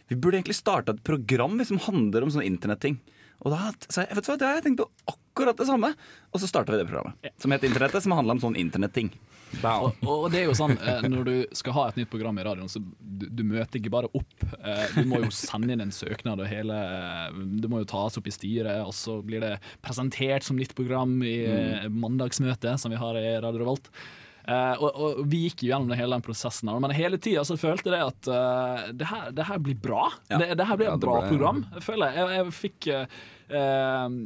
Vi 0.09 0.15
burde 0.15 0.33
egentlig 0.41 0.55
starta 0.55 0.89
et 0.93 1.03
program 1.03 1.63
som 1.63 1.77
handler 1.77 2.23
om 2.23 2.29
sånne 2.29 2.45
internetting. 2.45 2.97
Og 3.45 3.51
da 3.53 3.71
sa 3.89 4.01
jeg 4.05 4.15
vet 4.15 4.25
du 4.25 4.31
hva, 4.31 4.37
det 4.37 4.47
har 4.47 4.55
jeg 4.59 4.63
tenkt 4.65 4.81
på 4.81 4.89
akkurat 5.07 5.55
det 5.57 5.67
samme. 5.67 5.93
Og 6.33 6.41
så 6.41 6.47
starta 6.49 6.71
vi 6.73 6.77
det 6.83 6.87
programmet. 6.89 7.13
Som 7.39 7.51
het 7.51 7.61
Internettet, 7.63 8.01
som 8.03 8.11
handla 8.11 8.31
om 8.31 8.39
sånn 8.41 8.57
internetting. 8.57 9.09
Og, 9.61 9.97
og 10.07 10.25
det 10.33 10.39
er 10.41 10.47
jo 10.47 10.55
sånn, 10.57 10.73
eh, 10.79 11.03
når 11.11 11.27
du 11.27 11.33
skal 11.57 11.75
ha 11.77 11.83
et 11.91 11.99
nytt 11.99 12.09
program 12.13 12.39
i 12.41 12.45
radioen, 12.47 12.69
så 12.71 12.79
du, 12.81 13.27
du 13.29 13.43
møter 13.45 13.77
ikke 13.81 13.91
bare 13.93 14.09
opp. 14.17 14.45
Eh, 14.61 14.95
Du 14.95 15.05
må 15.11 15.19
jo 15.25 15.29
sende 15.35 15.73
inn 15.75 15.83
en 15.83 15.91
søknad, 15.93 16.39
og 16.41 16.47
hele 16.49 16.77
eh, 16.77 17.37
Det 17.61 17.69
må 17.71 17.83
jo 17.83 17.89
tas 17.91 18.17
opp 18.17 18.27
i 18.31 18.33
styret, 18.33 18.79
og 18.85 18.95
så 18.97 19.19
blir 19.25 19.43
det 19.43 19.53
presentert 19.83 20.47
som 20.47 20.57
nytt 20.57 20.73
program 20.77 21.19
i 21.27 21.35
eh, 21.45 21.85
mandagsmøtet, 21.91 22.79
som 22.81 22.91
vi 22.95 22.99
har 23.01 23.19
i 23.19 23.27
Radio 23.43 23.65
Revolt. 23.65 23.91
Uh, 24.41 24.73
og, 24.81 24.87
og 24.97 25.19
vi 25.29 25.43
gikk 25.43 25.61
jo 25.61 25.67
gjennom 25.69 25.91
hele 25.93 26.15
den 26.17 26.23
prosessen, 26.25 26.71
men 26.81 26.91
hele 26.97 27.19
tida 27.21 27.43
følte 27.45 27.91
jeg 27.93 28.07
at 28.09 28.29
uh, 28.33 28.87
det, 28.89 29.05
her, 29.05 29.27
det 29.37 29.45
her 29.45 29.59
blir 29.61 29.77
bra. 29.77 30.07
Ja. 30.31 30.39
Det, 30.41 30.47
det 30.57 30.65
her 30.65 30.79
blir 30.79 30.89
Ja, 30.89 30.95
et 30.97 31.03
bra 31.03 31.19
ble- 31.21 31.29
program, 31.29 31.59
føler 31.85 32.09
jeg. 32.09 32.17
Jeg, 32.17 32.39
jeg 32.39 32.55
fikk 32.57 32.87
uh, 32.89 34.17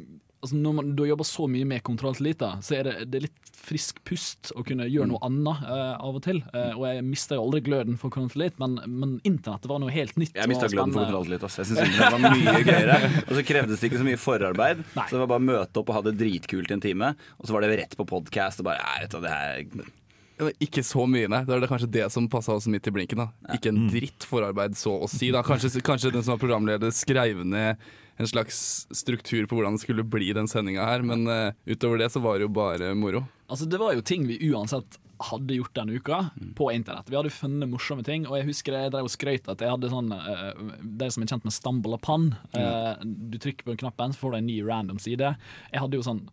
altså 0.45 0.59
Når 0.61 0.77
man, 0.77 0.93
du 0.95 1.03
har 1.03 1.11
jobba 1.15 1.25
så 1.27 1.49
mye 1.51 1.67
med 1.67 1.83
kontroll 1.85 2.15
lite, 2.23 2.51
så 2.65 2.77
er 2.79 2.87
det, 2.87 2.95
det 3.11 3.19
er 3.19 3.27
litt 3.27 3.41
frisk 3.65 4.01
pust 4.05 4.51
å 4.53 4.63
kunne 4.65 4.85
gjøre 4.89 5.09
noe 5.09 5.21
annet 5.25 5.63
uh, 5.65 5.95
av 5.97 6.19
og 6.19 6.21
til. 6.25 6.41
Uh, 6.53 6.75
og 6.77 6.85
jeg 6.85 7.05
mista 7.07 7.37
jo 7.37 7.45
aldri 7.47 7.63
gløden 7.65 7.97
for 8.01 8.13
kontroll 8.13 8.45
lite, 8.45 8.61
men, 8.61 8.77
men 8.85 9.17
internettet 9.25 9.69
var 9.71 9.81
noe 9.81 9.93
helt 9.93 10.15
nytt. 10.21 10.35
Jeg 10.37 10.51
mista 10.51 10.69
gløden 10.69 10.93
for 10.93 11.09
spennende. 11.09 11.39
også. 11.41 11.63
Altså. 11.63 11.63
Jeg 11.63 11.71
synes 11.71 11.97
det 11.97 12.13
var 12.13 12.37
mye 12.37 12.55
gøyere. 12.69 13.11
Og 13.25 13.33
så 13.39 13.45
krevdes 13.49 13.81
det 13.81 13.89
ikke 13.89 14.01
så 14.03 14.07
mye 14.07 14.21
forarbeid. 14.21 14.85
Nei. 14.93 15.07
Så 15.09 15.17
det 15.17 15.23
var 15.23 15.33
bare 15.33 15.43
å 15.43 15.49
møte 15.49 15.81
opp 15.81 15.91
og 15.91 15.99
ha 15.99 16.05
det 16.05 16.15
dritkult 16.21 16.71
i 16.71 16.77
en 16.77 16.85
time. 16.85 17.11
Og 17.41 17.49
så 17.49 17.57
var 17.57 17.65
det 17.65 17.73
rett 17.81 17.97
på 17.97 18.07
podkast 18.09 18.61
og 18.61 18.69
bare 18.69 18.85
"Nei, 18.85 18.97
vet 19.05 19.15
du 19.15 19.21
det 19.25 19.35
her 19.35 20.55
Ikke 20.67 20.83
så 20.83 21.05
mye, 21.07 21.29
nei. 21.31 21.43
Det 21.47 21.55
er 21.55 21.61
det 21.63 21.71
kanskje 21.71 21.91
det 21.97 22.07
som 22.13 22.29
passa 22.29 22.53
oss 22.59 22.67
midt 22.67 22.87
i 22.91 22.93
blinken. 22.93 23.23
da 23.23 23.55
Ikke 23.55 23.71
en 23.71 23.85
dritt 23.89 24.27
forarbeid, 24.27 24.75
så 24.77 24.97
å 24.99 25.09
si. 25.09 25.31
da 25.31 25.41
Kanskje, 25.47 25.79
kanskje 25.81 26.11
den 26.13 26.23
som 26.23 26.35
var 26.35 26.43
programleder, 26.43 26.91
skrev 26.93 27.45
ned 27.47 27.79
en 28.17 28.27
slags 28.27 28.87
struktur 28.95 29.47
på 29.47 29.57
hvordan 29.57 29.75
det 29.75 29.83
skulle 29.83 30.05
bli 30.07 30.29
den 30.35 30.47
sendinga 30.47 30.85
her, 30.87 31.03
men 31.03 31.27
uh, 31.27 31.51
utover 31.67 31.99
det 31.99 32.11
så 32.13 32.21
var 32.23 32.39
det 32.39 32.47
jo 32.47 32.53
bare 32.55 32.93
moro. 32.95 33.25
Altså 33.51 33.67
Det 33.69 33.79
var 33.81 33.93
jo 33.93 34.05
ting 34.05 34.23
vi 34.27 34.39
uansett 34.51 34.99
hadde 35.29 35.55
gjort 35.55 35.75
denne 35.75 35.95
uka 35.95 36.17
på 36.55 36.69
internett. 36.75 37.09
Vi 37.09 37.15
hadde 37.15 37.31
funnet 37.31 37.69
morsomme 37.71 38.03
ting, 38.03 38.25
og 38.27 38.37
jeg 38.39 38.49
husker 38.49 38.75
jeg 38.75 38.91
drev 38.91 39.07
og 39.07 39.13
skrøt 39.13 39.47
at 39.51 39.61
jeg 39.63 39.71
hadde 39.71 39.91
sånn 39.91 40.11
uh, 40.11 40.79
De 40.81 41.11
som 41.11 41.23
er 41.23 41.31
kjent 41.31 41.47
med 41.47 41.55
Stumble 41.55 41.99
Upon. 41.99 42.33
eh, 42.55 43.03
du 43.03 43.37
trykker 43.39 43.67
på 43.67 43.77
knappen, 43.83 44.15
så 44.15 44.25
får 44.25 44.35
du 44.35 44.37
en 44.41 44.49
ny 44.49 44.57
random 44.65 44.99
side. 44.99 45.35
Jeg 45.71 45.83
hadde 45.83 45.99
jo 45.99 46.03
sånn 46.03 46.25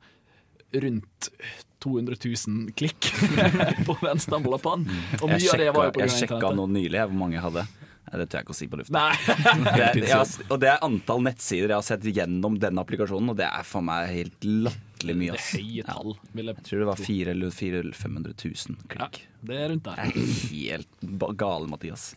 rundt 0.73 1.31
200 1.85 2.17
000 2.25 2.75
klikk 2.79 3.11
på 3.87 3.97
den 4.03 4.23
Stumble 4.23 4.59
Upon. 4.59 4.87
Og 5.21 5.29
mye 5.31 5.39
Jeg 5.43 5.55
av 5.55 5.63
det 5.63 5.71
var 5.77 5.89
jo 5.89 5.95
på 5.95 6.03
grunn 6.03 6.15
jeg 6.15 6.27
sjekka 6.27 6.53
nå 6.57 6.67
nylig 6.75 7.07
hvor 7.07 7.19
mange 7.25 7.39
jeg 7.39 7.47
hadde. 7.47 7.67
Nei, 8.13 8.21
Det 8.21 8.29
tør 8.29 8.39
jeg 8.39 8.45
ikke 8.47 8.53
å 8.55 8.59
si 8.59 8.67
på 8.69 8.79
lufta. 8.81 8.93
Nei. 8.93 9.17
Det, 9.97 10.05
er- 10.05 10.09
har, 10.21 10.33
og 10.53 10.61
det 10.61 10.69
er 10.69 10.83
antall 10.85 11.23
nettsider 11.25 11.73
jeg 11.73 11.79
har 11.79 11.87
sett 11.87 12.05
gjennom 12.13 12.59
denne 12.61 12.85
applikasjonen, 12.85 13.33
og 13.33 13.39
det 13.41 13.49
er 13.49 13.65
for 13.65 13.81
meg 13.89 14.11
helt 14.13 14.45
latterlig 14.45 15.17
mye. 15.19 15.33
Det 15.33 15.41
ass. 15.41 15.53
er 15.57 15.63
høye 15.65 15.87
tall, 15.89 16.17
vil 16.37 16.51
jeg 16.53 16.59
Jeg 16.61 16.67
tror 16.71 16.83
det 16.85 16.89
var 16.93 17.01
400 17.09 17.33
eller 17.37 17.55
400 17.57 18.01
500 18.03 18.35
000 18.45 18.99
Ja, 18.99 19.09
det 19.49 19.61
er 19.63 19.71
rundt 19.73 19.85
Det 19.85 19.97
der. 19.97 20.03
er 20.03 20.35
helt 20.53 21.39
gale, 21.41 21.71
Mathias. 21.73 22.11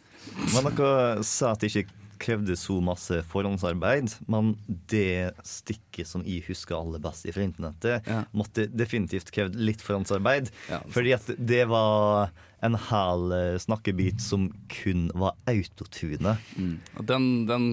Men 0.53 0.67
dere 0.75 1.23
sa 1.23 1.53
at 1.55 1.63
det 1.63 1.71
ikke 1.71 2.01
krevde 2.25 2.55
så 2.55 2.77
masse 2.81 3.17
forhåndsarbeid. 3.27 4.13
Men 4.31 4.53
det 4.89 5.33
stikket 5.45 6.07
som 6.07 6.23
jeg 6.25 6.45
husker 6.47 6.77
aller 6.77 7.01
best 7.03 7.27
fra 7.27 7.43
internettet, 7.43 8.07
Ja. 8.07 8.21
måtte 8.33 8.67
definitivt 8.71 9.31
krevd 9.35 9.55
litt 9.59 9.83
forhåndsarbeid. 9.83 10.47
Ja, 10.71 10.79
fordi 10.89 11.11
at 11.13 11.27
det 11.37 11.65
var 11.67 12.31
en 12.65 12.77
hel 12.89 13.35
eh, 13.35 13.57
snakkebit 13.61 14.21
som 14.23 14.47
kun 14.71 15.07
var 15.13 15.35
autotune. 15.49 16.35
Mm. 16.57 16.75
Den, 17.07 17.27
den, 17.49 17.65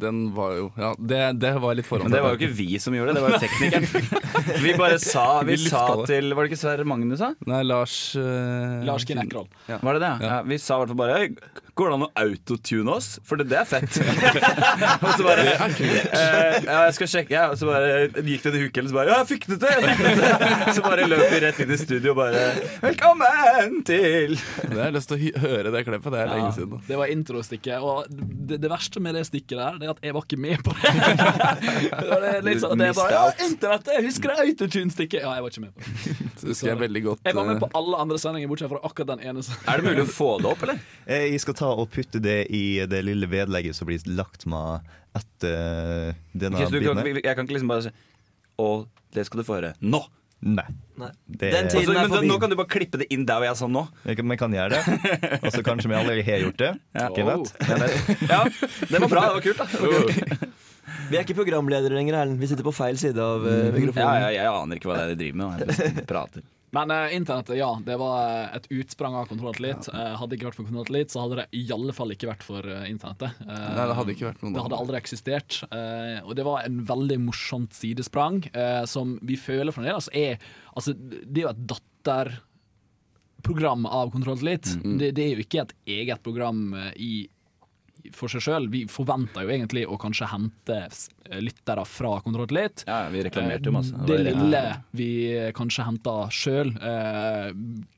den 0.00 0.22
var 0.36 0.54
jo 0.58 0.70
Ja, 0.78 0.92
det, 0.98 1.22
det 1.42 1.54
var 1.62 1.78
litt 1.78 1.88
forhånd. 1.88 2.10
Men 2.10 2.16
det 2.16 2.22
var 2.24 2.34
jo 2.34 2.40
ikke 2.42 2.54
vi 2.56 2.78
som 2.82 2.96
gjorde 2.96 3.14
det, 3.14 3.20
det 3.20 3.24
var 3.24 3.36
jo 3.36 3.42
teknikeren. 3.44 3.88
Vi 4.64 4.74
bare 4.78 4.98
sa, 5.00 5.42
vi 5.46 5.54
Vi 5.54 5.68
sa 5.70 5.82
til 6.06 6.34
Var 6.34 6.44
det 6.44 6.50
ikke 6.50 6.58
Sverre 6.60 6.84
Magnus 6.88 7.20
da? 7.22 7.30
Nei, 7.48 7.62
Lars 7.66 7.94
uh, 8.18 8.82
Lars 8.86 9.06
Kinn 9.08 9.20
Ekroll. 9.22 9.46
Var 9.68 9.96
det 9.96 10.02
det? 10.02 10.14
Ja. 10.26 10.40
vi 10.46 10.58
sa 10.60 10.76
i 10.76 10.82
hvert 10.82 10.92
fall 10.92 11.00
bare 11.00 11.20
«Øy, 11.22 11.62
Går 11.74 11.90
det 11.90 11.94
an 11.96 12.04
å 12.06 12.10
autotune 12.22 12.92
oss? 12.94 13.08
For 13.26 13.40
det, 13.40 13.48
det 13.50 13.56
er 13.58 13.66
fett. 13.66 13.96
og 15.04 15.08
så 15.16 15.24
bare 15.26 15.42
eh, 15.42 16.60
Ja, 16.62 16.84
jeg 16.86 16.94
skal 17.00 17.10
sjekke. 17.10 17.34
Ja. 17.34 17.48
Og 17.50 17.58
så 17.58 17.66
bare 17.66 18.04
gikk 18.22 18.44
det 18.46 18.52
en 18.52 18.68
uke, 18.68 18.78
eller 18.78 18.92
så 18.92 18.98
bare 19.00 19.10
Ja, 19.10 19.16
det! 19.18 19.24
Jeg 19.24 19.30
fikk 19.32 19.48
det 19.50 19.58
til! 19.64 19.80
Så 20.74 20.82
bare 20.84 21.08
løp 21.10 21.26
vi 21.32 21.40
rett 21.42 21.58
inn 21.64 21.74
i 21.74 21.78
studio 21.78 22.14
og 22.14 22.20
bare 22.22 22.44
Velkommen 22.82 23.82
til 23.86 24.33
Jeg 24.64 24.78
har 24.78 24.94
lyst 24.94 25.10
til 25.10 25.18
å 25.18 25.42
høre 25.44 25.72
det 25.74 25.82
klippet. 25.86 26.14
Det 26.14 26.20
er 26.20 26.30
lenge 26.30 26.50
siden. 26.56 26.70
da. 26.74 26.80
Det 26.88 26.98
var 27.00 27.12
introstikket. 27.12 27.84
Og 27.84 28.08
det, 28.10 28.58
det 28.62 28.70
verste 28.72 29.02
med 29.04 29.18
det 29.18 29.24
stikket 29.28 29.56
der, 29.60 29.78
Det 29.80 29.88
er 29.88 29.92
at 29.94 30.02
jeg 30.04 30.16
var 30.16 30.26
ikke 30.26 30.40
med 30.44 30.64
på 30.66 30.74
det. 30.78 30.92
det, 30.94 32.16
er 32.16 32.24
det, 32.24 32.32
litt 32.48 32.62
sånn, 32.64 32.76
det 32.80 32.90
er 32.90 32.98
bare, 32.98 33.14
ja, 33.16 33.48
internett, 33.48 33.92
jeg 33.96 34.06
husker 34.08 34.32
det 34.32 34.46
autotune-stikket. 34.46 35.20
Ja, 35.24 35.36
jeg 35.38 35.46
var 35.46 35.54
ikke 35.54 35.64
med 35.66 35.76
på 35.76 35.84
det. 35.84 36.16
Så 36.40 36.50
husker 36.50 36.70
jeg 36.72 36.80
veldig 36.82 37.04
godt 37.04 37.28
Jeg 37.28 37.38
var 37.38 37.46
med 37.48 37.56
eh, 37.56 37.62
på 37.62 37.70
alle 37.78 38.00
andre 38.04 38.18
sendinger, 38.20 38.50
bortsett 38.50 38.72
fra 38.72 38.82
akkurat 38.84 39.12
den 39.14 39.24
ene. 39.30 39.44
Er 39.70 39.80
det 39.80 39.86
mulig 39.86 40.04
å 40.04 40.10
få 40.10 40.30
det 40.42 40.50
opp, 40.50 40.66
eller? 40.66 40.82
Eh, 41.06 41.28
Jeg 41.32 41.44
skal 41.44 41.58
ta 41.60 41.70
og 41.72 41.88
putte 41.94 42.20
det 42.22 42.40
i 42.54 42.64
det 42.90 43.00
lille 43.06 43.30
vedlegget 43.30 43.78
som 43.78 43.88
blir 43.88 44.02
lagt 44.12 44.48
med 44.50 44.84
etter 45.14 46.14
denne 46.34 46.58
okay, 46.58 46.80
biten. 46.82 47.22
jeg 47.22 47.36
kan 47.38 47.46
ikke 47.46 47.54
liksom 47.54 47.70
bare 47.70 47.84
si 47.86 47.92
Og 48.58 48.88
det 49.14 49.26
skal 49.28 49.40
du 49.40 49.46
få 49.46 49.60
høre 49.60 49.74
nå. 49.78 50.00
Nei. 50.44 50.64
Nei. 51.00 51.08
Det, 51.26 51.48
Den 51.50 51.64
Altså, 51.64 51.78
tiden 51.80 51.96
er 51.96 52.00
men 52.02 52.10
da, 52.10 52.16
forbi. 52.18 52.28
nå 52.28 52.34
kan 52.42 52.50
du 52.52 52.56
bare 52.58 52.68
klippe 52.70 52.98
det 53.00 53.06
inn 53.14 53.24
der 53.26 53.40
hvor 53.40 53.48
jeg 53.48 53.56
sa 53.56 53.68
nå. 53.70 53.82
vi 54.04 54.14
kan- 54.36 54.52
gjøre 54.54 54.70
det. 54.76 54.82
Og 55.40 55.48
så 55.54 55.62
kanskje 55.64 55.88
vi 55.88 55.96
allerede 55.96 56.24
har 56.26 56.44
gjort 56.44 56.60
det. 56.60 56.72
Ja. 56.94 57.08
Vet? 57.08 57.54
Ja, 58.28 58.42
det 58.90 59.00
var 59.00 59.08
bra. 59.08 59.22
Det 59.24 59.34
var 59.38 59.40
kult, 59.48 59.58
da. 59.58 59.66
Var 59.80 59.96
kult. 59.96 60.44
Vi 61.10 61.16
er 61.18 61.24
ikke 61.24 61.34
programledere 61.36 61.92
lenger, 61.96 62.14
Erlend. 62.20 62.38
Vi 62.40 62.46
sitter 62.48 62.64
på 62.64 62.72
feil 62.72 62.96
side 63.00 63.18
av 63.20 63.42
uh, 63.44 63.72
mikrofonen. 63.74 64.04
Ja, 64.04 64.28
ja, 64.30 64.44
jeg 64.44 64.48
aner 64.52 64.78
ikke 64.78 64.88
hva 64.88 64.96
det 65.00 65.04
er 65.04 65.10
de 65.10 65.16
driver 65.20 65.36
med. 65.40 65.72
Jeg 65.80 66.04
prater. 66.08 66.44
Men 66.74 66.90
eh, 66.90 67.16
internettet, 67.16 67.56
ja. 67.56 67.70
Det 67.86 67.96
var 68.00 68.48
et 68.56 68.66
utsprang 68.74 69.14
av 69.14 69.28
Kontroll 69.30 69.54
Ja. 69.54 69.88
Eh, 69.94 70.14
hadde 70.18 70.30
det 70.32 70.36
ikke 70.40 70.48
vært 70.50 70.58
for 70.58 70.68
Kontroll 70.68 70.88
så 71.14 71.20
hadde 71.24 71.36
det 71.42 71.46
i 71.60 71.64
alle 71.74 71.92
fall 71.96 72.10
ikke 72.14 72.30
vært 72.32 72.44
for 72.46 72.60
eh, 72.66 72.90
internettet. 72.90 73.30
Eh, 73.46 73.68
Nei, 73.76 73.86
det 73.90 73.98
hadde 74.00 74.12
ikke 74.16 74.28
vært 74.30 74.42
noen 74.42 74.52
Det 74.56 74.64
hadde 74.66 74.80
aldri 74.82 74.96
eksistert. 74.98 75.50
eh, 75.70 76.18
og 76.24 76.32
det 76.38 76.44
var 76.46 76.58
en 76.66 76.78
veldig 76.88 77.18
morsomt 77.28 77.72
sidesprang 77.78 78.36
eh, 78.52 78.84
som 78.90 79.06
vi 79.22 79.36
føler 79.40 79.72
fremdeles 79.74 80.08
er 80.12 80.34
Altså, 80.74 80.90
det 80.98 81.38
er 81.38 81.44
jo 81.44 81.52
et 81.52 81.66
datterprogram 81.70 83.82
av 83.86 84.10
Kontroll 84.10 84.38
-hmm. 84.82 84.98
Det, 84.98 85.14
det 85.14 85.24
er 85.24 85.30
jo 85.36 85.44
ikke 85.46 85.62
et 85.62 85.74
eget 85.86 86.22
program 86.22 86.74
eh, 86.74 86.92
i 86.96 87.28
for 88.12 88.32
seg 88.32 88.44
sjøl. 88.44 88.68
Vi 88.72 88.84
forventa 88.90 89.44
jo 89.44 89.52
egentlig 89.54 89.86
å 89.88 89.96
kanskje 90.00 90.28
hente 90.28 90.78
lyttere 91.40 91.84
fra 91.88 92.18
Kontroll 92.24 92.44
Atlet. 92.44 92.84
Ja, 92.88 93.08
vi 93.12 93.22
reklamerte 93.24 93.70
jo 93.70 93.74
masse. 93.76 93.96
Det 94.06 94.18
lille 94.26 94.60
vi 94.96 95.08
kanskje 95.56 95.86
henta 95.88 96.16
sjøl, 96.34 96.74
eh, 96.76 97.50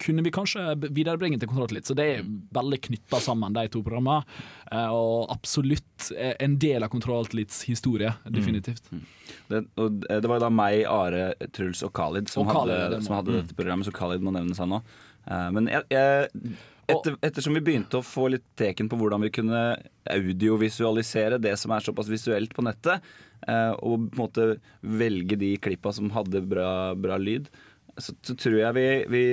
kunne 0.02 0.22
vi 0.22 0.32
kanskje 0.34 0.76
viderebringe 0.86 1.40
til 1.42 1.50
Kontroll 1.50 1.74
litt. 1.74 1.88
Så 1.88 1.96
det 1.98 2.06
er 2.12 2.28
veldig 2.54 2.80
knytta 2.88 3.20
sammen, 3.22 3.56
de 3.56 3.66
to 3.72 3.82
programmene. 3.86 4.22
Eh, 4.70 4.92
og 4.94 5.30
absolutt 5.34 6.10
eh, 6.14 6.34
en 6.42 6.56
del 6.62 6.86
av 6.86 6.92
Kontroll 6.92 7.26
Litts 7.34 7.64
historie, 7.66 8.12
definitivt. 8.30 8.90
Det, 9.50 9.64
og 9.80 10.00
det 10.06 10.30
var 10.30 10.42
da 10.42 10.50
meg, 10.52 10.84
Are, 10.90 11.32
Truls 11.54 11.82
og 11.86 11.92
Khalid 11.96 12.30
som, 12.30 12.46
Og 12.46 12.54
Khalid, 12.54 12.76
hadde, 12.76 12.94
det 12.94 13.06
som 13.06 13.18
hadde 13.18 13.36
dette 13.40 13.58
programmet, 13.58 13.88
så 13.88 13.94
Khalid 13.94 14.22
må 14.22 14.34
nevnes 14.34 14.60
han 14.62 14.74
nå. 14.74 14.82
Eh, 15.26 15.48
men 15.54 15.70
jeg, 15.70 15.86
jeg, 15.90 16.56
etter, 16.92 17.16
ettersom 17.24 17.56
vi 17.58 17.62
begynte 17.66 17.98
å 17.98 18.06
få 18.06 18.28
litt 18.32 18.46
teken 18.58 18.88
på 18.90 18.98
hvordan 19.00 19.24
vi 19.26 19.32
kunne 19.34 19.62
audiovisualisere 20.12 21.40
det 21.42 21.56
som 21.60 21.74
er 21.74 21.84
såpass 21.84 22.10
visuelt 22.12 22.54
på 22.54 22.64
nettet, 22.66 23.04
eh, 23.48 23.72
og 23.78 24.08
på 24.10 24.16
en 24.16 24.22
måte 24.22 24.48
velge 24.80 25.38
de 25.40 25.54
klippa 25.62 25.92
som 25.96 26.12
hadde 26.14 26.44
bra, 26.46 26.94
bra 26.94 27.18
lyd, 27.20 27.50
så, 27.96 28.14
så 28.22 28.36
tror 28.38 28.58
jeg 28.60 28.76
vi, 28.76 28.88
vi 29.12 29.24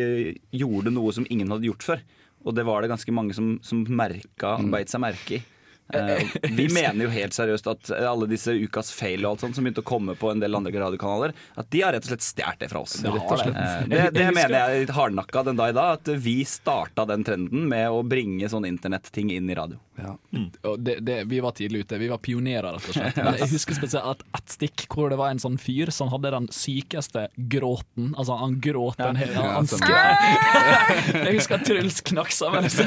gjorde 0.63 0.93
noe 0.95 1.13
som 1.15 1.27
ingen 1.29 1.51
hadde 1.51 1.67
gjort 1.69 1.87
før. 1.87 2.03
Og 2.43 2.55
det 2.57 2.65
var 2.67 2.83
det 2.83 2.91
ganske 2.91 3.15
mange 3.15 3.35
som, 3.35 3.55
som 3.63 3.85
merka, 3.87 4.57
beit 4.71 4.91
seg 4.91 5.03
merke 5.03 5.39
i. 5.39 5.43
Eh, 5.93 6.27
vi 6.51 6.67
mener 6.73 7.05
jo 7.05 7.11
helt 7.13 7.35
seriøst 7.35 7.69
at 7.69 7.91
alle 7.99 8.27
disse 8.31 8.53
ukas 8.53 8.91
fail 8.95 9.25
og 9.25 9.33
alt 9.33 9.45
sånt 9.45 9.57
som 9.57 9.65
begynte 9.65 9.83
å 9.83 9.87
komme 9.87 10.15
på 10.19 10.31
en 10.31 10.41
del 10.43 10.57
andre 10.57 10.73
radiokanaler, 10.73 11.35
at 11.59 11.69
de 11.73 11.83
har 11.85 11.95
rett 11.95 12.07
og 12.07 12.13
slett 12.13 12.25
stjålet 12.25 12.63
det 12.63 12.71
fra 12.71 12.83
oss. 12.83 12.97
Det. 13.03 13.13
Eh, 13.13 13.75
det, 13.91 14.03
det 14.17 14.27
mener 14.35 14.57
jeg 14.57 14.89
hardnakka 14.95 15.45
den 15.49 15.59
dag 15.59 15.73
i 15.73 15.77
dag, 15.77 15.99
at 15.99 16.13
vi 16.25 16.39
starta 16.47 17.05
den 17.09 17.25
trenden 17.27 17.67
med 17.69 17.89
å 17.91 18.03
bringe 18.07 18.49
sånne 18.49 18.71
internetting 18.71 19.31
inn 19.35 19.49
i 19.49 19.57
radio. 19.57 19.79
Ja. 19.95 20.15
Og 20.61 20.79
det, 20.79 20.99
det, 21.05 21.23
vi 21.29 21.39
var 21.39 21.51
tidlig 21.51 21.83
ute. 21.85 21.97
Vi 21.97 22.07
var 22.07 22.17
pionerer, 22.17 22.73
rett 22.73 22.87
og 22.89 22.95
slett. 22.95 23.17
Men 23.25 23.37
jeg 23.37 23.51
husker 23.53 23.77
spesielt 23.77 24.09
at 24.09 24.23
et 24.39 24.55
stikk 24.55 24.85
hvor 24.89 25.11
det 25.13 25.19
var 25.19 25.33
en 25.33 25.41
sånn 25.41 25.59
fyr 25.61 25.91
som 25.93 26.09
hadde 26.13 26.31
den 26.33 26.47
sykeste 26.53 27.27
gråten. 27.51 28.13
Altså, 28.17 28.37
han 28.39 28.57
gråt 28.63 29.01
en 29.03 29.19
hel 29.19 29.33
han, 29.37 29.67
han. 29.69 29.69
Jeg 31.23 31.37
husker 31.37 31.59
at 31.59 31.67
Truls 31.67 32.01
knakk 32.09 32.33
sammen. 32.33 32.69
Så. 32.73 32.85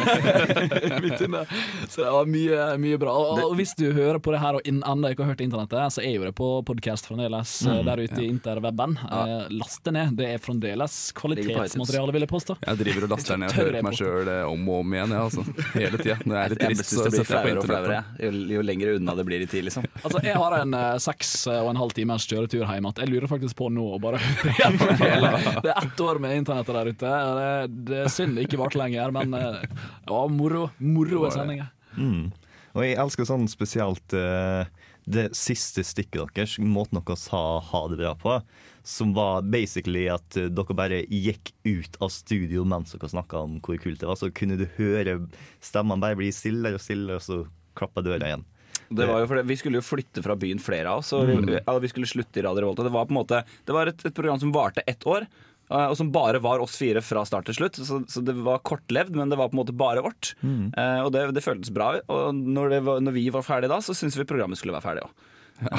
Så 1.88 2.02
det 2.02 2.10
var 2.10 2.28
mye, 2.30 2.62
mye 2.82 2.98
bra. 3.00 3.12
Og, 3.14 3.42
og 3.44 3.54
hvis 3.58 3.74
du 3.78 3.86
hører 3.94 4.18
på 4.22 4.32
det 4.34 4.40
her 4.42 4.58
og 4.58 4.66
ennå 4.66 5.12
ikke 5.12 5.24
har 5.24 5.34
hørt 5.34 5.44
internettet, 5.44 5.94
så 5.94 6.02
er 6.02 6.16
jo 6.16 6.24
det 6.26 6.32
på 6.36 6.48
podkast 6.66 7.06
fremdeles 7.08 7.52
mm, 7.66 7.80
der 7.86 8.02
ute 8.02 8.20
i 8.22 8.28
interweben. 8.28 8.96
Ja. 9.04 9.46
Laste 9.52 9.92
ned. 9.94 10.16
Det 10.18 10.30
er 10.34 10.42
fremdeles 10.42 10.98
kvalitetsmateriale, 11.16 12.14
vil 12.16 12.26
jeg 12.26 12.32
påstå. 12.32 12.58
Jeg 12.66 12.82
driver 12.82 13.06
og 13.06 13.14
laster 13.14 13.40
ned 13.40 13.52
og 13.52 13.60
hører 13.60 13.86
meg 13.86 13.98
sjøl 14.00 14.32
om 14.46 14.68
og 14.72 14.82
om 14.82 14.96
igjen, 14.96 15.14
jeg, 15.14 15.28
altså. 15.28 15.46
Hele 15.76 16.02
tida. 16.02 16.18
Det 16.26 16.40
er 16.40 16.54
litt 16.54 16.64
trist. 16.64 16.95
Så 16.96 17.04
det 17.04 17.12
blir 17.12 17.22
jeg 17.22 17.28
flauere 17.28 17.60
og 17.62 17.68
flauere 17.68 17.98
jo, 18.22 18.30
jo 18.56 18.64
lenger 18.66 18.94
unna 18.96 19.14
det 19.18 19.26
blir 19.28 19.44
i 19.44 19.48
tid, 19.50 19.66
liksom. 19.68 19.86
Altså, 20.06 20.22
Jeg 20.24 20.40
har 20.40 20.56
en 20.60 20.76
uh, 20.76 20.96
seks 21.02 21.34
og 21.52 21.70
en 21.72 21.80
halv 21.80 21.94
times 21.96 22.26
kjøretur 22.30 22.64
hjem 22.64 22.88
igjen. 22.88 23.02
Jeg 23.02 23.12
lurer 23.12 23.30
faktisk 23.30 23.58
på 23.58 23.70
nå 23.72 23.86
å 23.96 24.00
bare 24.02 24.20
høre 24.24 24.54
igjen. 24.54 24.80
Det 24.80 25.72
er 25.72 25.76
ett 25.82 26.02
år 26.06 26.22
med 26.22 26.40
internettet 26.40 26.78
der 26.78 26.90
ute. 26.92 27.12
Det, 27.40 27.52
det 27.92 28.02
er 28.04 28.12
synd 28.12 28.38
det 28.38 28.48
ikke 28.48 28.60
varte 28.62 28.80
lenger, 28.80 29.14
men 29.14 29.36
uh, 29.36 29.62
det 29.62 30.24
moro. 30.36 30.66
moro. 30.78 31.22
Moro 31.22 31.30
sendinga. 31.34 31.70
Mm. 31.96 32.28
Og 32.76 32.84
jeg 32.84 32.98
elsker 33.00 33.28
sånn 33.28 33.46
spesielt 33.48 34.16
uh, 34.16 34.66
det 35.06 35.30
siste 35.38 35.84
stikket 35.86 36.34
deres, 36.34 36.56
måten 36.58 36.98
dere 36.98 37.16
sa 37.20 37.42
ha 37.62 37.82
det 37.90 38.00
bra 38.00 38.12
på, 38.18 38.40
som 38.86 39.10
var 39.16 39.42
basically 39.50 40.04
at 40.12 40.36
eh, 40.38 40.46
dere 40.54 40.74
bare 40.78 41.00
gikk 41.10 41.50
ut 41.66 41.96
av 42.04 42.12
studio 42.14 42.62
mens 42.68 42.92
dere 42.94 43.08
snakka 43.10 43.40
om 43.42 43.56
hvor 43.66 43.80
kult 43.82 43.98
det 43.98 44.06
var. 44.06 44.18
Så 44.20 44.30
kunne 44.30 44.54
du 44.60 44.66
høre 44.78 45.16
stemmene 45.64 46.04
bare 46.04 46.18
bli 46.20 46.28
stillere 46.34 46.78
og 46.78 46.84
stillere, 46.84 47.18
og 47.18 47.24
så 47.26 47.40
klappa 47.76 48.04
døra 48.06 48.28
igjen. 48.30 48.44
Det 48.86 49.02
var 49.08 49.24
jo 49.24 49.26
fordi 49.26 49.42
Vi 49.50 49.56
skulle 49.58 49.80
jo 49.80 49.82
flytte 49.82 50.22
fra 50.22 50.36
byen, 50.38 50.60
flere 50.62 50.92
av 50.92 51.00
oss. 51.02 51.10
Og 51.16 51.26
vi, 51.26 51.56
ja, 51.58 51.74
vi 51.82 51.88
skulle 51.90 52.06
slutte 52.06 52.38
i 52.38 52.44
Radio 52.46 52.62
Revolta. 52.62 52.84
Det 52.86 52.92
var 52.94 53.08
på 53.08 53.14
en 53.16 53.18
måte 53.18 53.40
Det 53.66 53.74
var 53.74 53.90
et, 53.90 54.04
et 54.06 54.14
program 54.14 54.38
som 54.38 54.52
varte 54.54 54.84
ett 54.86 55.02
år. 55.10 55.26
eh, 55.70 55.86
Og 55.90 55.96
som 55.98 56.12
bare 56.14 56.38
var 56.38 56.62
oss 56.62 56.76
fire 56.78 57.02
fra 57.02 57.24
start 57.26 57.48
til 57.50 57.58
slutt. 57.58 57.74
Så, 57.82 58.04
så 58.06 58.22
det 58.22 58.36
var 58.38 58.62
kortlevd, 58.62 59.16
men 59.18 59.28
det 59.32 59.36
var 59.40 59.50
på 59.50 59.58
en 59.58 59.64
måte 59.64 59.74
bare 59.74 60.04
vårt. 60.06 60.36
Eh, 60.46 61.00
og 61.02 61.10
det, 61.16 61.26
det 61.34 61.42
føltes 61.42 61.74
bra. 61.74 61.96
Og 62.06 62.30
når, 62.38 62.70
det 62.76 62.80
var, 62.86 63.00
når 63.02 63.12
vi 63.18 63.26
var 63.34 63.42
ferdige 63.42 63.72
da, 63.74 63.80
så 63.82 63.96
syntes 63.98 64.20
vi 64.22 64.28
programmet 64.30 64.60
skulle 64.62 64.76
være 64.78 64.86
ferdig 64.86 65.08
òg. 65.08 65.26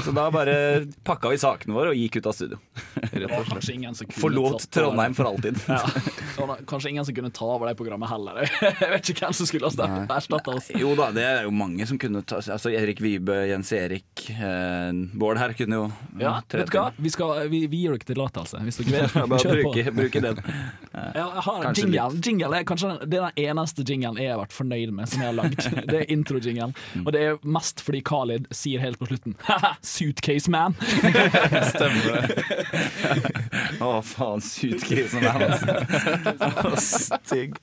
Så 0.06 0.12
da 0.12 0.28
bare 0.34 0.86
pakka 1.06 1.30
vi 1.30 1.38
sakene 1.42 1.76
våre 1.76 1.92
og 1.94 1.98
gikk 2.00 2.18
ut 2.20 2.30
av 2.30 2.34
studio. 2.34 2.58
Forlot 4.18 4.66
Trondheim 4.74 5.14
for 5.18 5.30
alltid. 5.30 5.60
Ja. 6.38 6.56
Kanskje 6.70 6.90
ingen 6.90 7.06
som 7.06 7.16
kunne 7.16 7.30
ta 7.34 7.46
over 7.46 7.68
det 7.68 7.76
programmet 7.76 8.10
heller. 8.10 8.46
Jeg 8.82 8.90
vet 8.92 9.10
ikke 9.12 9.26
hvem 9.26 9.34
som 9.34 9.48
skulle 9.50 9.70
ha 9.70 9.98
erstatta 10.18 10.54
oss. 10.54 10.68
Jo 10.78 10.92
da, 10.98 11.10
det 11.16 11.24
er 11.26 11.48
jo 11.48 11.52
mange 11.54 11.86
som 11.90 11.98
kunne 12.02 12.22
ta 12.26 12.38
Altså 12.40 12.70
Erik 12.74 13.02
Vibe, 13.02 13.34
Jens 13.50 13.72
Erik, 13.74 14.22
eh, 14.32 14.92
Bård 15.18 15.40
her 15.42 15.54
kunne 15.58 15.80
jo 15.80 15.88
Ja, 16.22 16.36
vet 16.52 16.70
du 16.70 16.78
hva? 16.78 16.86
Vi, 16.98 17.12
skal, 17.14 17.34
vi, 17.52 17.64
vi 17.70 17.82
gir 17.84 17.96
dere 17.96 18.08
tillatelse, 18.12 18.62
hvis 18.68 18.80
dere 18.84 19.08
vil. 19.08 19.28
Bare 19.34 19.56
bruke, 19.58 19.86
bruke 19.98 20.22
den. 20.28 20.42
Ja, 20.94 21.08
jeg 21.18 21.46
har 21.48 21.64
Kanskje 21.66 21.88
jingle. 21.88 22.22
jingle 22.30 22.62
er 22.62 22.68
kanskje 22.70 22.94
det 23.04 23.20
er 23.20 23.28
den 23.32 23.50
eneste 23.50 23.86
jinglen 23.88 24.22
jeg 24.22 24.32
har 24.34 24.42
vært 24.44 24.56
fornøyd 24.58 24.94
med 24.98 25.12
som 25.12 25.26
jeg 25.26 25.32
har 25.32 25.38
lagd. 25.42 25.68
Det 25.90 26.00
er 26.04 26.14
intro-jinglen. 26.14 26.74
Mm. 26.96 27.04
Og 27.06 27.12
det 27.18 27.24
er 27.32 27.42
mest 27.58 27.82
fordi 27.86 28.04
Khalid 28.08 28.48
sier 28.56 28.82
helt 28.86 29.02
på 29.02 29.10
slutten 29.10 29.38
Suitcase 29.82 30.52
man. 30.52 30.76
Stemmer 31.72 32.28
Å, 33.84 33.90
faen, 34.06 34.42
suitcase 34.44 35.20
man, 35.22 35.44
altså. 35.48 36.78
Stygg. 36.82 37.58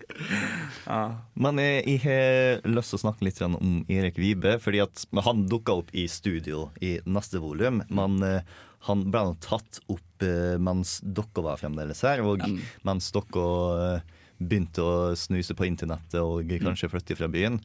Men 1.35 1.61
jeg, 1.63 1.83
jeg 1.89 2.03
har 2.05 2.69
lyst 2.71 2.95
til 2.95 3.01
å 3.01 3.03
snakke 3.07 3.27
litt 3.27 3.41
om 3.45 3.83
Erik 3.91 4.19
Vibe, 4.21 4.57
fordi 4.63 4.83
at 4.85 5.05
han 5.27 5.47
dukka 5.51 5.79
opp 5.83 5.95
i 5.97 6.07
studio 6.11 6.69
i 6.85 6.97
neste 7.07 7.43
volum. 7.43 7.83
Men 7.95 8.21
eh, 8.27 8.53
han 8.89 9.07
ble 9.11 9.35
tatt 9.45 9.81
opp 9.93 10.27
eh, 10.27 10.55
mens 10.63 10.99
dere 11.05 11.47
var 11.47 11.61
fremdeles 11.61 12.05
her, 12.07 12.23
og 12.25 12.45
mens 12.87 13.11
dere 13.15 13.49
eh, 13.89 14.15
begynte 14.39 14.85
å 14.85 14.95
snuse 15.19 15.57
på 15.57 15.67
internettet 15.69 16.21
og 16.21 16.51
kanskje 16.63 16.91
flytte 16.93 17.19
fra 17.19 17.31
byen. 17.33 17.61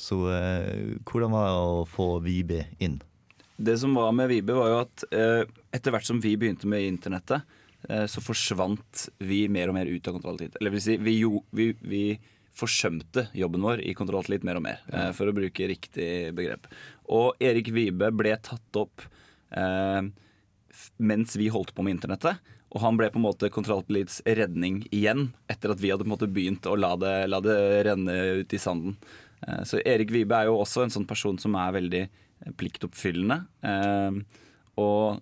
Så 0.00 0.16
hvordan 0.24 1.32
var 1.34 1.48
det 1.50 1.56
å 1.60 1.80
få 1.84 2.04
Vibe 2.24 2.62
inn? 2.80 2.94
Det 3.60 3.76
som 3.78 3.92
var 3.94 4.12
med 4.16 4.30
Vibe, 4.30 4.54
var 4.56 4.70
jo 4.72 4.76
at 4.80 5.02
eh, 5.12 5.42
etter 5.76 5.92
hvert 5.92 6.06
som 6.08 6.20
vi 6.22 6.32
begynte 6.40 6.68
med 6.70 6.86
internettet, 6.86 7.42
eh, 7.88 8.06
så 8.08 8.22
forsvant 8.24 9.08
vi 9.20 9.42
mer 9.52 9.68
og 9.68 9.76
mer 9.76 9.90
ut 9.90 10.06
av 10.08 10.16
Kontroll 10.16 10.38
Elite. 10.38 10.56
Eller 10.60 10.72
vil 10.72 10.84
si, 10.84 10.96
vi, 10.96 11.18
jo, 11.20 11.42
vi, 11.52 11.74
vi 11.84 12.04
forsømte 12.56 13.26
jobben 13.36 13.66
vår 13.66 13.82
i 13.84 13.92
Kontroll 13.98 14.24
Elite 14.24 14.48
mer 14.48 14.60
og 14.60 14.64
mer, 14.64 14.80
eh, 14.88 15.10
for 15.16 15.28
å 15.28 15.34
bruke 15.36 15.68
riktig 15.68 16.08
begrep. 16.38 16.70
Og 17.12 17.36
Erik 17.42 17.68
Vibe 17.76 18.08
ble 18.16 18.32
tatt 18.40 18.80
opp 18.80 19.04
eh, 19.52 20.08
mens 20.96 21.36
vi 21.36 21.50
holdt 21.52 21.74
på 21.76 21.84
med 21.84 21.98
internettet. 21.98 22.40
Og 22.70 22.80
han 22.84 22.96
ble 22.96 23.10
på 23.10 23.18
en 23.18 23.26
måte 23.26 23.50
Kontroll 23.52 23.84
redning 24.24 24.84
igjen, 24.88 25.32
etter 25.50 25.74
at 25.74 25.80
vi 25.82 25.90
hadde 25.90 26.06
på 26.06 26.08
en 26.08 26.14
måte 26.14 26.30
begynt 26.30 26.64
å 26.70 26.78
la 26.78 26.94
det, 26.96 27.14
la 27.28 27.42
det 27.44 27.58
renne 27.90 28.16
ut 28.40 28.56
i 28.56 28.62
sanden. 28.62 28.96
Eh, 29.44 29.62
Så 29.68 29.84
Erik 29.84 30.16
Vibe 30.16 30.32
er 30.32 30.48
jo 30.48 30.60
også 30.62 30.86
en 30.86 30.96
sånn 30.96 31.08
person 31.08 31.36
som 31.36 31.60
er 31.60 31.76
veldig 31.76 32.04
pliktoppfyllende. 32.60 33.42
Eh, 33.62 34.20
Og 34.80 35.20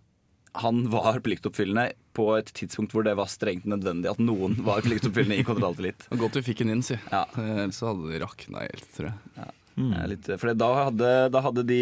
han 0.58 0.84
var 0.90 1.18
pliktoppfyllende 1.24 1.92
på 2.18 2.24
et 2.38 2.50
tidspunkt 2.56 2.92
hvor 2.94 3.04
det 3.06 3.14
var 3.18 3.28
strengt 3.30 3.66
nødvendig 3.68 4.10
at 4.10 4.18
noen 4.22 4.56
var 4.66 4.82
pliktoppfyllende 4.82 5.38
i 5.40 5.46
Kontroll 5.46 5.76
Elite. 5.78 6.06
Det 6.08 6.16
var 6.16 6.22
Godt 6.24 6.38
vi 6.40 6.42
fikk 6.50 6.62
den 6.64 6.72
inn, 6.76 6.82
si. 6.86 6.96
Ja. 7.12 7.24
Ellers 7.38 7.78
så 7.78 7.90
hadde 7.92 8.10
de 8.10 8.20
rakna 8.24 8.64
helt, 8.64 8.86
tror 8.96 9.10
jeg. 9.12 9.48
Eh, 9.78 10.06
Litt, 10.10 10.26
for 10.42 10.54
da 10.58 10.68
hadde, 10.84 11.10
da 11.30 11.42
hadde 11.44 11.62
de, 11.68 11.80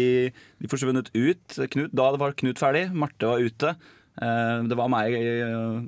de 0.61 0.69
forsvunnet 0.69 1.09
ut. 1.15 1.57
Knut, 1.73 1.93
da 1.97 2.11
var 2.21 2.35
Knut 2.37 2.59
ferdig, 2.61 2.83
Marte 2.93 3.31
var 3.31 3.41
ute. 3.41 3.73
Eh, 4.21 4.59
Det 4.69 4.77
var 4.77 4.91
meg, 4.93 5.15
eh, 5.17 5.81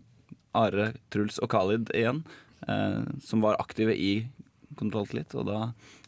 Are, 0.58 0.92
Truls 1.14 1.38
og 1.46 1.52
Khalid 1.54 1.92
igjen, 1.94 2.24
eh, 2.68 3.04
som 3.22 3.42
var 3.46 3.60
aktive 3.62 3.94
i 3.94 4.26
kontrolltillit. 4.80 5.36
Og 5.38 5.46
da 5.46 5.60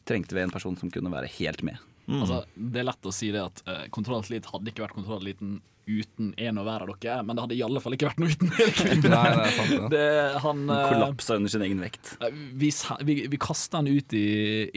trengte 0.09 0.33
vi 0.33 0.41
en 0.41 0.49
person 0.53 0.75
som 0.79 0.89
kunne 0.89 1.13
være 1.13 1.29
helt 1.37 1.61
med. 1.67 1.77
Altså, 2.19 2.41
det 2.55 2.81
er 2.81 2.87
lett 2.89 3.07
å 3.07 3.13
si 3.15 3.29
det 3.33 3.43
at 3.43 3.61
uh, 3.69 3.83
Kontroll 3.95 4.25
Elite 4.27 4.51
hadde 4.51 4.71
ikke 4.71 4.83
vært 4.83 4.97
Kontroll 4.97 5.23
Eliten 5.23 5.59
uten 5.99 6.31
en 6.37 6.59
og 6.61 6.67
hver 6.67 6.85
av 6.85 6.91
dere, 7.01 7.17
men 7.27 7.35
det 7.37 7.43
hadde 7.45 7.57
i 7.57 7.63
alle 7.65 7.81
fall 7.83 7.95
ikke 7.97 8.09
vært 8.11 8.21
noe 8.23 8.31
uten 8.31 8.51
Erik 8.55 8.81
Vibe. 8.81 9.11
Nei, 9.15 9.23
det 9.35 9.43
er 9.43 9.55
sant, 9.57 9.71
det. 9.75 9.89
Det, 9.93 10.05
han, 10.45 10.63
eh, 10.75 10.85
Kollapsa 10.91 11.37
under 11.41 11.53
sin 11.53 11.65
egen 11.67 11.83
vekt. 11.83 12.13
Vi, 12.61 12.71
vi, 13.07 13.15
vi 13.33 13.39
kasta 13.41 13.81
han 13.81 13.89
ut 13.91 14.15
i 14.17 14.25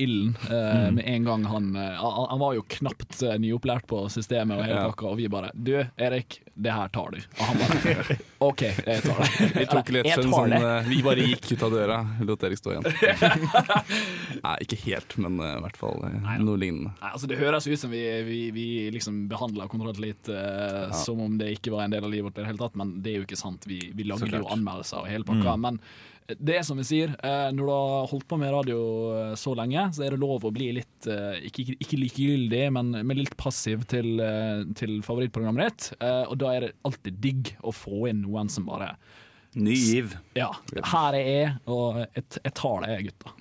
ilden 0.04 0.34
eh, 0.48 0.88
med 0.98 1.04
en 1.14 1.28
gang 1.30 1.46
han 1.50 1.70
eh, 1.76 1.94
Han 2.02 2.26
han 2.34 2.40
var 2.42 2.54
jo 2.58 2.64
knapt 2.76 3.20
eh, 3.22 3.36
nyopplært 3.42 3.86
på 3.90 4.04
systemet, 4.12 4.58
og 4.58 4.64
hele 4.66 4.80
Ja. 4.80 4.88
pakka, 4.90 5.06
og 5.12 5.18
vi 5.20 5.28
bare 5.30 5.50
Du, 5.54 5.74
Erik, 5.96 6.40
det 6.54 6.72
her 6.74 6.88
tar 6.94 7.12
du. 7.14 7.18
Og 7.38 7.44
han 7.46 7.60
bare 7.62 8.18
OK, 8.48 8.62
jeg 8.66 9.02
tar 9.04 9.20
det. 9.22 9.48
Vi 9.54 9.66
tok 9.70 9.92
litt 9.94 10.10
sånn 10.34 10.52
eh, 10.58 10.88
Vi 10.90 11.00
bare 11.06 11.24
gikk 11.30 11.52
ut 11.54 11.62
av 11.68 11.74
døra, 11.76 11.98
lot 12.26 12.42
Erik 12.48 12.60
stå 12.60 12.74
igjen. 12.74 12.88
Nei, 14.44 14.56
ikke 14.64 14.78
helt, 14.84 15.16
men 15.22 15.38
i 15.40 15.52
hvert 15.64 15.78
fall 15.78 16.02
uh, 16.02 16.34
noe 16.42 16.58
lignende. 16.60 16.92
Nei, 17.00 17.10
altså 17.14 17.28
Det 17.30 17.38
høres 17.40 17.68
ut 17.68 17.78
som 17.80 17.92
vi, 17.92 18.02
vi, 18.26 18.40
vi 18.54 18.66
liksom 18.94 19.24
behandla 19.30 19.68
Kontroll 19.70 19.94
litt 20.02 20.28
eh, 20.32 20.90
som 21.04 21.20
om 21.20 21.36
det 21.40 21.52
ikke 21.58 21.72
var 21.74 21.84
en 21.86 21.94
del 21.94 22.04
av 22.06 22.10
livet 22.12 22.26
vårt 22.30 22.38
i 22.38 22.42
det 22.42 22.50
hele 22.52 22.62
tatt, 22.64 22.74
men 22.80 22.96
det 23.04 23.12
er 23.12 23.20
jo 23.20 23.26
ikke 23.28 23.38
sant. 23.40 23.64
Vi, 23.70 23.78
vi 23.94 24.06
lagde 24.08 24.26
jo 24.30 24.48
anmeldelser 24.56 25.02
og 25.04 25.08
hele 25.12 25.24
pakka. 25.28 25.54
Men 25.60 25.78
det 26.40 26.54
er 26.56 26.62
som 26.64 26.78
vi 26.80 26.84
sier, 26.88 27.10
eh, 27.20 27.50
når 27.52 27.66
du 27.68 27.70
har 27.74 28.06
holdt 28.08 28.26
på 28.30 28.38
med 28.40 28.52
radio 28.54 28.78
eh, 29.12 29.34
så 29.36 29.52
lenge, 29.58 29.82
så 29.92 30.06
er 30.06 30.14
det 30.14 30.20
lov 30.22 30.46
å 30.48 30.52
bli 30.56 30.70
litt 30.78 31.08
eh, 31.12 31.42
ikke, 31.50 31.66
ikke- 31.76 31.98
likegyldig, 32.00 32.62
men, 32.72 32.94
men 33.04 33.18
litt 33.20 33.36
passiv 33.36 33.84
til, 33.92 34.14
eh, 34.24 34.62
til 34.80 35.02
favorittprogrammet 35.04 35.68
ditt. 35.68 35.90
Eh, 36.00 36.22
og 36.30 36.38
da 36.40 36.54
er 36.56 36.60
det 36.68 36.72
alltid 36.88 37.20
digg 37.20 37.52
å 37.60 37.74
få 37.76 38.06
inn 38.08 38.22
noen 38.24 38.48
som 38.48 38.64
bare 38.70 38.94
Ny 39.54 39.70
giv. 39.78 40.16
Ja, 40.34 40.48
her 40.90 41.14
er 41.14 41.28
jeg, 41.28 41.50
og 41.70 42.00
jeg, 42.00 42.24
jeg 42.42 42.54
tar 42.58 42.80
det, 42.88 42.96
gutta. 43.06 43.34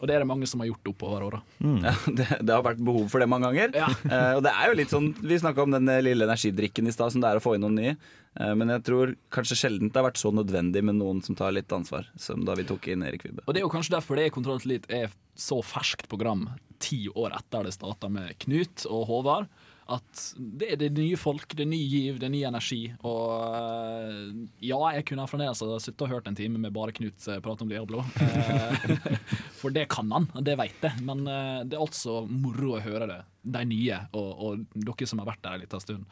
Og 0.00 0.08
det 0.08 0.16
er 0.16 0.22
det 0.24 0.28
mange 0.30 0.48
som 0.48 0.62
har 0.62 0.70
gjort 0.70 0.90
oppover 0.94 1.24
åra. 1.26 1.40
Ja, 1.60 1.92
det, 2.08 2.26
det 2.40 2.54
har 2.54 2.64
vært 2.64 2.80
behov 2.84 3.10
for 3.12 3.20
det 3.20 3.28
mange 3.28 3.50
ganger. 3.50 3.74
Ja. 3.76 3.90
uh, 3.92 4.32
og 4.38 4.44
det 4.46 4.54
er 4.54 4.70
jo 4.70 4.78
litt 4.78 4.92
sånn 4.92 5.10
Vi 5.20 5.38
snakka 5.42 5.66
om 5.66 5.76
den 5.76 5.90
eh, 5.92 6.00
lille 6.04 6.24
energidrikken 6.24 6.88
i 6.88 6.94
stad, 6.94 7.12
som 7.12 7.22
det 7.22 7.28
er 7.28 7.40
å 7.40 7.44
få 7.44 7.54
inn 7.56 7.64
noen 7.66 7.76
nye. 7.76 7.94
Uh, 8.40 8.54
men 8.56 8.72
jeg 8.72 8.84
tror 8.88 9.12
kanskje 9.34 9.58
sjelden 9.60 9.92
det 9.92 10.00
har 10.00 10.08
vært 10.08 10.22
så 10.22 10.32
nødvendig 10.34 10.82
med 10.86 10.96
noen 11.02 11.20
som 11.26 11.36
tar 11.38 11.52
litt 11.54 11.72
ansvar, 11.76 12.08
som 12.20 12.46
da 12.48 12.56
vi 12.58 12.64
tok 12.68 12.88
inn 12.92 13.04
Erik 13.06 13.28
Vibbe. 13.28 13.44
Og 13.44 13.52
det 13.52 13.60
er 13.60 13.68
jo 13.68 13.74
kanskje 13.74 13.98
derfor 13.98 14.16
det 14.16 14.28
er 14.28 14.34
Kontroll 14.34 14.62
Elite 14.64 15.02
er 15.02 15.12
så 15.40 15.60
ferskt 15.64 16.08
program 16.10 16.48
ti 16.80 17.04
år 17.12 17.36
etter 17.36 17.68
det 17.68 17.76
starta 17.76 18.08
med 18.12 18.32
Knut 18.40 18.86
og 18.88 19.04
Håvard. 19.10 19.52
At 19.90 20.20
det 20.38 20.68
er 20.70 20.78
det 20.78 20.88
nye 20.94 21.16
folk, 21.18 21.50
det 21.58 21.64
er 21.64 21.70
ny 21.72 21.78
giv, 21.90 22.18
det 22.22 22.28
er 22.28 22.32
ny 22.32 22.40
energi. 22.46 22.78
Og 23.02 23.32
eh, 23.58 24.28
ja, 24.68 24.78
jeg 24.94 25.06
kunne 25.08 25.26
fremdeles 25.26 25.58
sittet 25.82 26.04
og 26.06 26.12
hørt 26.12 26.28
en 26.30 26.36
time 26.38 26.60
med 26.62 26.70
bare 26.76 26.94
Knut 26.94 27.26
eh, 27.26 27.40
prate 27.42 27.66
om 27.66 27.72
Diablo. 27.72 28.04
Eh, 28.22 29.18
For 29.60 29.74
det 29.74 29.88
kan 29.92 30.08
han, 30.14 30.28
det 30.46 30.54
veit 30.60 30.78
jeg. 30.86 31.02
Men 31.04 31.24
det 31.26 31.74
er 31.76 31.82
altså 31.82 32.20
moro 32.30 32.76
å 32.78 32.84
høre 32.84 33.08
det. 33.10 33.18
De 33.56 33.64
nye, 33.68 33.98
og, 34.16 34.30
og 34.46 34.62
dere 34.86 35.08
som 35.10 35.20
har 35.24 35.28
vært 35.32 35.42
der 35.44 35.58
en 35.58 35.64
liten 35.66 35.82
stund. 35.82 36.06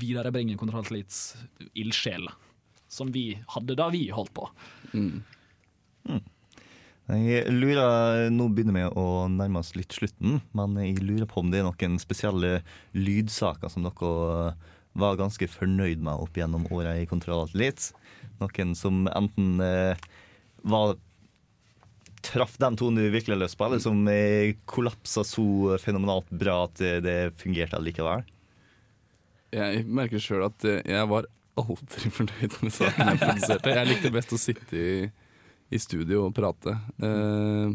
Viderebringe 0.00 0.56
Kontroll 0.58 0.86
til 0.88 0.96
Elites 1.02 1.20
ildsjel. 1.78 2.26
Som 2.90 3.12
vi 3.14 3.28
hadde 3.54 3.76
da 3.78 3.90
vi 3.92 4.06
holdt 4.14 4.32
på. 4.36 4.48
Jeg 7.04 7.50
lurer, 7.52 8.30
Nå 8.32 8.46
begynner 8.56 8.78
vi 8.78 8.84
å 8.96 9.06
nærme 9.28 9.60
oss 9.60 9.74
litt 9.76 9.92
slutten, 9.92 10.38
men 10.56 10.76
jeg 10.80 11.02
lurer 11.04 11.28
på 11.28 11.42
om 11.42 11.50
det 11.52 11.60
er 11.60 11.66
noen 11.66 11.98
spesielle 12.00 12.62
lydsaker 12.96 13.72
som 13.72 13.84
dere 13.84 14.54
var 14.94 15.18
ganske 15.18 15.48
fornøyd 15.50 16.00
med 16.06 16.22
opp 16.22 16.38
gjennom 16.38 16.64
åra 16.72 16.94
i 16.96 17.08
Kontrollatelitt. 17.10 17.90
Noen 18.40 18.72
som 18.78 19.04
enten 19.10 19.58
eh, 19.60 20.00
var 20.64 20.94
traff 22.24 22.54
den 22.62 22.78
tonen 22.80 23.02
du 23.02 23.10
virkelig 23.12 23.36
har 23.36 23.42
lyst 23.42 23.58
på, 23.58 23.66
eller 23.66 23.82
som 23.82 24.00
eh, 24.08 24.54
kollapsa 24.70 25.26
så 25.28 25.76
fenomenalt 25.82 26.30
bra 26.30 26.62
at 26.68 26.80
det, 27.04 27.34
fungerte 27.40 27.76
allikevel. 27.76 28.24
Jeg 29.54 29.84
merker 29.86 30.22
sjøl 30.22 30.46
at 30.48 30.64
eh, 30.66 30.80
jeg 30.88 31.10
var 31.10 31.28
aldri 31.60 32.14
fornøyd 32.16 32.56
med 32.62 32.74
saken 32.74 33.12
jeg 33.12 33.20
produserte. 33.26 33.76
Jeg 33.76 33.90
likte 33.90 34.14
best 34.14 34.34
å 34.34 34.40
sitte 34.40 34.78
i, 34.78 34.96
i 35.74 35.80
studio 35.82 36.28
og 36.28 36.36
prate. 36.36 36.76
Uh, 37.02 37.74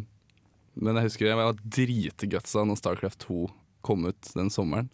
men 0.79 0.99
jeg 0.99 1.09
husker 1.09 1.27
jeg 1.27 1.39
var 1.39 1.59
dritgutsa 1.59 2.63
når 2.67 2.79
Starcraft 2.79 3.25
2 3.27 3.43
kom 3.85 4.07
ut 4.07 4.31
den 4.35 4.51
sommeren. 4.53 4.89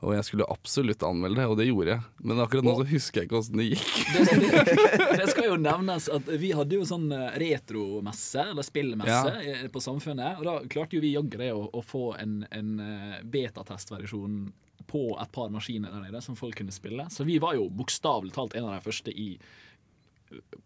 Og 0.00 0.14
jeg 0.14 0.24
skulle 0.24 0.46
absolutt 0.48 1.02
anmelde 1.04 1.42
det, 1.42 1.46
og 1.50 1.58
det 1.60 1.66
gjorde 1.68 1.92
jeg. 1.92 2.04
Men 2.24 2.40
akkurat 2.40 2.64
nå 2.64 2.72
så 2.78 2.86
husker 2.88 3.20
jeg 3.20 3.28
ikke 3.28 3.36
åssen 3.36 3.60
det 3.60 3.66
gikk. 3.66 3.90
Det 4.14 4.22
skal, 4.24 4.44
det 5.20 5.26
skal 5.28 5.48
jo 5.50 5.58
nevnes 5.60 6.06
at 6.16 6.30
vi 6.40 6.54
hadde 6.56 6.78
jo 6.78 6.86
sånn 6.88 7.04
eh, 7.12 7.36
retromesse, 7.42 8.46
eller 8.54 8.64
spillmesse, 8.64 9.34
ja. 9.44 9.58
på 9.68 9.84
Samfunnet. 9.84 10.40
Og 10.40 10.48
da 10.48 10.56
klarte 10.72 10.96
jo 10.96 11.04
vi 11.04 11.12
jaggu 11.12 11.36
det 11.42 11.50
å, 11.52 11.66
å 11.68 11.84
få 11.84 12.14
en, 12.16 12.40
en 12.48 12.72
eh, 12.80 13.18
betatestversjon 13.28 14.40
på 14.90 15.04
et 15.20 15.32
par 15.36 15.52
maskiner 15.52 15.92
der 15.92 16.08
nede 16.08 16.24
som 16.24 16.38
folk 16.38 16.56
kunne 16.58 16.74
spille. 16.74 17.04
Så 17.12 17.28
vi 17.28 17.36
var 17.42 17.60
jo 17.60 17.68
bokstavelig 17.68 18.32
talt 18.34 18.56
en 18.56 18.70
av 18.70 18.78
de 18.78 18.86
første 18.88 19.12
i 19.12 19.34
eh, 19.36 19.69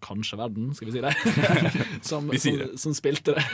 Kanskje 0.05 0.37
verden, 0.37 0.71
skal 0.77 0.91
vi 0.91 0.95
si 0.95 1.03
det. 1.05 1.13
som, 2.09 2.27
Vi 2.29 2.41
sier 2.43 2.67
som, 2.75 2.79
som 2.91 2.97
spilte 2.97 3.35
det. 3.37 3.45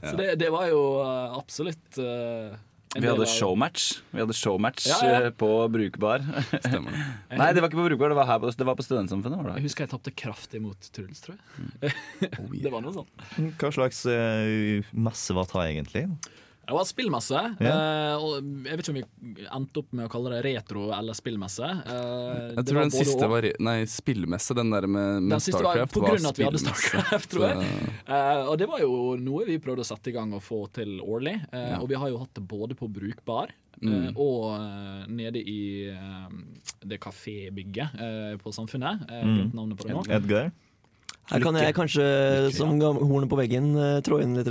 Så 0.00 0.12
det, 0.16 0.28
det 0.40 0.50
var 0.52 0.68
jo 0.70 0.82
eh, 1.04 1.34
absolutt 1.36 1.98
uh, 2.00 2.54
Vi 2.96 3.04
hadde 3.04 3.26
showmatch 3.28 3.98
Vi 4.14 4.22
hadde 4.22 4.36
showmatch 4.36 4.86
Ja, 4.88 5.00
ja. 5.04 5.18
eh, 5.26 5.34
på 5.36 5.50
Brukbar. 5.72 6.24
Stemmer 6.64 6.96
det. 6.96 7.02
Nei, 7.42 7.50
det 7.52 7.60
var 7.64 7.68
ikke 7.68 7.82
på 7.82 7.88
Brukbar, 7.90 8.14
det 8.14 8.20
var 8.22 8.30
her 8.30 8.40
på, 8.40 8.52
det 8.56 8.68
var 8.70 8.78
på 8.78 8.86
Studentsamfunnet. 8.86 9.44
Var 9.44 9.58
Jeg 9.60 9.66
husker 9.68 9.84
jeg 9.84 9.92
tapte 9.92 10.14
kraftig 10.24 10.62
mot 10.64 10.92
Truls, 10.96 11.20
tror 11.26 11.36
jeg. 11.36 11.92
Oh, 12.40 12.48
Det 12.56 12.72
var 12.72 12.84
noe 12.86 12.96
sånt. 12.96 13.28
Hva 13.60 13.74
slags 13.76 14.04
uh, 14.08 14.94
messe 14.96 15.36
var 15.36 15.52
det 15.52 15.68
egentlig? 15.74 16.06
Det 16.72 16.78
var 16.78 16.86
spillmesse. 16.88 17.40
Ja. 17.60 17.72
Uh, 18.16 18.38
jeg 18.64 18.78
vet 18.78 18.82
ikke 18.86 18.92
om 18.94 18.98
vi 18.98 19.44
endte 19.44 19.82
opp 19.82 19.90
med 19.92 20.06
å 20.06 20.10
kalle 20.12 20.30
det 20.32 20.38
retro 20.46 20.86
eller 20.96 21.16
spillmesse. 21.18 21.68
Uh, 21.84 22.54
Jeg 22.56 22.64
tror 22.70 22.78
den 22.80 22.94
siste 22.94 23.28
var 23.28 23.46
Nei, 23.60 23.74
spillmesse, 23.92 24.56
den 24.56 24.72
der 24.72 24.86
med, 24.88 25.20
med 25.26 25.34
Den 25.36 25.42
Starcraft. 25.44 25.82
var 25.82 25.92
på 25.92 26.04
grunn 26.06 26.24
av 26.24 26.32
at 26.32 26.40
vi 26.40 26.46
hadde. 26.48 26.62
Starcraft, 26.62 27.28
tror 27.34 27.44
jeg. 27.50 27.68
Eh, 28.08 28.40
og 28.48 28.56
det 28.62 28.70
var 28.70 28.80
jo 28.80 28.94
noe 29.20 29.44
vi 29.50 29.58
prøvde 29.62 29.84
å 29.84 29.88
sette 29.92 30.08
i 30.08 30.16
gang 30.16 30.32
og 30.36 30.40
få 30.46 30.62
til 30.72 30.96
årlig. 31.04 31.36
Eh, 31.52 31.68
Ja. 31.72 31.78
Og 31.82 31.88
vi 31.92 32.00
har 32.00 32.08
jo 32.10 32.18
hatt 32.24 32.32
det 32.34 32.46
både 32.48 32.74
på 32.78 32.88
Brukbar 32.92 33.52
Mm. 33.82 34.12
og 34.20 35.08
nede 35.10 35.40
i 35.42 35.90
det 36.86 36.98
kafébygget 37.02 37.96
på 38.42 38.52
Samfunnet. 38.54 39.00
Mm. 39.10 39.50
På 39.76 39.86
det 39.88 39.96
nå. 39.96 40.04
Edgar? 40.08 40.52
Her 41.32 41.40
kan 41.42 41.54
jeg 41.58 41.74
kanskje, 41.74 42.04
som 42.54 42.76
hornet 42.78 43.30
på 43.30 43.38
veggen, 43.40 43.72
trå 44.06 44.20
inn 44.22 44.36
litt. 44.38 44.46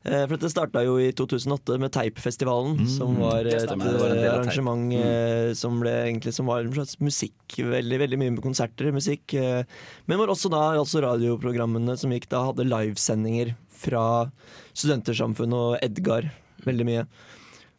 Eh, 0.00 0.22
For 0.24 0.32
dette 0.36 0.48
starta 0.48 0.80
jo 0.86 0.94
i 0.96 1.10
2008 1.12 1.76
med 1.82 1.92
Teipfestivalen, 1.92 2.78
som 2.88 3.18
var 3.20 3.44
et 3.44 3.66
stemmer, 3.66 3.98
var 4.00 4.14
arrangement 4.30 4.86
mm. 4.88 5.52
som 5.58 5.76
ble 5.82 5.92
egentlig 6.06 6.32
som 6.32 6.48
var 6.48 6.64
en 6.64 6.72
slags 6.72 6.96
musikk. 7.04 7.36
Veldig 7.58 7.98
veldig 8.04 8.20
mye 8.22 8.34
med 8.36 8.44
konserter, 8.44 8.88
musikk. 8.96 9.34
eh, 9.36 9.66
Men 10.08 10.20
hvor 10.20 10.32
også 10.32 10.52
da 10.52 10.62
altså 10.78 11.04
radioprogrammene 11.04 11.98
som 12.00 12.14
gikk 12.16 12.30
da, 12.32 12.46
hadde 12.48 12.68
livesendinger 12.68 13.52
fra 13.68 14.30
Studentersamfunnet 14.72 15.60
og 15.60 15.84
Edgar. 15.84 16.30
Veldig 16.64 16.88
mye. 16.88 17.04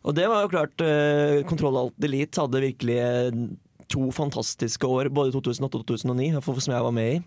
Og 0.06 0.16
det 0.18 0.30
var 0.30 0.46
jo 0.46 0.54
klart 0.54 0.82
eh, 0.86 1.42
Kontroll 1.50 1.78
Alt 1.78 2.00
Delete 2.02 2.42
hadde 2.42 2.64
virkelig 2.64 2.98
eh, 3.02 3.44
to 3.92 4.08
fantastiske 4.16 4.88
år, 4.88 5.10
både 5.14 5.34
2008 5.36 5.82
og 5.82 5.88
2009, 5.90 6.30
i 6.30 6.34
hvert 6.38 6.46
fall 6.46 6.62
som 6.64 6.74
jeg 6.78 6.86
var 6.86 6.96
med 6.96 7.16
i. 7.18 7.22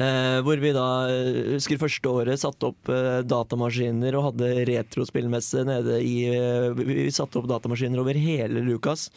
Eh, 0.00 0.38
hvor 0.46 0.56
vi 0.62 0.70
da 0.72 0.86
eh, 1.12 1.56
husker 1.58 1.80
første 1.80 2.08
året 2.08 2.40
satte 2.40 2.70
opp 2.70 2.88
eh, 2.88 3.20
datamaskiner 3.28 4.16
og 4.16 4.30
hadde 4.30 4.48
retrospillmesse 4.70 5.64
nede 5.68 5.98
i 6.00 6.14
eh, 6.30 6.70
vi, 6.78 7.10
satte 7.12 7.36
opp 7.40 7.48
datamaskiner 7.50 8.00
over 8.00 8.16
hele 8.16 8.62
Lukas. 8.64 9.10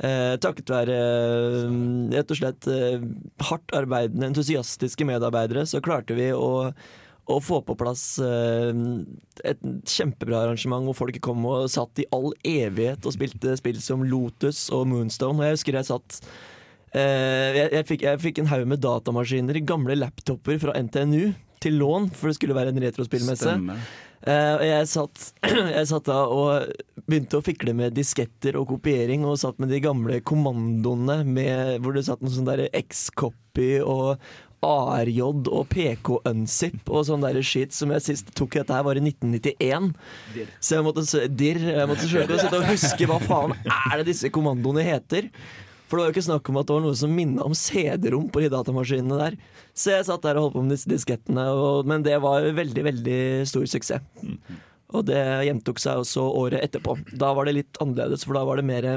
Eh, 0.00 0.32
takket 0.40 0.72
være 0.72 0.96
eh, 0.96 1.76
rett 2.14 2.32
og 2.32 2.40
slett 2.40 2.70
hardt 3.50 3.76
arbeidende, 3.76 4.30
entusiastiske 4.30 5.04
medarbeidere, 5.10 5.66
så 5.68 5.82
klarte 5.84 6.16
vi 6.16 6.30
å, 6.32 6.72
å 6.72 7.38
få 7.44 7.60
på 7.68 7.76
plass 7.84 8.06
et 8.24 9.68
kjempebra 9.92 10.46
arrangement 10.46 10.88
hvor 10.88 11.02
folk 11.04 11.20
kom 11.24 11.44
og 11.50 11.68
satt 11.74 12.00
i 12.00 12.08
all 12.16 12.32
evighet 12.48 13.04
og 13.04 13.18
spilte 13.18 13.58
spill 13.60 13.84
som 13.84 14.08
Lotus 14.08 14.70
og 14.72 14.88
Moonstone. 14.88 15.42
Og 15.42 15.50
jeg 15.50 15.58
husker 15.58 15.82
jeg 15.82 15.92
satt 15.92 16.22
jeg, 16.94 17.68
jeg, 17.74 17.86
fikk, 17.88 18.06
jeg 18.06 18.22
fikk 18.22 18.40
en 18.42 18.50
haug 18.52 18.68
med 18.70 18.82
datamaskiner, 18.84 19.58
gamle 19.66 19.96
laptoper 19.98 20.60
fra 20.62 20.76
NTNU, 20.78 21.32
til 21.64 21.78
lån, 21.80 22.10
for 22.14 22.30
det 22.30 22.38
skulle 22.38 22.56
være 22.56 22.74
en 22.74 22.82
retrospillmesse. 22.84 23.54
Eh, 24.24 24.64
jeg 24.70 24.88
satt, 24.88 25.26
jeg 25.76 25.88
satt 25.90 26.08
da 26.08 26.22
og 26.32 26.72
begynte 27.04 27.40
å 27.40 27.44
fikle 27.44 27.74
med 27.76 27.96
disketter 27.96 28.56
og 28.60 28.70
kopiering, 28.72 29.26
og 29.28 29.40
satt 29.40 29.60
med 29.60 29.72
de 29.72 29.82
gamle 29.84 30.20
kommandoene 30.24 31.22
med, 31.28 31.78
hvor 31.84 31.96
det 31.96 32.06
satt 32.08 32.24
noe 32.24 32.32
sånn 32.32 32.48
der 32.48 32.66
X-copy 32.72 33.78
og 33.82 34.20
ARJ 34.64 35.18
og 35.26 35.66
PK-unzip 35.68 36.88
og 36.88 37.02
sånn 37.04 37.24
der 37.26 37.36
shit 37.44 37.74
som 37.76 37.90
jeg 37.92 38.04
sist 38.06 38.30
tok 38.38 38.56
dette 38.56 38.72
her 38.72 38.86
var 38.86 38.96
i 38.96 39.02
1991. 39.04 39.90
Så 40.56 40.78
jeg 40.78 40.86
måtte, 40.86 41.04
dir, 41.28 41.60
jeg 41.68 41.90
måtte 41.90 42.08
søke 42.08 42.38
å 42.38 42.40
sitte 42.40 42.62
og 42.62 42.70
huske 42.70 43.10
hva 43.10 43.20
faen 43.20 43.52
er 43.60 44.00
det 44.00 44.08
disse 44.08 44.32
kommandoene 44.32 44.86
heter. 44.86 45.28
For 45.84 45.96
det 45.96 46.02
var 46.02 46.10
jo 46.10 46.14
ikke 46.14 46.26
snakk 46.26 46.48
om 46.48 46.58
at 46.60 46.68
det 46.68 46.76
var 46.76 46.84
noe 46.86 46.98
som 46.98 47.12
minna 47.12 47.44
om 47.44 47.56
CD-rom 47.58 48.28
på 48.32 48.40
de 48.44 48.52
datamaskinene 48.52 49.18
der. 49.20 49.36
Så 49.76 49.92
jeg 49.92 50.06
satt 50.08 50.24
der 50.24 50.38
og 50.40 50.46
holdt 50.46 50.56
på 50.56 50.62
med 50.64 50.76
disse 50.76 50.90
diskettene, 50.90 51.44
og, 51.52 51.88
men 51.90 52.06
det 52.06 52.16
var 52.24 52.46
veldig, 52.56 52.86
veldig 52.88 53.18
stor 53.50 53.66
suksess. 53.68 54.06
Og 54.94 55.04
det 55.08 55.20
gjentok 55.48 55.82
seg 55.82 56.00
også 56.00 56.24
året 56.40 56.62
etterpå. 56.64 56.96
Da 57.20 57.34
var 57.36 57.48
det 57.48 57.58
litt 57.58 57.82
annerledes, 57.84 58.24
for 58.24 58.38
da 58.38 58.44
var 58.48 58.60
det 58.60 58.68
mer 58.68 58.88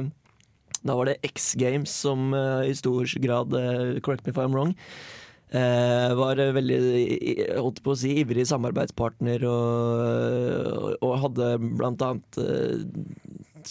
Da 0.86 0.96
var 0.96 1.10
det 1.10 1.20
X 1.26 1.56
Games 1.60 1.92
som 1.92 2.32
uh, 2.38 2.64
i 2.64 2.76
stor 2.78 3.10
grad, 3.20 3.54
uh, 3.54 4.00
correct 4.06 4.26
me 4.26 4.32
if 4.32 4.38
I'm 4.40 4.54
wrong, 4.54 4.76
eh, 5.52 6.14
var 6.16 6.40
veldig 6.56 6.78
holdt 7.58 7.82
på 7.84 7.94
å 7.94 7.98
si, 8.00 8.14
ivrig 8.22 8.46
samarbeidspartner 8.50 9.46
og, 9.48 10.98
og 11.02 11.14
hadde 11.24 11.50
blant 11.80 12.04
annet 12.04 12.40
eh, 12.42 12.84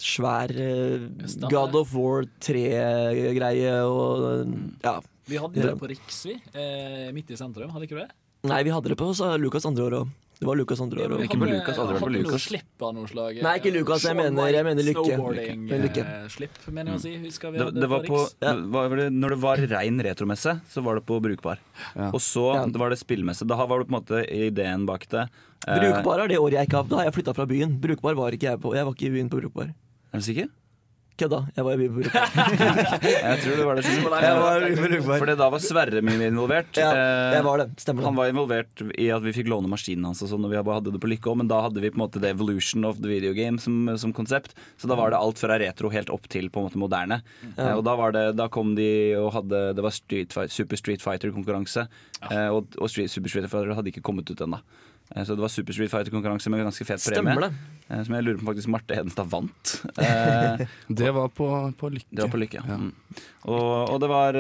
svær 0.03 0.51
eh, 0.51 1.07
God 1.51 1.75
of 1.81 1.95
War 1.95 2.25
3-greie 2.41 3.73
og 3.87 4.55
ja. 4.85 4.99
Vi 5.27 5.41
hadde 5.43 5.59
det 5.59 5.75
på 5.81 5.89
Riksvi 5.91 6.37
eh, 6.55 7.09
midt 7.17 7.33
i 7.35 7.37
sentrum, 7.39 7.71
hadde 7.75 7.89
ikke 7.89 7.99
du 7.99 8.05
det? 8.05 8.13
Nei, 8.47 8.61
vi 8.63 8.71
hadde 8.71 8.93
det 8.93 8.99
på 9.01 9.09
Lukas 9.43 9.67
andre 9.67 9.89
år 9.89 10.01
òg. 10.05 10.15
Det 10.37 10.45
var 10.45 10.55
Lukas 10.59 10.81
andre 10.85 11.01
år 11.01 11.13
Ja, 11.17 11.25
Ikke 11.25 11.39
på 11.41 11.47
hadde- 11.49 12.13
Lukas, 12.13 12.35
på. 12.37 12.39
Slipp 12.45 12.83
av 12.85 12.91
noe 12.93 13.09
slag. 13.09 13.39
Nei, 13.43 13.55
ikke 13.59 13.73
Lukas, 13.73 14.03
jeg 14.05 14.17
mener- 14.19 14.51
jeg 14.53 14.65
mener 14.65 14.83
Lykke. 14.85 15.05
Snowboarding, 15.17 15.63
Lykke. 15.71 16.03
Eh, 16.05 16.29
slipp, 16.29 16.59
mener 16.69 16.93
jeg 16.93 16.99
å 16.99 17.03
si. 17.03 17.13
Husker 17.25 17.51
vi 17.53 17.59
Det, 17.59 17.81
det 17.81 17.89
var 17.89 18.01
på, 18.05 18.19
Riks. 18.21 18.35
Ja. 18.43 18.53
var 18.55 18.89
det, 18.97 19.13
når 19.17 19.29
det 19.31 19.39
var 19.41 19.57
rein 19.57 19.99
retromesse, 19.99 20.61
så 20.69 20.83
var 20.85 20.97
det 20.97 21.07
på 21.07 21.19
Brukbar. 21.25 21.57
Ja. 21.97 22.11
Og 22.13 22.21
så 22.21 22.55
Ja. 22.55 22.67
det 22.67 22.77
var 22.77 22.91
det 22.91 22.99
spillmesse. 22.99 23.47
Da 23.49 23.57
var 23.65 23.79
det 23.81 23.89
på 23.89 23.97
en 23.97 24.03
måte 24.05 24.29
ideen 24.31 24.85
bak 24.85 25.09
det. 25.09 25.27
Eh, 25.67 25.79
Brukbar 25.81 26.21
er 26.21 26.29
det 26.29 26.37
året 26.39 26.53
jeg 26.53 26.69
ikke 26.69 26.77
har. 26.77 26.85
Da 26.85 26.97
har 26.97 27.05
jeg 27.05 27.15
flytta 27.15 27.35
fra 27.35 27.47
byen. 27.47 27.81
Brukbar 27.81 28.15
var 28.15 28.31
ikke 28.31 28.43
jeg 28.53 28.61
på. 28.61 28.75
Jeg 28.77 28.85
var 28.85 28.93
ikke 28.93 29.07
i 29.09 29.15
byen 29.17 29.31
på 29.31 29.41
Brukbar. 29.41 29.73
Er 30.13 30.23
du 30.23 30.27
sikker? 30.27 30.49
Kødda. 31.17 31.39
Jeg 31.57 31.65
var 31.65 31.79
på 31.81 32.03
Jeg 32.05 33.37
tror 33.41 33.55
det 33.57 33.65
var 33.65 33.79
det. 33.79 33.85
Jeg 33.89 34.41
var 34.43 34.65
i 34.67 34.99
Fordi 35.01 35.37
da 35.41 35.47
var 35.49 35.63
Sverre 35.65 36.03
mye 36.05 36.27
involvert. 36.29 36.77
Ja, 36.77 36.91
Eh, 36.97 37.37
jeg 37.39 37.45
var 37.47 37.63
det. 37.63 37.67
Stemmer 37.81 38.05
Han 38.05 38.19
var 38.19 38.29
involvert 38.29 38.83
i 39.01 39.07
at 39.13 39.25
vi 39.25 39.33
fikk 39.33 39.49
låne 39.49 39.71
maskinen 39.73 40.05
hans, 40.05 40.21
og 40.25 40.29
sånn, 40.29 40.45
og 40.45 40.53
vi 40.53 40.61
hadde 40.61 40.93
det 40.93 41.01
på 41.01 41.09
lykke 41.09 41.31
også, 41.33 41.41
men 41.41 41.49
da 41.49 41.63
hadde 41.65 41.81
vi 41.81 41.89
på 41.93 41.97
en 41.97 42.05
måte 42.05 42.21
the 42.21 42.29
evolution 42.29 42.85
of 42.85 43.01
the 43.01 43.09
video 43.09 43.33
game 43.37 43.57
som, 43.63 43.89
som 43.97 44.13
konsept. 44.17 44.53
Så 44.77 44.91
da 44.91 44.99
var 44.99 45.15
det 45.15 45.21
alt 45.23 45.41
fra 45.41 45.57
retro 45.57 45.89
helt 45.95 46.13
opp 46.13 46.29
til 46.33 46.51
på 46.53 46.61
en 46.61 46.69
måte 46.69 46.81
moderne. 46.81 47.23
Ja. 47.57 47.73
og 47.79 47.85
da, 47.89 47.97
var 47.97 48.13
det, 48.13 48.27
da 48.37 48.51
kom 48.53 48.75
de 48.77 48.91
og 49.17 49.33
hadde 49.39 49.63
Det 49.79 49.85
var 49.85 49.95
Street 49.97 50.37
Fight, 50.37 50.53
Super 50.53 50.77
Street 50.77 51.01
Fighter-konkurranse. 51.05 51.87
ja. 52.21 52.51
og 52.53 52.77
og 52.77 52.93
Street, 52.93 53.09
Super 53.11 53.33
Street 53.33 53.49
Fighter 53.49 53.73
hadde 53.73 53.89
ikke 53.95 54.05
kommet 54.05 54.29
ut 54.29 54.41
ennå. 54.45 54.61
Eh, 55.15 55.23
Så 55.25 55.37
det 55.37 55.43
var 55.45 55.49
Super 55.53 55.73
Street 55.77 55.91
Fighter-konkurranse 55.93 56.51
med 56.51 56.65
ganske 56.65 56.85
fet 56.89 56.99
premie. 57.05 57.21
Stemmer 57.23 57.41
det. 57.47 57.53
eh, 57.89 58.03
Som 58.05 58.15
jeg 58.17 58.25
lurer 58.27 58.39
på 58.41 58.47
om 58.47 58.51
faktisk 58.55 58.69
Marte 58.75 58.97
Hedenstad 58.99 59.29
vant. 59.31 59.75
Eh, 60.03 60.67
Det 60.89 61.11
var 61.15 61.29
på, 61.29 61.47
på 61.79 61.91
Lykke. 61.95 62.11
det 62.11 62.23
var 62.27 62.33
på 62.35 62.41
Lykke. 62.43 62.63
Ja. 62.67 62.77
Mm. 62.81 62.93
Og, 63.47 63.91
og 63.95 64.01
det, 64.03 64.09
var, 64.11 64.33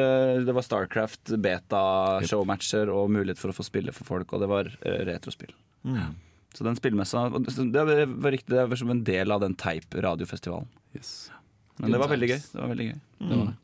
det 0.45 0.55
var 0.57 0.62
Starcraft, 0.67 1.37
beta, 1.39 1.83
showmatcher 2.27 2.91
og 2.93 3.11
mulighet 3.14 3.39
for 3.39 3.53
å 3.53 3.57
få 3.57 3.64
spille 3.67 3.93
for 3.95 4.05
folk, 4.09 4.33
og 4.35 4.43
det 4.43 4.49
var 4.51 4.71
retrospill. 4.83 5.53
retrospill. 5.87 6.14
Så 6.57 6.64
den 6.64 6.77
spillmessa 6.79 7.27
Det 7.37 7.53
det 7.75 8.07
var 8.09 8.33
riktig, 8.33 8.49
det 8.57 8.64
var 8.71 8.77
som 8.81 8.91
en 8.91 9.03
del 9.05 9.31
av 9.31 9.43
den 9.45 9.55
Teip 9.55 9.95
radiofestivalen. 9.95 10.67
Yes. 10.97 11.31
Men 11.79 11.93
det 11.93 11.99
var 12.01 12.09
veldig 12.09 12.29
gøy. 12.33 12.39
Det 12.53 12.61
var 12.62 12.71
veldig 12.73 12.87
gøy. 12.89 13.55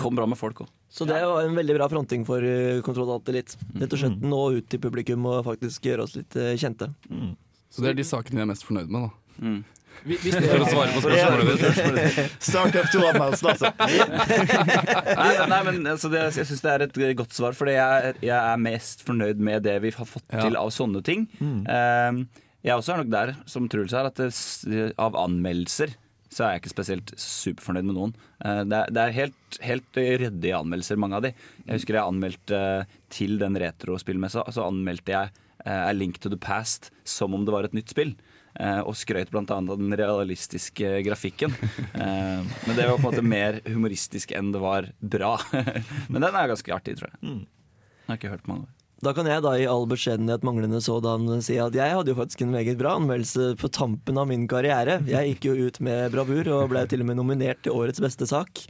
Kom 0.00 0.16
bra 0.16 0.26
med 0.26 0.38
folk 0.40 0.64
òg. 0.64 0.70
Så 0.90 1.04
det 1.08 1.18
var 1.20 1.42
en 1.44 1.54
veldig 1.58 1.74
bra 1.76 1.88
fronting 1.92 2.24
for 2.26 2.42
eh, 2.44 2.80
Kontroll 2.86 3.10
Alt 3.12 3.28
Elite. 3.28 3.58
Rett 3.78 3.92
og 3.92 4.00
slett 4.00 4.22
nå 4.24 4.42
ut 4.56 4.68
til 4.72 4.80
publikum 4.80 5.26
og 5.28 5.42
faktisk 5.46 5.84
gjøre 5.90 6.06
oss 6.06 6.14
litt 6.16 6.32
kjente. 6.32 6.88
kjente. 7.08 7.34
Så 7.68 7.84
det 7.84 7.90
er 7.92 7.98
de 7.98 8.06
sakene 8.08 8.40
jeg 8.40 8.46
er 8.46 8.52
mest 8.54 8.64
fornøyd 8.64 8.88
med, 8.88 9.08
da. 9.08 9.44
Mm. 9.44 9.58
Hvis 10.06 10.22
det 10.30 10.46
For 10.46 10.62
å 10.62 10.66
svare 10.70 10.92
på 10.94 11.00
spørsmålet 11.02 12.16
ditt. 12.16 12.34
Start 12.48 12.76
up 12.78 12.88
to 12.92 13.00
anmeldelsen, 13.02 13.48
altså. 13.50 13.70
Nei, 15.18 15.30
nei, 15.50 15.60
men 15.66 15.80
altså, 15.90 16.10
det, 16.12 16.20
Jeg 16.38 16.48
syns 16.48 16.62
det 16.64 16.72
er 16.74 16.84
et 16.86 16.98
godt 17.18 17.34
svar, 17.36 17.56
for 17.58 17.70
jeg, 17.72 18.14
jeg 18.22 18.36
er 18.38 18.60
mest 18.62 19.02
fornøyd 19.06 19.42
med 19.42 19.66
det 19.66 19.78
vi 19.84 19.92
har 19.96 20.08
fått 20.08 20.24
Ja. 20.30 20.44
til 20.46 20.58
av 20.60 20.70
sånne 20.74 21.02
ting. 21.06 21.26
Eh, 21.42 22.20
jeg 22.66 22.74
også 22.78 22.94
er 22.94 23.02
nok 23.02 23.10
der, 23.12 23.34
som 23.50 23.66
Truls 23.70 23.94
er, 23.96 24.08
at 24.10 24.18
det, 24.22 24.92
av 24.98 25.18
anmeldelser 25.18 25.94
så 26.32 26.44
er 26.44 26.54
jeg 26.54 26.62
ikke 26.62 26.74
spesielt 26.74 27.12
superfornøyd 27.20 27.88
med 27.88 27.96
noen. 27.96 28.14
Eh, 28.44 28.62
det, 28.68 28.78
er, 28.78 28.94
det 28.94 29.02
er 29.02 29.16
helt, 29.16 29.60
helt 29.64 30.00
ryddige 30.22 30.56
anmeldelser, 30.58 31.00
mange 31.00 31.18
av 31.18 31.24
de. 31.24 31.34
Jeg 31.64 31.80
husker 31.80 31.98
jeg 31.98 32.12
anmeldte 32.12 32.62
eh, 32.80 32.96
til 33.14 33.38
den 33.40 33.56
retrospillmessa, 33.60 34.44
så 34.54 34.66
anmeldte 34.68 35.14
jeg 35.14 35.32
eh, 35.64 35.84
A 35.86 35.94
Link 35.96 36.20
to 36.22 36.32
the 36.32 36.40
Past 36.40 36.90
som 37.08 37.36
om 37.36 37.46
det 37.48 37.54
var 37.54 37.68
et 37.68 37.76
nytt 37.76 37.94
spill. 37.94 38.16
Og 38.58 38.96
skrøt 38.98 39.28
bl.a. 39.30 39.42
av 39.44 39.68
den 39.78 39.92
realistiske 39.94 40.88
grafikken. 41.06 41.52
Men 41.94 42.72
det 42.74 42.88
var 42.88 42.96
på 42.96 43.04
en 43.04 43.04
måte 43.04 43.22
mer 43.22 43.60
humoristisk 43.68 44.32
enn 44.34 44.50
det 44.50 44.62
var 44.64 44.88
bra. 44.98 45.36
men 46.10 46.24
den 46.24 46.32
er 46.32 46.50
ganske 46.50 46.74
artig, 46.74 46.96
tror 46.98 47.12
jeg. 47.12 47.20
Jeg 47.36 48.08
har 48.08 48.18
ikke 48.18 48.32
hørt 48.32 48.42
på 48.42 48.50
mange 48.50 48.66
år. 48.66 48.77
Da 48.98 49.12
kan 49.14 49.28
jeg 49.30 49.44
da 49.44 49.52
i 49.54 49.66
all 49.70 49.84
beskjedenhet 49.86 50.42
manglende 50.46 50.80
sådan 50.82 51.28
si 51.46 51.54
at 51.62 51.76
jeg 51.78 51.94
hadde 51.94 52.10
jo 52.10 52.18
faktisk 52.18 52.42
en 52.42 52.50
meget 52.50 52.80
bra 52.80 52.96
anmeldelse 52.98 53.52
på 53.60 53.70
tampen 53.70 54.18
av 54.18 54.26
min 54.26 54.48
karriere. 54.50 54.98
Jeg 55.06 55.34
gikk 55.34 55.46
jo 55.46 55.68
ut 55.68 55.78
med 55.86 56.10
bravur 56.14 56.50
og 56.56 56.72
ble 56.72 56.82
til 56.90 57.04
og 57.04 57.10
med 57.12 57.20
nominert 57.20 57.62
til 57.62 57.76
årets 57.78 58.02
beste 58.02 58.26
sak. 58.26 58.64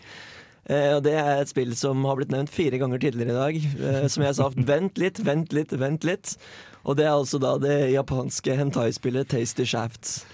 Eh, 0.69 0.99
og 0.99 1.03
Det 1.07 1.15
er 1.17 1.41
et 1.41 1.49
spill 1.49 1.73
som 1.73 2.05
har 2.05 2.19
blitt 2.21 2.35
nevnt 2.35 2.53
fire 2.53 2.77
ganger 2.77 3.01
tidligere 3.01 3.33
i 3.33 3.39
dag. 3.39 3.61
Eh, 3.89 4.09
som 4.13 4.27
jeg 4.27 4.37
sa, 4.37 4.51
vent 4.53 5.01
litt, 5.01 5.23
vent 5.25 5.57
litt, 5.57 5.73
vent 5.73 6.05
litt. 6.05 6.35
Og 6.85 6.99
det 6.99 7.07
er 7.09 7.15
altså 7.15 7.41
da 7.41 7.57
det 7.63 7.79
japanske 7.95 8.57
hentai-spillet 8.59 9.33
Tasty 9.33 9.65
Shaft. 9.65 10.27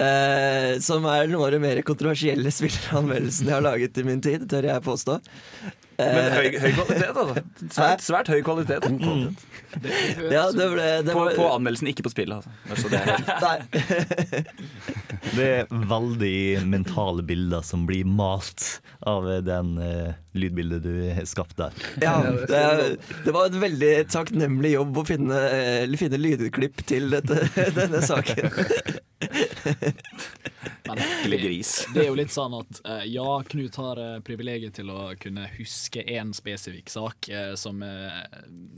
Eh, 0.00 0.78
som 0.80 1.04
er 1.10 1.28
noen 1.28 1.50
av 1.50 1.52
de 1.52 1.60
mer 1.60 1.82
kontroversielle 1.84 2.48
spilleranmeldelsene 2.54 3.52
jeg 3.52 3.58
har 3.58 3.66
laget 3.66 4.00
i 4.00 4.06
min 4.08 4.24
tid, 4.24 4.48
tør 4.48 4.70
jeg 4.70 4.84
påstå. 4.88 5.18
Men 5.98 6.18
Eh, 6.18 6.34
høy, 6.36 6.46
høy 6.62 6.72
kvalitet, 6.76 7.08
altså. 7.10 7.42
Svært, 7.74 8.02
svært 8.06 8.28
høy 8.30 8.42
kvalitet. 8.46 8.84
ja, 10.30 10.44
det 10.54 10.68
ble, 10.70 10.84
det 11.02 11.10
På, 11.10 11.24
var, 11.24 11.32
på 11.34 11.48
anmeldelsen, 11.56 11.90
ikke 11.90 12.04
på 12.06 12.12
spillet. 12.12 12.46
Altså. 12.70 12.86
Det 12.92 13.00
er 13.02 14.46
Det 15.34 15.48
er 15.48 15.66
veldig 15.90 16.38
mentale 16.70 17.24
bilder 17.26 17.66
som 17.66 17.82
blir 17.88 18.06
malt 18.06 18.78
av 19.10 19.26
den 19.46 19.74
uh, 19.82 20.14
lydbildet 20.38 20.86
du 20.86 21.26
skapte 21.28 21.66
der. 21.66 21.90
Ja, 22.04 22.14
det, 22.22 22.62
det 23.26 23.34
var 23.34 23.50
en 23.50 23.60
veldig 23.66 23.92
takknemlig 24.14 24.76
jobb 24.76 25.02
å 25.02 25.06
finne, 25.08 25.42
finne 25.98 26.22
lydklipp 26.22 26.86
til 26.88 27.10
dette, 27.16 27.42
denne 27.74 28.02
saken. 28.06 29.02
Ekle 30.88 31.36
gris. 31.36 31.72
Det 31.94 32.04
er 32.04 32.08
jo 32.08 32.16
litt 32.18 32.32
sånn 32.32 32.54
at 32.58 32.80
eh, 32.86 33.04
ja, 33.12 33.26
Knut 33.50 33.78
har 33.80 34.00
eh, 34.02 34.20
privilegiet 34.24 34.76
til 34.78 34.90
å 34.92 35.12
kunne 35.20 35.48
huske 35.56 36.04
én 36.04 36.30
spesifikk 36.36 36.90
sak 36.92 37.28
eh, 37.32 37.52
som, 37.58 37.82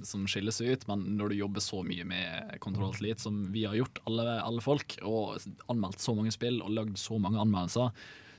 som 0.07 0.25
skiller 0.31 0.55
seg 0.55 0.75
ut, 0.75 0.87
men 0.91 1.05
når 1.19 1.33
du 1.33 1.41
jobber 1.43 1.65
så 1.65 1.83
mye 1.87 2.07
med 2.09 2.57
kontrolltillit 2.65 3.23
som 3.23 3.47
vi 3.55 3.67
har 3.69 3.77
gjort, 3.79 4.03
alle, 4.11 4.41
alle 4.41 4.65
folk, 4.65 4.99
og 5.07 5.39
anmeldt 5.73 6.03
så 6.03 6.17
mange 6.17 6.35
spill 6.35 6.61
og 6.65 6.75
lagd 6.79 6.99
så 7.01 7.21
mange 7.21 7.41
anmeldelser, 7.43 7.93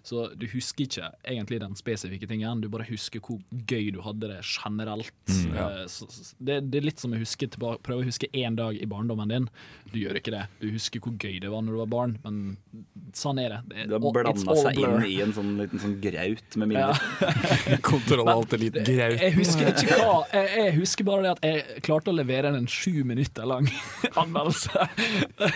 så 0.04 0.24
du 0.34 0.48
husker 0.50 0.88
ikke 0.88 1.10
egentlig 1.30 1.60
den 1.62 1.76
spesifikke 1.78 2.28
tingen, 2.30 2.62
du 2.64 2.70
bare 2.74 2.88
husker 2.90 3.22
hvor 3.22 3.38
gøy 3.70 3.92
du 3.94 4.00
hadde 4.02 4.32
det 4.32 4.40
generelt. 4.48 5.12
Mm, 5.30 5.54
ja. 5.56 5.68
så, 5.92 6.08
det, 6.42 6.56
det 6.74 6.80
er 6.82 6.88
litt 6.88 7.04
som 7.04 7.14
å 7.14 7.20
huske 7.22 7.50
prøve 7.60 8.00
å 8.02 8.08
huske 8.08 8.30
én 8.34 8.58
dag 8.58 8.78
i 8.82 8.88
barndommen 8.90 9.30
din. 9.30 9.46
Du 9.92 10.00
gjør 10.02 10.18
ikke 10.18 10.34
det. 10.34 10.44
Du 10.62 10.70
husker 10.74 11.04
hvor 11.04 11.14
gøy 11.22 11.38
det 11.44 11.52
var 11.54 11.62
når 11.66 11.76
du 11.78 11.82
var 11.84 11.92
barn, 11.94 12.16
men 12.24 12.40
sånn 13.18 13.42
er 13.44 13.58
det. 13.58 13.60
det 13.70 13.86
Det 13.92 14.00
har 14.00 14.16
blanda 14.18 14.58
seg 14.64 14.82
inn 14.82 15.06
i 15.06 15.16
en 15.26 15.36
sånn 15.38 15.54
liten 15.60 15.84
sånn 15.84 15.96
graut 16.04 16.58
med 16.62 16.72
minner. 16.74 17.04
Kontroll 17.92 18.32
alt 18.32 18.58
elite 18.58 18.86
graut. 18.88 19.20
Jeg 19.22 19.36
husker 19.38 19.70
ikke 19.74 20.00
hva 20.02 20.18
jeg, 20.32 20.50
jeg 20.58 20.76
husker 20.80 21.08
bare 21.12 21.28
det 21.28 21.32
at 21.36 21.46
jeg 21.46 21.86
klarte 21.86 22.12
å 22.14 22.18
levere 22.18 22.54
en 22.58 22.68
sju 22.72 23.04
minutter 23.08 23.46
lang 23.50 23.70
anmeldelse. 24.22 24.88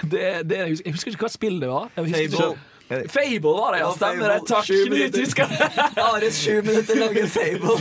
Det, 0.05 0.23
det, 0.45 0.61
jeg 0.61 0.69
husker- 0.75 0.85
jeg 0.85 0.97
husker 0.99 1.15
ikke 1.15 1.25
hva 1.27 1.33
spill 1.33 1.59
det 1.63 1.71
var. 1.71 1.91
Jeg 1.97 2.09
husker 2.11 2.29
ikke- 2.29 2.73
Fable 2.88 3.53
var 3.57 3.73
det, 3.73 3.79
ja. 3.81 3.89
Stemmer 3.95 4.29
det. 4.29 4.39
Takk. 4.45 4.67
Husker. 5.15 5.53
Ares 6.03 6.38
sju 6.43 6.59
minutter 6.61 6.99
lange 6.99 7.23
fable. 7.36 7.75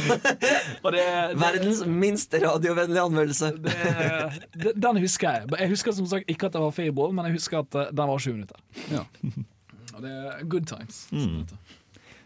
Og 0.80 0.92
det, 0.94 1.04
det, 1.04 1.38
Verdens 1.42 1.82
minst 1.86 2.34
radiovennlige 2.34 3.04
anmeldelse. 3.04 3.52
det, 3.60 4.72
den 4.80 5.00
husker 5.04 5.30
jeg. 5.38 5.52
Jeg 5.60 5.72
husker 5.74 5.96
som 5.98 6.08
sagt 6.08 6.30
ikke 6.32 6.48
at 6.48 6.56
det 6.56 6.64
var 6.64 6.72
Fable, 6.74 7.10
men 7.12 7.28
jeg 7.28 7.36
husker 7.38 7.60
at 7.60 7.80
eh, 7.82 7.92
den 7.92 8.12
var 8.14 8.22
sju 8.24 8.32
minutter. 8.32 8.60
Ja. 8.92 9.04
Og 9.94 10.02
det 10.02 10.10
er 10.10 10.44
good 10.50 10.66
times. 10.72 11.04
Mm. 11.12 11.44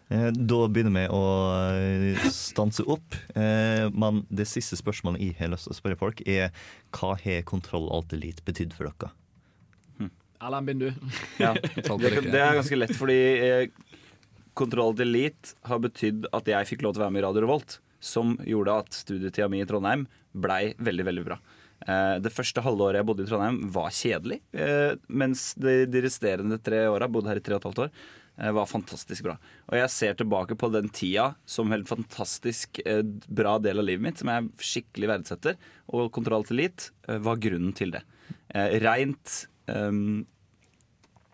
Da 0.09 0.59
begynner 0.73 0.95
vi 0.95 1.03
å 1.13 1.23
eh, 1.75 2.23
stanse 2.33 2.81
opp. 2.89 3.13
Eh, 3.37 3.85
Men 3.93 4.23
det 4.33 4.47
siste 4.49 4.79
spørsmålet 4.79 5.21
jeg 5.21 5.35
har 5.37 5.51
lyst 5.53 5.67
til 5.67 5.75
å 5.75 5.77
spørre 5.77 5.99
folk, 5.99 6.23
er 6.25 6.49
hva 6.95 7.11
har 7.21 7.43
Kontroll 7.45 7.91
Alt 7.93 8.15
Elite 8.17 8.41
betydd 8.47 8.73
for 8.73 8.89
dere? 8.89 9.11
Erlend, 10.39 10.69
begynn 10.69 10.79
du. 10.79 11.13
Ja. 11.41 11.53
Det, 11.55 12.11
det 12.31 12.39
er 12.39 12.57
ganske 12.59 12.77
lett, 12.79 12.95
fordi 12.95 13.19
eh, 13.43 13.69
Kontroll 14.59 14.95
til 14.95 15.07
Elite 15.07 15.55
har 15.67 15.79
betydd 15.83 16.29
at 16.35 16.47
jeg 16.51 16.67
fikk 16.67 16.83
lov 16.83 16.95
til 16.95 17.03
å 17.03 17.05
være 17.05 17.15
med 17.15 17.23
i 17.23 17.25
Radio 17.27 17.43
Revolt. 17.45 17.79
Som 17.99 18.37
gjorde 18.47 18.77
at 18.81 18.95
studietida 18.95 19.49
mi 19.51 19.59
i 19.59 19.67
Trondheim 19.67 20.05
blei 20.31 20.73
veldig, 20.79 21.05
veldig 21.09 21.25
bra. 21.27 21.39
Eh, 21.87 22.15
det 22.23 22.31
første 22.35 22.63
halvåret 22.63 22.99
jeg 22.99 23.07
bodde 23.07 23.25
i 23.25 23.29
Trondheim, 23.29 23.59
var 23.75 23.91
kjedelig. 23.95 24.39
Eh, 24.51 24.93
mens 25.07 25.51
de, 25.59 25.83
de 25.89 26.03
resterende 26.05 26.59
tre 26.63 26.85
åra, 26.91 27.11
bodde 27.11 27.31
her 27.31 27.39
i 27.39 27.43
tre 27.43 27.55
og 27.57 27.61
et 27.61 27.67
halvt 27.69 27.83
år, 27.85 27.91
eh, 28.39 28.53
var 28.55 28.71
fantastisk 28.71 29.27
bra. 29.27 29.35
Og 29.67 29.77
jeg 29.79 29.93
ser 29.95 30.17
tilbake 30.19 30.55
på 30.59 30.71
den 30.75 30.87
tida 30.95 31.33
som 31.49 31.75
helt 31.75 31.91
fantastisk 31.91 32.81
bra 33.27 33.57
del 33.63 33.83
av 33.83 33.87
livet 33.87 34.07
mitt, 34.07 34.23
som 34.23 34.31
jeg 34.31 34.51
skikkelig 34.71 35.13
verdsetter. 35.15 35.59
Og 35.91 36.11
Kontroll 36.15 36.47
til 36.47 36.59
Elite 36.59 37.19
var 37.27 37.39
grunnen 37.43 37.75
til 37.75 37.95
det. 37.95 38.03
Rent 38.49 38.83
Reint 38.83 39.39
ehm, 39.69 40.21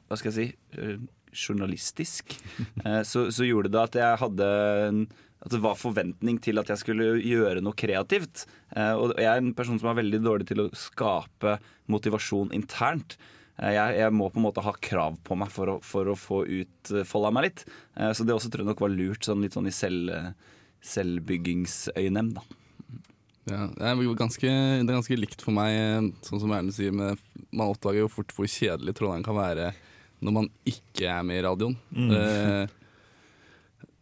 hva 0.05 0.17
skal 0.19 0.31
jeg 0.31 0.37
si 0.37 0.79
eh, 0.81 1.05
journalistisk, 1.35 2.35
eh, 2.85 3.01
så, 3.07 3.27
så 3.33 3.47
gjorde 3.47 3.73
det 3.73 3.81
at 3.81 3.99
jeg 3.99 4.21
hadde 4.21 4.49
en, 4.87 5.05
at 5.45 5.53
det 5.53 5.61
var 5.63 5.77
forventning 5.79 6.39
til 6.41 6.61
at 6.61 6.71
jeg 6.71 6.81
skulle 6.81 7.15
gjøre 7.21 7.63
noe 7.65 7.77
kreativt. 7.77 8.45
Eh, 8.75 8.93
og 8.93 9.15
jeg 9.19 9.29
er 9.29 9.41
en 9.41 9.55
person 9.57 9.79
som 9.81 9.91
er 9.91 9.99
veldig 10.01 10.21
dårlig 10.25 10.49
til 10.49 10.65
å 10.65 10.69
skape 10.77 11.57
motivasjon 11.91 12.53
internt. 12.55 13.17
Jeg, 13.55 13.95
jeg 13.95 14.11
må 14.11 14.27
på 14.27 14.41
en 14.41 14.47
måte 14.49 14.63
ha 14.65 14.73
krav 14.83 15.15
på 15.23 15.37
meg 15.39 15.51
for 15.53 15.71
å, 15.71 15.75
for 15.85 16.09
å 16.11 16.17
få 16.19 16.41
utfolda 16.43 17.29
meg 17.31 17.45
litt. 17.45 17.61
Så 17.95 18.25
det 18.27 18.35
også 18.35 18.49
tror 18.51 18.65
jeg 18.65 18.67
nok 18.67 18.83
var 18.83 18.91
lurt, 18.91 19.23
sånn, 19.23 19.45
litt 19.45 19.55
sånn 19.55 19.69
i 19.69 19.71
selv, 19.71 20.11
selvbyggingsøyenem, 20.83 22.33
da. 22.35 22.43
Ja, 23.45 23.67
det, 23.77 23.85
er 23.91 24.15
ganske, 24.17 24.49
det 24.49 24.89
er 24.89 24.95
ganske 24.97 25.17
likt 25.19 25.43
for 25.45 25.53
meg, 25.53 26.13
sånn 26.25 26.41
som 26.41 26.53
Erlend 26.55 26.73
sier. 26.73 26.93
Med, 26.95 27.19
man 27.53 27.69
oppdager 27.75 28.01
jo 28.05 28.09
fort 28.09 28.33
hvor 28.33 28.47
kjedelig 28.49 28.95
Trondheim 28.97 29.25
kan 29.27 29.37
være 29.37 29.67
når 30.25 30.33
man 30.39 30.47
ikke 30.65 31.05
er 31.11 31.21
med 31.27 31.37
i 31.37 31.43
radioen. 31.45 31.75
Eh, 31.93 32.65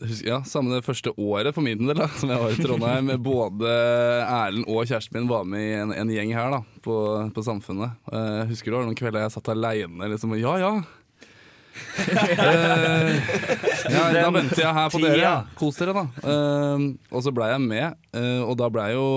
husk- 0.05 0.27
ja, 0.29 0.37
Samme 0.47 0.77
det 0.77 0.85
første 0.87 1.11
året 1.19 1.51
for 1.57 1.65
min 1.65 1.81
del, 1.83 1.97
da, 1.99 2.07
som 2.15 2.31
jeg 2.31 2.39
var 2.39 2.53
i 2.55 2.61
Trondheim. 2.63 3.11
Både 3.25 3.73
Erlend 4.23 4.69
og 4.71 4.85
kjæresten 4.87 5.17
min 5.19 5.27
var 5.27 5.43
med 5.49 5.65
i 5.65 5.73
en, 5.81 5.91
en 6.05 6.13
gjeng 6.15 6.31
her 6.37 6.53
da, 6.55 6.61
på, 6.85 6.95
på 7.35 7.43
Samfunnet. 7.43 7.97
Eh, 8.13 8.43
husker 8.53 8.71
du 8.71 8.79
noen 8.79 8.95
kvelder 8.99 9.25
jeg 9.25 9.35
satt 9.35 9.51
aleine 9.51 10.07
liksom, 10.13 10.37
og 10.37 10.43
ja 10.45 10.55
ja. 10.63 10.73
Eh, 12.13 13.17
ja, 13.89 14.03
da 14.15 14.27
venter 14.33 14.61
jeg 14.63 14.75
her 14.77 14.91
på 14.93 15.01
dere. 15.03 15.31
Kos 15.59 15.79
dere, 15.79 15.95
da. 15.95 16.03
Uh, 16.23 16.85
og 17.11 17.23
så 17.25 17.33
blei 17.35 17.49
jeg 17.53 17.63
med, 17.63 17.97
uh, 18.15 18.43
og 18.47 18.57
da 18.59 18.69
blei 18.73 18.91
jo 18.95 19.07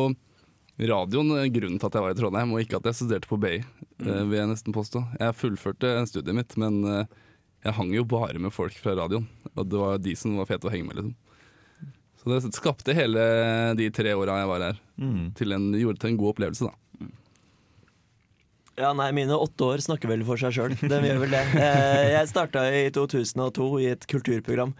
radioen 0.77 1.53
grunnen 1.55 1.79
til 1.81 1.89
at 1.89 1.97
jeg 1.97 2.05
var 2.05 2.15
i 2.15 2.19
Trondheim, 2.19 2.53
og 2.53 2.63
ikke 2.63 2.81
at 2.81 2.89
jeg 2.91 2.99
studerte 2.99 3.31
på 3.31 3.39
BI, 3.41 3.61
uh, 4.05 4.25
vil 4.29 4.39
jeg 4.39 4.51
nesten 4.51 4.77
påstå. 4.77 5.05
Jeg 5.21 5.39
fullførte 5.39 5.93
studiet 6.11 6.37
mitt, 6.37 6.57
men 6.61 6.83
eh, 6.91 7.15
jeg 7.65 7.77
hang 7.79 7.95
jo 7.97 8.05
bare 8.09 8.41
med 8.43 8.55
folk 8.55 8.77
fra 8.79 8.97
radioen. 8.99 9.25
Og 9.55 9.71
det 9.71 9.81
var 9.81 10.03
de 10.03 10.17
som 10.19 10.37
var 10.41 10.51
fete 10.51 10.69
å 10.69 10.75
henge 10.75 10.91
med, 10.91 11.01
liksom. 11.01 11.15
Så 12.21 12.33
det 12.33 12.57
skapte 12.57 12.95
hele 12.97 13.23
de 13.79 13.87
tre 13.95 14.11
åra 14.19 14.41
jeg 14.41 14.51
var 14.51 14.63
her, 14.65 14.79
til 15.39 15.55
en, 15.55 15.69
gjorde 15.79 15.99
det 15.99 16.03
til 16.03 16.11
en 16.11 16.19
god 16.19 16.33
opplevelse, 16.33 16.67
da. 16.67 16.86
Ja, 18.77 18.93
nei, 18.93 19.11
mine 19.17 19.33
åtte 19.41 19.65
år 19.73 19.81
snakker 19.85 20.11
vel 20.13 20.25
for 20.29 20.37
seg 20.41 20.53
sjøl. 20.53 20.75
De 20.81 21.03
gjør 21.09 21.23
vel 21.25 21.33
det. 21.37 21.45
Eh, 21.67 22.11
Jeg 22.13 22.29
starta 22.33 22.67
i 22.77 22.87
2002 22.93 23.71
i 23.85 23.93
et 23.97 24.07
kulturprogram 24.11 24.75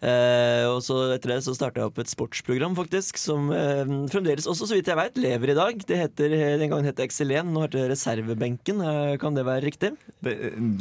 Eh, 0.00 0.62
og 0.64 0.78
så 0.80 0.94
etter 1.12 1.34
det 1.34 1.42
så 1.44 1.52
starta 1.52 1.82
jeg 1.82 1.90
opp 1.90 1.98
et 2.00 2.08
sportsprogram, 2.08 2.72
faktisk, 2.72 3.18
som 3.20 3.50
eh, 3.52 3.82
fremdeles 4.08 4.46
også, 4.48 4.64
så 4.70 4.78
vidt 4.78 4.86
jeg 4.88 4.96
veit, 4.96 5.18
lever 5.20 5.52
i 5.52 5.56
dag. 5.58 5.82
Det 5.84 5.98
heter, 6.00 6.32
Den 6.56 6.70
gangen 6.72 6.88
het 6.88 6.96
det 6.96 7.04
Excelen, 7.10 7.50
nå 7.52 7.66
heter 7.66 7.82
det 7.82 7.90
Reservebenken. 7.92 8.80
Kan 9.20 9.36
det 9.36 9.44
være 9.44 9.66
riktig? 9.66 9.90
Det, 10.24 10.32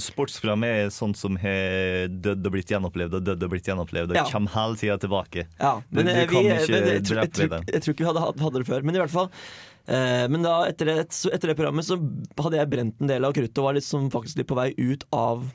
sportsprogrammet 0.05 0.85
er 0.85 0.93
sånn 0.95 1.11
som 1.19 1.35
har 1.43 2.07
dødd 2.15 2.47
og 2.47 2.55
blitt 2.55 2.71
gjenopplevd 2.71 3.17
og 3.19 3.27
dødd 3.27 3.43
og 3.43 3.51
blitt 3.57 3.67
gjenopplevd, 3.67 4.13
og 4.15 4.21
Ja. 4.21 4.23
kommer 4.31 4.55
hele 4.55 4.79
tida 4.79 4.95
tilbake. 5.03 5.49
Ja, 5.59 5.73
men, 5.91 6.07
du 6.07 6.13
du 6.15 6.23
kan 6.31 6.39
vi, 6.39 6.55
ikke 6.55 6.71
men 6.71 6.87
jeg, 6.87 7.03
tror, 7.03 7.19
jeg, 7.25 7.33
tror, 7.35 7.59
jeg 7.75 7.83
tror 7.83 7.97
ikke 7.97 8.05
vi 8.05 8.09
hadde, 8.13 8.23
hatt- 8.23 8.55
det 8.55 8.65
før. 8.71 8.87
Men 8.87 8.95
i 8.95 9.03
hvert 9.03 9.17
fall 9.19 9.27
Men 9.89 10.43
da 10.45 10.67
etter 10.69 10.85
det, 10.85 10.95
etter 11.33 11.49
det 11.49 11.55
programmet 11.57 11.87
så 11.87 11.95
hadde 12.37 12.59
jeg 12.59 12.69
brent 12.69 12.99
en 13.01 13.09
del 13.09 13.25
av 13.25 13.33
kruttet 13.33 13.57
og 13.57 13.65
var 13.65 13.77
liksom 13.79 14.11
faktisk 14.13 14.37
litt 14.37 14.49
på 14.51 14.57
vei 14.59 14.67
ut 14.77 15.07
av 15.15 15.47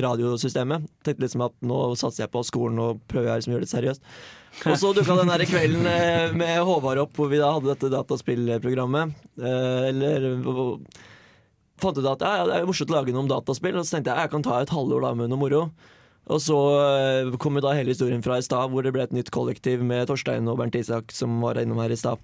radiosystemet. 0.00 0.86
Tenkte 1.04 1.26
liksom 1.26 1.44
at 1.44 1.54
nå 1.64 1.80
satser 2.00 2.24
jeg 2.24 2.32
på 2.32 2.42
skolen 2.46 2.80
og 2.80 3.02
prøver 3.10 3.28
jeg 3.28 3.42
liksom 3.42 3.52
å 3.52 3.56
gjøre 3.56 3.66
det 3.66 3.72
seriøst. 3.72 4.04
Og 4.68 4.76
så 4.80 4.92
dukka 4.96 5.16
den 5.18 5.32
der 5.32 5.44
kvelden 5.48 5.88
eh, 5.88 6.34
med 6.36 6.60
Håvard 6.64 7.02
opp, 7.04 7.16
hvor 7.16 7.30
vi 7.32 7.40
da 7.40 7.52
hadde 7.54 7.72
dette 7.72 7.92
dataspillprogrammet. 7.92 9.16
Eh, 9.40 9.88
eller 9.90 10.28
fant 11.82 11.98
ut 11.98 12.06
at 12.08 12.24
ja, 12.24 12.46
det 12.48 12.60
er 12.60 12.68
morsomt 12.68 12.92
å 12.92 12.98
lage 12.98 13.14
noe 13.14 13.24
om 13.24 13.32
dataspill, 13.32 13.76
og 13.76 13.84
så 13.86 13.96
tenkte 13.96 14.14
jeg 14.14 14.26
jeg 14.26 14.34
kan 14.36 14.46
ta 14.46 14.60
et 14.60 14.72
halvår 14.72 15.04
da 15.08 15.12
med 15.18 15.32
noe 15.32 15.40
moro. 15.40 15.64
Og 16.32 16.38
så 16.38 16.58
eh, 16.78 17.36
kom 17.42 17.58
da 17.60 17.74
hele 17.74 17.92
historien 17.92 18.22
fra 18.24 18.38
i 18.38 18.46
stad, 18.46 18.70
hvor 18.72 18.86
det 18.86 18.94
ble 18.94 19.04
et 19.04 19.14
nytt 19.16 19.32
kollektiv 19.34 19.82
med 19.84 20.06
Torstein 20.08 20.48
og 20.48 20.60
Bernt 20.60 20.78
Isak 20.78 21.12
som 21.12 21.40
var 21.42 21.60
innom 21.60 21.82
her 21.82 21.92
i 21.92 21.98
stad. 21.98 22.22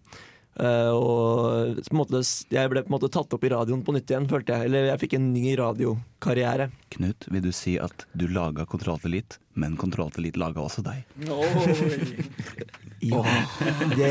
Eh, 0.59 0.91
og 0.91 1.79
på 1.87 1.93
en 1.95 1.99
måte, 2.01 2.21
jeg 2.51 2.71
ble 2.73 2.83
på 2.83 2.91
en 2.91 2.95
måte 2.97 3.11
tatt 3.15 3.35
opp 3.37 3.45
i 3.47 3.51
radioen 3.53 3.85
på 3.87 3.95
nytt 3.95 4.11
igjen, 4.11 4.27
følte 4.31 4.57
jeg. 4.57 4.71
Eller 4.71 4.89
jeg 4.91 5.03
fikk 5.05 5.15
en 5.19 5.29
ny 5.35 5.53
radiokarriere. 5.61 6.69
Knut, 6.97 7.29
vil 7.31 7.45
du 7.47 7.53
si 7.55 7.77
at 7.83 8.07
du 8.19 8.27
laga 8.33 8.67
Kontrolltelit, 8.69 9.39
men 9.55 9.77
Kontrolltelit 9.79 10.39
laga 10.41 10.65
også 10.65 10.83
deg? 10.87 11.07
Ja, 12.99 13.23
det 13.95 14.11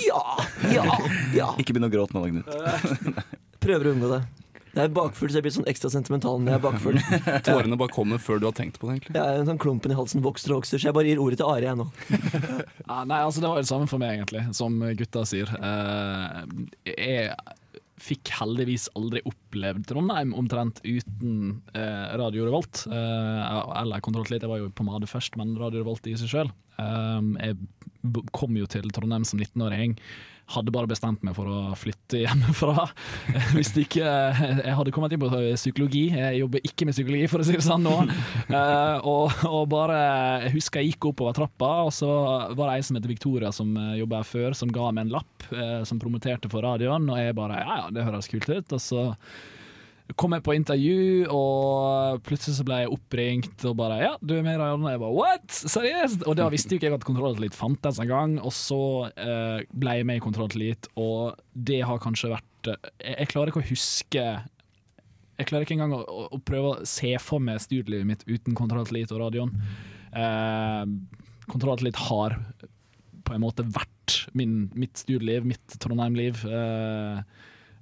Ja, 0.00 0.18
ja, 0.74 0.84
ja. 1.34 1.48
Ikke 1.62 1.74
begynn 1.74 1.86
å 1.86 1.92
gråte 1.92 2.18
nå, 2.18 2.26
Knut. 2.26 2.50
Prøver 3.62 3.90
å 3.90 3.94
unngå 3.94 4.10
det. 4.16 4.22
Jeg 4.80 4.88
er 4.88 4.94
bakfull, 4.96 5.28
så 5.28 5.38
jeg 5.40 5.44
blir 5.44 5.52
sånn 5.52 5.68
ekstra 5.68 5.90
sentimental 5.92 6.40
når 6.40 6.54
jeg 6.54 6.60
er 6.60 6.64
bakfull. 6.64 6.98
Tårene 7.46 7.76
bare 7.80 7.92
kommer 7.92 8.20
før 8.22 8.40
du 8.40 8.46
har 8.48 8.56
tenkt 8.56 8.80
på 8.80 8.88
det, 8.88 8.96
egentlig. 8.96 9.16
Ja, 9.18 9.26
er 9.28 9.42
en 9.42 9.50
sånn 9.50 9.60
Klumpen 9.60 9.92
i 9.92 9.98
halsen 9.98 10.24
vokser 10.24 10.54
og 10.54 10.62
vokser, 10.62 10.80
så 10.80 10.88
jeg 10.88 10.96
bare 10.96 11.10
gir 11.10 11.20
ordet 11.20 11.40
til 11.42 11.50
Are, 11.50 11.66
jeg 11.66 11.76
nå. 11.76 11.88
Ja, 12.90 13.02
nei, 13.06 13.20
altså 13.20 13.42
Det 13.42 13.50
var 13.50 13.60
det 13.60 13.68
samme 13.70 13.88
for 13.90 14.00
meg, 14.02 14.16
egentlig, 14.16 14.46
som 14.56 14.78
gutta 14.96 15.24
sier. 15.28 15.52
Eh, 15.60 16.40
jeg 16.88 17.34
fikk 18.00 18.32
heldigvis 18.32 18.86
aldri 18.96 19.20
opplevd 19.28 19.84
Trondheim 19.90 20.32
omtrent 20.40 20.80
uten 20.86 21.60
eh, 21.76 22.08
Radio 22.16 22.48
Revolt. 22.48 22.86
Eh, 22.88 23.60
eller 23.82 24.00
kontrollt 24.06 24.32
Litt, 24.32 24.46
jeg 24.46 24.50
var 24.50 24.62
jo 24.62 24.72
på 24.72 24.88
Made 24.88 25.10
først, 25.10 25.36
men 25.40 25.52
Radio 25.60 25.84
Revolt 25.84 26.08
i 26.08 26.16
seg 26.18 26.32
sjøl. 26.32 26.52
jeg 26.80 27.60
kom 28.32 28.56
jo 28.56 28.66
til 28.70 28.88
Trondheim 28.96 29.28
som 29.28 29.42
19-åring. 29.42 29.98
Hadde 30.50 30.72
bare 30.74 30.90
bestemt 30.90 31.22
meg 31.26 31.36
for 31.36 31.48
å 31.50 31.58
flytte 31.78 32.22
hjemmefra. 32.24 32.88
Hvis 33.56 33.72
ikke 33.78 34.02
Jeg 34.02 34.74
hadde 34.76 34.94
kommet 34.94 35.14
inn 35.14 35.22
på 35.22 35.30
psykologi. 35.54 36.08
Jeg 36.14 36.40
jobber 36.40 36.66
ikke 36.66 36.88
med 36.88 36.96
psykologi, 36.96 37.28
for 37.30 37.42
å 37.42 37.46
si 37.46 37.56
det 37.56 37.66
sånn 37.66 37.86
nå. 37.86 37.96
Eh, 38.50 39.06
og, 39.06 39.44
og 39.46 39.68
bare 39.70 39.98
Jeg 40.46 40.54
husker 40.56 40.82
jeg 40.82 40.94
gikk 40.94 41.10
oppover 41.12 41.36
trappa, 41.36 41.70
og 41.86 41.92
så 41.94 42.10
var 42.56 42.64
det 42.66 42.74
ei 42.74 42.86
som 42.86 42.98
heter 42.98 43.12
Victoria 43.12 43.52
som 43.54 43.70
uh, 43.78 43.94
jobba 43.98 44.20
her 44.20 44.28
før, 44.28 44.56
som 44.58 44.72
ga 44.74 44.90
meg 44.90 45.06
en 45.06 45.14
lapp 45.14 45.46
eh, 45.54 45.80
som 45.88 46.00
promoterte 46.02 46.50
for 46.50 46.66
radioen, 46.66 47.08
og 47.10 47.20
jeg 47.20 47.36
bare 47.38 47.62
Ja 47.62 47.80
ja, 47.84 47.88
det 47.94 48.06
høres 48.06 48.30
kult 48.30 48.48
ut. 48.50 48.76
Og 48.76 48.82
så 48.82 49.06
kom 50.18 50.34
jeg 50.34 50.44
på 50.46 50.54
intervju, 50.56 51.26
og 51.34 52.20
plutselig 52.26 52.56
så 52.58 52.66
ble 52.66 52.80
jeg 52.82 52.92
oppringt 52.94 53.64
og 53.68 53.76
bare 53.78 53.98
Ja, 54.00 54.12
du 54.22 54.36
er 54.36 54.44
med 54.46 54.56
i 54.56 54.60
radioen. 54.60 54.86
Og 54.86 54.94
jeg 54.94 55.02
bare 55.02 55.16
What?! 55.16 55.58
Seriøst? 55.74 56.24
Og 56.30 56.38
da 56.38 56.48
visste 56.52 56.74
jo 56.74 56.80
ikke 56.80 56.88
jeg 56.88 56.96
at 56.98 57.06
Kontroll 57.06 57.36
til 57.36 57.44
Elite 57.44 57.58
fantes 57.58 58.00
engang. 58.02 58.38
Og 58.42 58.54
så 58.56 58.80
eh, 59.14 59.66
ble 59.70 59.98
jeg 59.98 60.08
med 60.08 60.20
i 60.20 60.24
Kontroll 60.24 60.48
og 60.50 61.38
det 61.54 61.82
har 61.86 62.00
kanskje 62.02 62.32
vært 62.32 62.70
eh, 62.72 62.90
jeg, 63.02 63.16
jeg 63.20 63.30
klarer 63.30 63.52
ikke 63.52 63.62
å 63.62 63.68
huske 63.68 64.24
Jeg 64.24 65.48
klarer 65.48 65.66
ikke 65.66 65.76
engang 65.76 65.94
å, 65.96 66.00
å, 66.02 66.24
å 66.36 66.40
prøve 66.42 66.72
å 66.72 66.88
se 66.88 67.12
for 67.22 67.42
meg 67.42 67.62
studielivet 67.62 68.08
mitt 68.08 68.26
uten 68.28 68.56
Kontroll 68.58 68.86
og 68.86 69.20
radioen. 69.20 69.54
Eh, 70.16 70.84
Kontroll 71.50 71.92
har 72.08 72.40
på 73.26 73.36
en 73.36 73.44
måte 73.44 73.66
vært 73.68 74.24
min, 74.34 74.64
mitt 74.74 74.98
studieliv, 74.98 75.46
mitt 75.46 75.78
Trondheim-liv. 75.82 76.42
Eh, 76.46 77.22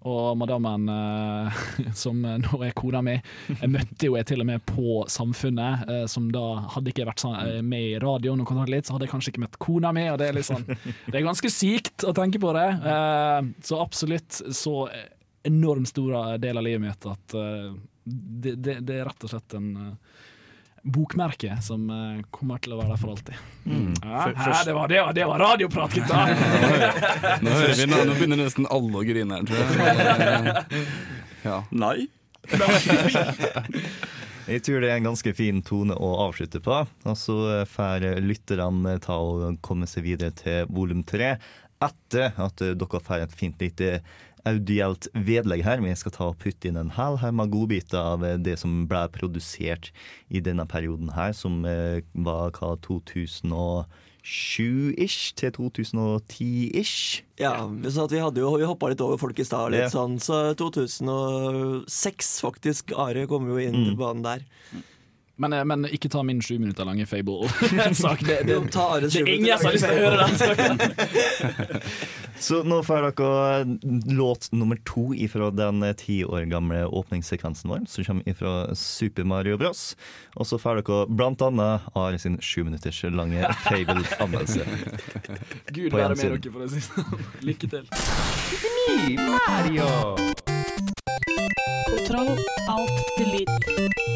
og 0.07 0.37
madammen 0.39 0.89
eh, 0.93 1.59
som 2.03 2.21
nå 2.23 2.61
er 2.63 2.75
kona 2.79 3.01
mi, 3.05 3.17
jeg 3.49 3.71
møtte 3.73 4.07
jo 4.07 4.17
jeg 4.19 4.29
til 4.31 4.45
og 4.45 4.49
med 4.51 4.63
på 4.69 5.03
Samfunnet, 5.11 5.85
eh, 5.91 6.05
som 6.11 6.29
da 6.35 6.45
hadde 6.77 6.93
ikke 6.93 7.09
vært 7.09 7.25
eh, 7.33 7.59
med 7.67 7.95
i 7.95 7.99
radioen, 8.03 8.45
og 8.45 8.71
litt, 8.71 8.87
så 8.87 8.95
hadde 8.95 9.09
jeg 9.09 9.15
kanskje 9.15 9.35
ikke 9.35 9.45
møtt 9.47 9.59
kona 9.63 9.93
mi. 9.97 10.07
Og 10.13 10.19
det 10.21 10.31
er 10.31 10.41
sånn 10.47 10.67
Det 10.69 11.17
er 11.17 11.27
ganske 11.27 11.51
sykt 11.53 12.07
å 12.07 12.15
tenke 12.17 12.41
på 12.43 12.53
det. 12.57 12.67
Så 13.65 13.79
absolutt 13.81 14.41
så 14.55 14.75
enormt 15.47 15.91
stor 15.91 16.39
del 16.41 16.59
av 16.59 16.67
livet 16.67 16.83
mitt 16.83 17.07
at 17.09 17.35
det, 17.35 18.55
det, 18.57 18.79
det 18.85 18.99
er 18.99 19.07
rett 19.09 19.25
og 19.25 19.33
slett 19.33 19.57
en 19.57 19.71
bokmerke 20.83 21.57
som 21.65 21.89
eh, 21.91 22.21
kommer 22.35 22.61
til 22.63 22.75
å 22.75 22.79
være 22.81 22.93
der 22.95 23.01
for 23.01 23.15
alltid. 23.15 23.35
Ja, 24.03 24.29
hæ, 24.29 24.53
det, 24.65 24.75
var, 24.77 24.89
det, 24.91 25.01
var, 25.03 25.17
det 25.17 25.27
var 25.31 25.43
radioprat, 25.43 25.97
gutta! 25.97 26.23
Nå, 27.45 27.51
hører 27.51 27.75
vi, 27.79 27.89
nå, 27.91 28.05
nå 28.09 28.17
begynner 28.19 28.43
nesten 28.45 28.69
alle 28.71 29.01
å 29.01 29.07
grine 29.07 29.41
her, 29.41 29.45
tror 29.49 29.59
jeg. 29.59 30.87
Ja. 31.49 31.61
Nei. 31.71 32.09
Jeg 34.49 34.63
tror 34.65 34.81
det 34.81 34.89
er 34.89 34.97
en 34.97 35.07
ganske 35.11 35.33
fin 35.37 35.61
tone 35.63 35.93
å 35.93 36.09
avslutte 36.25 36.61
på. 36.65 36.81
Og 37.05 37.17
så 37.21 37.37
får 37.69 38.07
lytterne 38.25 38.95
ta 39.05 39.19
og 39.21 39.59
komme 39.65 39.87
seg 39.89 40.07
videre 40.09 40.33
til 40.37 40.65
volum 40.73 41.05
tre 41.07 41.35
etter 41.85 42.33
at 42.43 42.59
dere 42.59 43.01
får 43.05 43.27
et 43.27 43.37
fint 43.39 43.61
lite 43.63 44.01
audielt 44.49 45.09
vedlegg 45.15 45.63
her. 45.67 45.81
Vi 45.85 45.95
skal 46.01 46.13
ta 46.15 46.25
og 46.33 46.39
putte 46.43 46.69
inn 46.71 46.79
en 46.81 46.93
hel 46.97 47.15
haug 47.23 47.35
med 47.39 47.53
godbiter 47.55 48.01
av 48.15 48.21
det 48.43 48.57
som 48.61 48.73
ble 48.91 49.03
produsert 49.15 49.85
i 50.31 50.39
denne 50.45 50.67
perioden 50.69 51.11
her, 51.17 51.33
som 51.37 51.55
eh, 51.69 52.01
var 52.15 52.51
hva 52.59 52.71
2007-ish 52.85 55.21
til 55.39 55.51
2010-ish. 55.57 57.23
Ja, 57.41 57.55
så 57.89 58.05
at 58.09 58.13
vi 58.13 58.21
hadde 58.23 58.41
jo 58.43 58.51
Vi 58.59 58.67
hoppa 58.69 58.89
litt 58.91 59.01
over 59.05 59.17
folk 59.21 59.39
i 59.39 59.45
stad, 59.47 59.71
litt 59.73 59.87
Ja. 59.87 59.91
sånn. 59.95 60.19
Så 60.21 60.35
2006, 60.59 62.41
faktisk. 62.43 62.93
Are 62.99 63.27
kom 63.27 63.47
jo 63.49 63.57
inn 63.59 63.75
Mm. 63.75 63.85
til 63.87 63.97
banen 63.97 64.23
der. 64.23 64.41
Men, 65.39 65.53
eh, 65.53 65.65
men 65.65 65.87
ikke 65.87 66.11
ta 66.11 66.23
min 66.27 66.43
sju 66.43 66.59
minutter 66.59 66.85
lange 66.89 67.07
Fable-sak. 67.07 68.21
Det, 68.29 68.43
det, 68.47 68.55
det, 68.59 69.11
det 69.11 69.21
er 69.23 69.29
ingen 69.35 69.59
som 69.59 69.67
har 69.69 69.77
lyst 69.77 69.87
til 69.87 69.95
å 69.95 70.01
høre 70.05 70.17
den. 70.27 71.81
Så 72.39 72.63
nå 72.63 72.83
får 72.87 73.09
dere 73.19 73.65
låt 74.15 74.53
nummer 74.53 74.79
to 74.87 75.15
ifra 75.15 75.51
den 75.51 75.83
ti 75.99 76.21
år 76.25 76.47
gamle 76.51 76.85
åpningssekvensen 76.87 77.71
vår, 77.71 77.81
som 77.91 78.05
kommer 78.07 78.29
ifra 78.31 78.75
Super 78.79 79.25
Mario 79.27 79.59
Bros. 79.59 79.97
Og 80.39 80.47
så 80.47 80.59
får 80.63 80.83
dere 80.83 81.07
blant 81.11 81.43
annet 81.43 81.89
Are 81.99 82.19
sin 82.19 82.39
sju 82.41 82.63
minutters 82.65 83.03
lange 83.11 83.43
Fable-anmeldelse. 83.67 84.67
Gud 85.75 85.93
være 85.93 86.15
med 86.15 86.39
dere, 86.39 86.53
for 86.53 86.63
å 86.63 86.71
si 86.71 86.79
det 86.79 86.87
sånn. 86.87 87.27
Lykke 87.43 87.67
til. 87.75 87.85
Kontroll, 91.89 92.39
alt, 92.71 93.03
delete. 93.19 94.08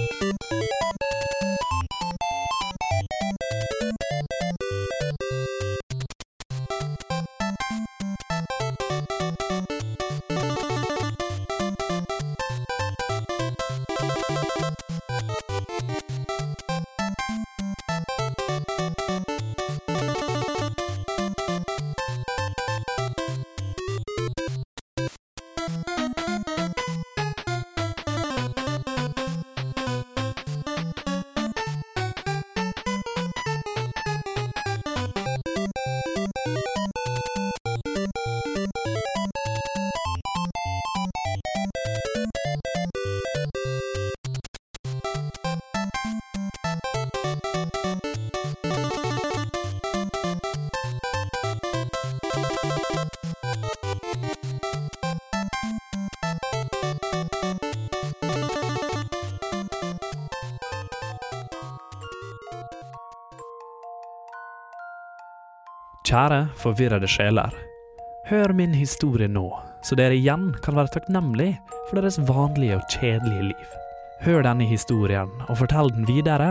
Kjære 66.12 66.50
forvirrede 66.60 67.08
sjeler. 67.08 67.54
Hør 68.28 68.52
min 68.52 68.74
historie 68.76 69.30
nå, 69.32 69.46
så 69.80 69.96
dere 69.96 70.18
igjen 70.18 70.50
kan 70.60 70.76
være 70.76 70.92
takknemlig 70.92 71.54
for 71.86 71.96
deres 71.96 72.18
vanlige 72.28 72.76
og 72.76 72.82
kjedelige 72.92 73.46
liv. 73.46 73.70
Hør 74.20 74.44
denne 74.44 74.66
historien, 74.68 75.30
og 75.48 75.56
fortell 75.62 75.88
den 75.94 76.04
videre, 76.04 76.50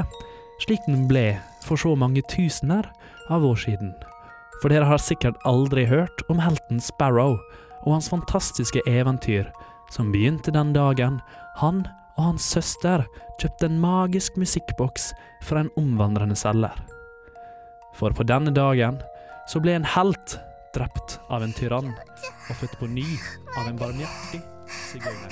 slik 0.65 0.81
den 0.87 1.03
ble 1.11 1.35
for 1.61 1.77
så 1.77 1.93
mange 1.93 2.23
tusener 2.25 2.89
av 3.29 3.45
år 3.45 3.61
siden. 3.67 3.93
For 4.63 4.73
dere 4.73 4.89
har 4.89 4.97
sikkert 4.97 5.37
aldri 5.45 5.85
hørt 5.85 6.25
om 6.25 6.41
helten 6.41 6.81
Sparrow 6.81 7.37
og 7.83 7.93
hans 7.93 8.09
fantastiske 8.09 8.81
eventyr, 8.89 9.45
som 9.93 10.09
begynte 10.09 10.57
den 10.57 10.73
dagen 10.73 11.21
han 11.61 11.85
og 12.15 12.31
hans 12.31 12.49
søster 12.49 13.05
kjøpte 13.37 13.69
en 13.69 13.77
magisk 13.85 14.41
musikkboks 14.41 15.11
fra 15.45 15.61
en 15.61 15.71
omvandrende 15.77 16.41
selger. 16.47 16.73
For 17.93 18.09
på 18.09 18.25
denne 18.25 18.57
dagen 18.57 19.03
så 19.49 19.61
ble 19.63 19.75
en 19.77 19.87
helt 19.95 20.37
drept 20.75 21.19
av 21.29 21.43
en 21.43 21.53
tyrann 21.53 21.91
og 21.91 22.55
født 22.59 22.77
på 22.79 22.89
ny 22.91 23.07
av 23.57 23.67
en 23.67 23.79
barmhjertig 23.79 24.41
sigøyner. 24.91 25.31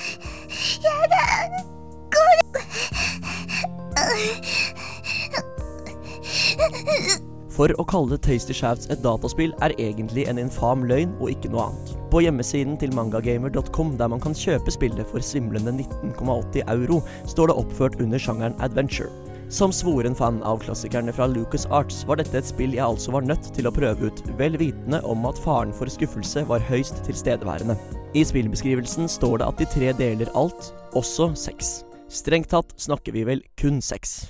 For 7.59 7.73
å 7.75 7.83
kalle 7.91 8.15
Tasty 8.23 8.55
Shafts 8.55 8.87
et 8.93 9.01
dataspill 9.03 9.51
er 9.65 9.73
egentlig 9.83 10.23
en 10.31 10.39
infam 10.39 10.85
løgn 10.87 11.11
og 11.19 11.33
ikke 11.33 11.51
noe 11.51 11.65
annet. 11.67 11.95
På 12.09 12.21
hjemmesiden 12.23 12.77
til 12.79 12.93
mangagamer.com, 12.95 13.97
der 13.99 14.11
man 14.11 14.23
kan 14.23 14.37
kjøpe 14.37 14.71
spillet 14.71 15.11
for 15.11 15.23
svimlende 15.23 15.75
19,80 15.75 16.63
euro, 16.71 17.01
står 17.27 17.51
det 17.51 17.57
oppført 17.59 17.99
under 17.99 18.21
sjangeren 18.21 18.55
adventure. 18.63 19.11
Som 19.49 19.71
svoren 19.73 20.15
fan 20.15 20.43
av 20.43 20.59
klassikerne 20.59 21.13
fra 21.13 21.25
Lucas 21.27 21.65
Arts 21.65 22.03
var 22.05 22.19
dette 22.19 22.37
et 22.37 22.45
spill 22.45 22.75
jeg 22.75 22.85
altså 22.85 23.15
var 23.15 23.25
nødt 23.25 23.47
til 23.55 23.65
å 23.65 23.71
prøve 23.73 24.11
ut, 24.11 24.19
vel 24.37 24.53
vitende 24.61 24.99
om 25.09 25.23
at 25.25 25.39
faren 25.41 25.71
for 25.73 25.89
skuffelse 25.89 26.43
var 26.45 26.61
høyst 26.69 27.01
tilstedeværende. 27.07 27.73
I 28.13 28.21
spillbeskrivelsen 28.29 29.09
står 29.09 29.41
det 29.41 29.47
at 29.49 29.57
de 29.57 29.67
tre 29.73 29.93
deler 29.97 30.29
alt, 30.37 30.69
også 30.93 31.31
sex. 31.33 31.79
Strengt 32.13 32.53
tatt 32.53 32.75
snakker 32.77 33.17
vi 33.17 33.25
vel 33.25 33.41
kun 33.57 33.81
sex. 33.81 34.29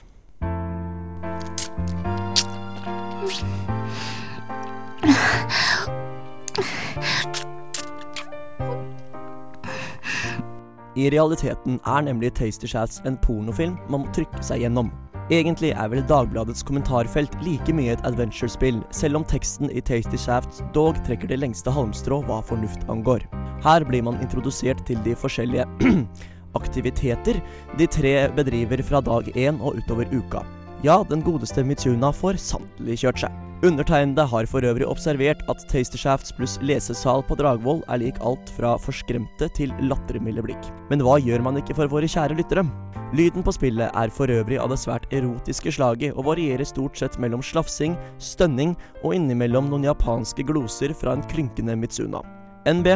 I 10.96 11.12
realiteten 11.12 11.78
er 11.84 12.08
nemlig 12.08 12.34
Tasty 12.40 12.72
Shafts 12.72 13.04
en 13.04 13.20
pornofilm 13.20 13.76
man 13.92 14.08
må 14.08 14.16
trykke 14.16 14.44
seg 14.44 14.64
gjennom. 14.64 14.96
Egentlig 15.30 15.76
er 15.78 15.90
vel 15.92 16.02
Dagbladets 16.10 16.64
kommentarfelt 16.66 17.36
like 17.46 17.74
mye 17.78 17.94
et 17.94 18.06
adventure-spill, 18.08 18.80
selv 18.90 19.20
om 19.20 19.26
teksten 19.30 19.70
i 19.70 19.82
Tasty 19.86 20.18
Shafts 20.18 20.64
dog 20.74 20.98
trekker 21.06 21.30
det 21.30 21.38
lengste 21.38 21.70
halmstrå 21.70 22.24
hva 22.26 22.40
fornuft 22.48 22.88
angår. 22.90 23.22
Her 23.62 23.86
blir 23.86 24.02
man 24.08 24.18
introdusert 24.24 24.82
til 24.88 24.98
de 25.06 25.14
forskjellige 25.14 25.68
aktiviteter 26.60 27.38
de 27.78 27.90
tre 27.94 28.16
bedriver 28.34 28.82
fra 28.88 29.04
dag 29.06 29.30
én 29.36 29.62
og 29.62 29.78
utover 29.78 30.10
uka. 30.10 30.42
Ja, 30.82 31.04
den 31.06 31.22
godeste 31.22 31.62
Mitsuna 31.62 32.10
får 32.16 32.42
sannelig 32.42 33.04
kjørt 33.04 33.28
seg. 33.28 33.49
Undertegnede 33.60 34.24
har 34.24 34.48
for 34.48 34.64
øvrig 34.64 34.86
observert 34.88 35.42
at 35.52 35.66
Tastershafts 35.68 36.32
pluss 36.32 36.54
lesesal 36.64 37.20
på 37.28 37.36
Dragvoll 37.36 37.82
er 37.92 38.00
lik 38.00 38.16
alt 38.24 38.48
fra 38.56 38.78
forskremte 38.80 39.50
til 39.58 39.74
lattermilde 39.84 40.46
blikk. 40.46 40.70
Men 40.88 41.04
hva 41.04 41.18
gjør 41.20 41.44
man 41.44 41.60
ikke 41.60 41.76
for 41.76 41.92
våre 41.92 42.08
kjære 42.08 42.38
lyttere? 42.40 42.64
Lyden 43.12 43.44
på 43.44 43.52
spillet 43.52 43.92
er 43.92 44.14
for 44.16 44.32
øvrig 44.32 44.62
av 44.64 44.72
det 44.72 44.80
svært 44.80 45.12
erotiske 45.12 45.74
slaget, 45.76 46.16
og 46.16 46.30
varierer 46.30 46.64
stort 46.64 46.96
sett 47.02 47.18
mellom 47.20 47.44
slafsing, 47.44 47.98
stønning 48.16 48.78
og 49.04 49.18
innimellom 49.18 49.68
noen 49.68 49.90
japanske 49.90 50.46
gloser 50.48 50.96
fra 50.96 51.18
en 51.18 51.26
klynkende 51.28 51.76
Mitsuna. 51.76 52.24
NB 52.70 52.94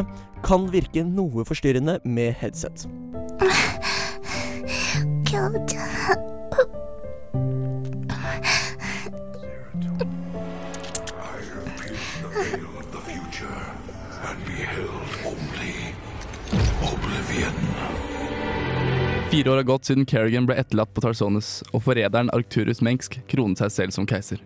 kan 0.47 0.69
virke 0.71 1.03
noe 1.03 1.43
forstyrrende 1.49 1.99
med 2.07 2.39
headset. 2.39 2.87
Fire 19.33 19.51
år 19.51 19.55
har 19.55 19.63
gått 19.63 19.85
siden 19.85 20.05
Kerrigan 20.05 20.47
ble 20.49 20.55
etterlatt 20.57 20.93
på 20.93 21.03
Tarsones, 21.03 21.63
og 21.73 21.83
forræderen 21.85 22.31
Arcturus 22.33 22.81
Mengsk 22.81 23.19
kronet 23.29 23.61
seg 23.61 23.73
selv 23.75 23.93
som 23.93 24.09
keiser. 24.09 24.41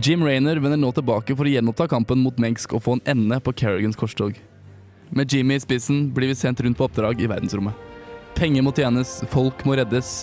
Jim 0.00 0.24
Rayner 0.24 0.56
vender 0.64 0.80
nå 0.80 0.90
tilbake 0.96 1.36
for 1.36 1.44
å 1.44 1.52
gjenoppta 1.52 1.86
kampen 1.92 2.24
mot 2.24 2.40
Mengsk 2.40 2.72
og 2.72 2.86
få 2.86 2.96
en 2.96 3.06
ende 3.14 3.40
på 3.44 3.52
Kerrigans 3.52 4.00
korstog. 4.00 4.40
Med 5.12 5.32
Jimmy 5.32 5.58
i 5.58 5.62
spissen 5.62 6.06
blir 6.14 6.32
vi 6.32 6.40
sendt 6.40 6.64
rundt 6.64 6.80
på 6.80 6.88
oppdrag 6.88 7.20
i 7.20 7.28
verdensrommet. 7.28 7.76
Penger 8.34 8.64
må 8.64 8.72
tjenes, 8.74 9.20
folk 9.30 9.60
må 9.68 9.76
reddes, 9.76 10.22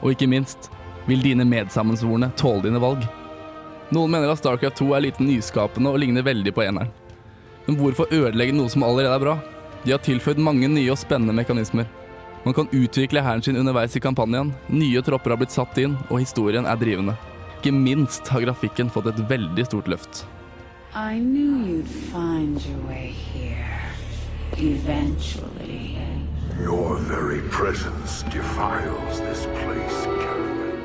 og 0.00 0.14
ikke 0.14 0.32
minst 0.32 0.72
vil 1.06 1.22
dine 1.22 1.44
medsammensvorne 1.44 2.32
tåle 2.40 2.64
dine 2.66 2.80
valg. 2.82 3.04
Noen 3.92 4.10
mener 4.10 4.30
at 4.32 4.40
Starcraft 4.40 4.78
2 4.80 4.86
er 4.96 5.02
lite 5.04 5.24
nyskapende 5.24 5.90
og 5.92 5.98
ligner 6.00 6.24
veldig 6.24 6.54
på 6.56 6.62
eneren. 6.64 6.88
Men 7.66 7.76
hvorfor 7.76 8.08
ødelegge 8.08 8.54
noe 8.56 8.70
som 8.72 8.84
allerede 8.86 9.18
er 9.18 9.20
bra? 9.22 9.34
De 9.84 9.92
har 9.92 10.00
tilføyd 10.00 10.40
mange 10.40 10.70
nye 10.70 10.94
og 10.94 10.98
spennende 11.00 11.34
mekanismer. 11.36 11.84
Man 12.46 12.56
kan 12.56 12.70
utvikle 12.72 13.22
hæren 13.22 13.42
sin 13.44 13.58
underveis 13.60 13.94
i 13.96 14.02
kampanjen, 14.02 14.54
nye 14.72 15.02
tropper 15.04 15.34
har 15.34 15.42
blitt 15.42 15.52
satt 15.54 15.76
inn, 15.78 15.98
og 16.08 16.22
historien 16.22 16.66
er 16.66 16.80
drivende. 16.80 17.18
Ikke 17.60 17.74
minst 17.76 18.26
har 18.32 18.42
grafikken 18.42 18.90
fått 18.90 19.12
et 19.12 19.20
veldig 19.28 19.68
stort 19.68 19.92
løft. 19.92 20.24
I 20.94 21.20
knew 21.20 21.60
you'd 21.68 21.88
find 21.88 22.64
your 22.66 22.80
way 22.88 23.12
here. 23.12 23.78
Eventually. 24.56 25.98
Your 26.60 26.96
very 26.96 27.40
presence 27.50 28.22
defiles 28.24 29.20
this 29.20 29.46
place, 29.62 30.04
Kerrigan. 30.04 30.82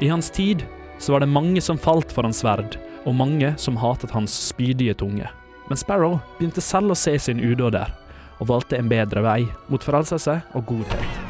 I 0.00 0.08
hans 0.08 0.30
tid 0.30 0.64
så 0.98 1.12
var 1.12 1.20
det 1.20 1.30
mange 1.30 1.60
som 1.60 1.78
falt 1.78 2.12
for 2.12 2.26
hans 2.26 2.42
sverd, 2.42 2.78
og 3.06 3.14
mange 3.14 3.52
som 3.60 3.78
hatet 3.80 4.14
hans 4.16 4.34
spydige 4.48 4.94
tunge. 4.94 5.28
Men 5.68 5.80
Sparrow 5.80 6.18
begynte 6.38 6.64
selv 6.64 6.94
å 6.94 6.98
se 6.98 7.18
sin 7.18 7.42
udåd 7.42 7.78
der, 7.78 7.94
og 8.40 8.50
valgte 8.52 8.78
en 8.78 8.90
bedre 8.90 9.24
vei 9.26 9.40
mot 9.70 9.82
frelselse 9.82 10.40
og 10.54 10.68
godhet. 10.68 11.25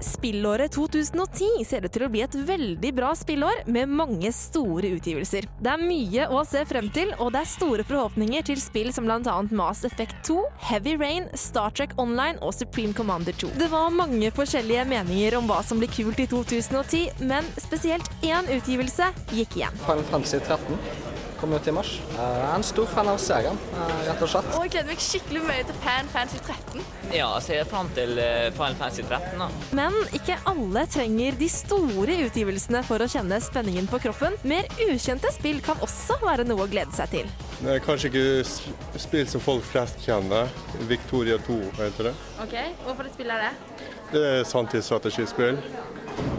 Spillåret 0.00 0.72
2010 0.72 1.64
ser 1.64 1.84
ut 1.86 1.92
til 1.92 2.04
å 2.06 2.10
bli 2.12 2.22
et 2.24 2.34
veldig 2.48 2.92
bra 2.96 3.12
spillår 3.16 3.62
med 3.72 3.88
mange 3.88 4.30
store 4.34 4.90
utgivelser. 4.96 5.48
Det 5.62 5.72
er 5.72 5.82
mye 5.82 6.28
å 6.28 6.42
se 6.48 6.64
frem 6.68 6.90
til, 6.94 7.12
og 7.18 7.32
det 7.34 7.42
er 7.42 7.50
store 7.50 7.86
forhåpninger 7.86 8.46
til 8.50 8.60
spill 8.60 8.92
som 8.94 9.08
bl.a. 9.08 9.36
Mass 9.56 9.84
Effect 9.88 10.18
2, 10.28 10.38
Heavy 10.68 10.96
Rain, 11.00 11.30
Star 11.38 11.72
Trek 11.76 11.96
Online 12.02 12.40
og 12.42 12.54
Supreme 12.56 12.96
Commander 12.96 13.36
2. 13.40 13.54
Det 13.60 13.70
var 13.72 13.94
mange 13.94 14.32
forskjellige 14.36 14.86
meninger 14.92 15.38
om 15.40 15.48
hva 15.50 15.62
som 15.66 15.80
blir 15.80 15.92
kult 15.92 16.20
i 16.20 16.28
2010, 16.30 17.26
men 17.26 17.48
spesielt 17.60 18.10
én 18.26 18.48
utgivelse 18.58 19.12
gikk 19.32 19.60
igjen. 19.60 19.84
Final 19.86 20.08
Fantasy 20.12 20.42
13 20.42 21.15
kommer 21.40 21.60
ut 21.60 21.68
i 21.68 21.74
mars. 21.76 21.92
Jeg 22.12 22.42
er 22.42 22.54
en 22.54 22.64
stor 22.66 22.86
fan 22.90 23.08
av 23.12 23.18
serien, 23.22 23.58
eh, 23.76 23.94
rett 24.08 24.22
og 24.22 24.28
slett. 24.32 24.50
Og 24.56 24.66
jeg 24.66 24.74
gleder 24.76 24.90
meg 24.92 25.02
skikkelig 25.06 25.42
mye 25.46 25.64
til 25.68 25.78
Fan 25.84 26.10
Fancy 26.12 26.38
13. 26.42 26.84
Ja, 27.14 27.28
jeg 27.36 27.42
ser 27.46 27.64
fram 27.70 27.88
til 27.94 28.18
Fan 28.56 28.74
Fancy 28.78 29.02
13. 29.02 29.38
da. 29.38 29.48
Men 29.76 29.94
ikke 30.16 30.38
alle 30.46 30.86
trenger 30.90 31.36
de 31.38 31.48
store 31.52 32.16
utgivelsene 32.26 32.82
for 32.84 32.98
å 33.04 33.08
kjenne 33.10 33.38
spenningen 33.44 33.86
på 33.90 34.00
kroppen. 34.02 34.34
Mer 34.44 34.66
ukjente 34.88 35.30
spill 35.34 35.60
kan 35.62 35.76
også 35.84 36.18
være 36.22 36.46
noe 36.48 36.66
å 36.66 36.70
glede 36.70 36.92
seg 36.96 37.10
til. 37.10 37.30
Det 37.60 37.72
er 37.76 37.84
kanskje 37.84 38.10
ikke 38.10 39.00
spill 39.00 39.28
som 39.30 39.40
folk 39.40 39.64
flest 39.64 40.02
kjenner. 40.04 40.50
Victoria 40.90 41.38
2 41.46 41.60
heter 41.78 42.10
det. 42.10 42.14
Ok, 42.42 42.56
Hvorfor 42.84 43.06
det 43.06 43.12
spillet 43.14 43.32
er 43.32 43.48
det? 43.48 43.86
Det 44.12 44.24
er 44.26 44.44
sanntidsstrategispill. 44.44 45.58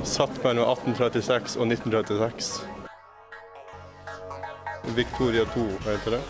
Satt 0.08 0.38
mellom 0.44 0.68
1836 0.70 1.58
og 1.58 1.68
1936. 1.72 2.77
Victoria 4.96 5.46
2 5.46 5.62
heter 5.86 6.12
det. 6.12 6.22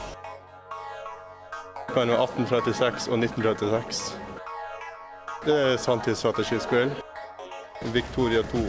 Mellom 1.96 2.22
1836 2.22 3.08
og 3.12 3.20
1936. 3.24 4.14
Det 5.46 5.56
er 5.56 5.78
sanntidsstrategispill. 5.78 6.92
Victoria 7.94 8.42
2. 8.52 8.64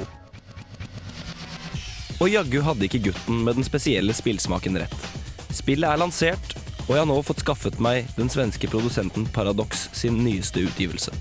Og 2.21 2.29
jaggu 2.31 2.61
hadde 2.67 2.85
ikke 2.85 3.01
gutten 3.09 3.41
med 3.47 3.57
den 3.57 3.65
spesielle 3.65 4.13
spillsmaken 4.17 4.77
rett. 4.83 5.09
Spillet 5.57 5.89
er 5.89 6.01
lansert, 6.01 6.57
og 6.87 6.93
jeg 6.93 7.01
har 7.01 7.09
nå 7.09 7.17
fått 7.25 7.45
skaffet 7.45 7.81
meg 7.81 8.11
den 8.19 8.29
svenske 8.33 8.69
produsenten 8.69 9.27
Paradox 9.33 9.87
sin 9.97 10.21
nyeste 10.25 10.67
utgivelse. 10.69 11.15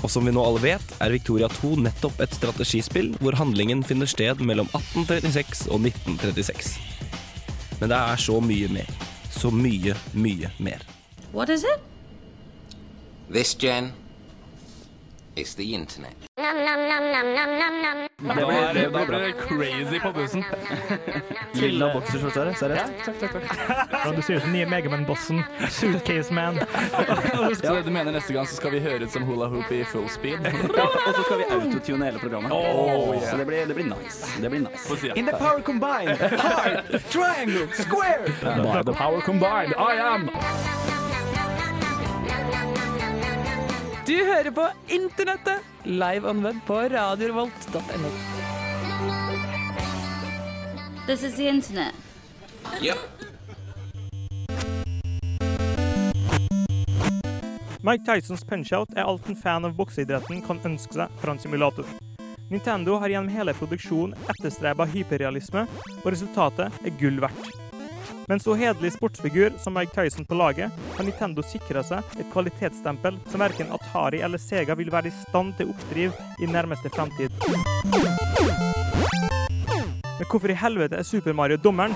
Og 0.00 0.10
som 0.10 0.24
vi 0.24 0.32
nå 0.32 0.44
alle 0.46 0.62
vet, 0.62 0.94
er 1.02 1.12
Victoria 1.12 1.50
2 1.58 1.74
nettopp 1.88 2.22
et 2.22 2.38
strategispill 2.38 3.12
hvor 3.20 3.36
handlingen 3.40 3.82
finner 3.84 4.08
sted 4.08 4.40
mellom 4.40 4.70
1836 4.78 5.66
og 5.68 5.82
1936. 5.90 6.89
Men 7.80 7.88
det 7.88 7.96
er 7.96 8.16
så 8.16 8.40
mye 8.40 8.68
mer. 8.68 8.90
Så 9.30 9.50
mye, 9.50 9.94
mye 10.14 10.50
mer. 10.58 10.82
What 11.32 11.48
is 11.48 11.64
it? 11.64 11.80
This, 13.32 13.54
Jen, 13.62 13.92
is 15.36 15.54
the 15.54 15.74
internet. 15.74 16.16
Da 16.36 18.34
blir 18.34 18.74
det, 18.74 18.88
da 18.88 19.04
blir 19.06 19.18
det 19.18 19.32
crazy 19.32 20.00
på 20.00 20.12
bussen. 20.12 20.44
Lilla 21.52 21.94
boksershorts 21.94 22.36
her, 22.36 22.52
seriøst? 22.54 22.92
Takk, 23.04 23.20
takk, 23.20 23.32
takk. 23.32 23.44
Ja, 23.92 24.12
du 24.16 24.22
ser 24.22 24.34
ut 24.34 24.42
som 24.42 24.52
nye 24.52 24.66
Megaman-bossen. 24.66 25.42
Suitcase 25.70 26.34
Man. 26.34 26.60
Så 27.62 27.80
du 27.84 27.90
mener 27.90 28.12
neste 28.12 28.32
gang 28.32 28.46
så 28.46 28.56
skal 28.56 28.74
vi 28.76 28.80
høre 28.84 29.04
ut 29.04 29.12
som 29.12 29.24
hula 29.24 29.48
hoop 29.52 29.72
i 29.72 29.82
full 29.84 30.08
speed? 30.08 30.46
Og 31.06 31.14
så 31.14 31.22
skal 31.22 31.42
vi 31.42 31.48
autotune 31.56 32.04
hele 32.10 32.18
programmet. 32.18 32.52
Oh, 32.52 33.14
yeah. 33.14 33.30
Så 33.30 33.36
det 33.36 33.46
blir, 33.46 33.66
det 33.66 33.74
blir 33.74 33.90
nice. 33.90 34.26
Det 34.40 34.50
blir 34.50 34.60
nice. 34.60 35.12
In 35.16 35.26
the 35.26 35.36
power 35.36 35.60
combined, 35.62 36.18
hard, 36.18 37.02
triangle, 37.10 37.68
square. 37.72 38.26
By 38.42 38.82
the 38.82 38.92
power 38.92 39.20
combined, 39.20 39.74
I 39.78 39.96
am 39.96 40.99
Du 44.10 44.16
hører 44.26 44.50
på 44.50 44.64
Internettet, 44.90 45.62
live 45.84 46.26
on 46.30 46.40
web 46.42 46.56
på 46.66 46.74
radiorevolt.no. 46.74 48.08
This 51.06 51.22
is 51.22 51.36
the 51.36 51.46
internet. 51.48 51.94
Mike 57.82 58.02
Tysons 58.08 58.42
punch-out 58.42 58.98
er 58.98 59.06
alt 59.06 59.30
en 59.30 59.38
fan 59.38 59.70
av 59.70 59.78
bokseidretten 59.78 60.42
kan 60.42 60.58
ønske 60.66 60.98
seg 60.98 61.22
fra 61.22 61.36
en 61.36 61.38
simulator. 61.38 61.86
Nintendo 62.50 62.98
har 62.98 63.14
gjennom 63.14 63.30
hele 63.30 63.54
produksjonen 63.54 64.18
etterstreba 64.26 64.90
hyperrealisme, 64.90 65.68
og 66.02 66.10
resultatet 66.10 66.82
er 66.82 66.98
gull 66.98 67.22
verdt. 67.22 67.69
Med 68.30 68.34
en 68.34 68.40
så 68.40 68.54
hederlig 68.54 68.92
sportsfigur 68.92 69.50
som 69.58 69.74
Mike 69.74 69.90
Tyson 69.90 70.24
på 70.24 70.34
laget, 70.34 70.70
har 70.96 71.02
Nintendo 71.04 71.42
sikra 71.42 71.82
seg 71.82 72.12
et 72.14 72.28
kvalitetsstempel 72.30 73.16
som 73.26 73.42
verken 73.42 73.72
Atari 73.74 74.20
eller 74.22 74.38
Sega 74.38 74.76
vil 74.78 74.92
være 74.94 75.10
i 75.10 75.14
stand 75.16 75.56
til 75.58 75.72
oppdriv 75.72 76.14
i 76.38 76.46
nærmeste 76.46 76.92
fremtid. 76.94 77.34
Men 80.14 80.30
hvorfor 80.30 80.46
i 80.46 80.58
helvete 80.62 81.02
er 81.02 81.02
Super 81.10 81.34
Mario 81.34 81.58
dommeren? 81.58 81.90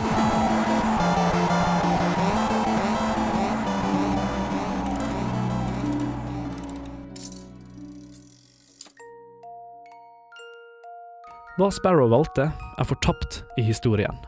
Hva 11.55 11.70
Sparrow 11.70 12.11
valgte, 12.11 12.51
er 12.51 12.95
fortapt 12.97 13.45
i 13.55 13.62
historien. 13.62 14.18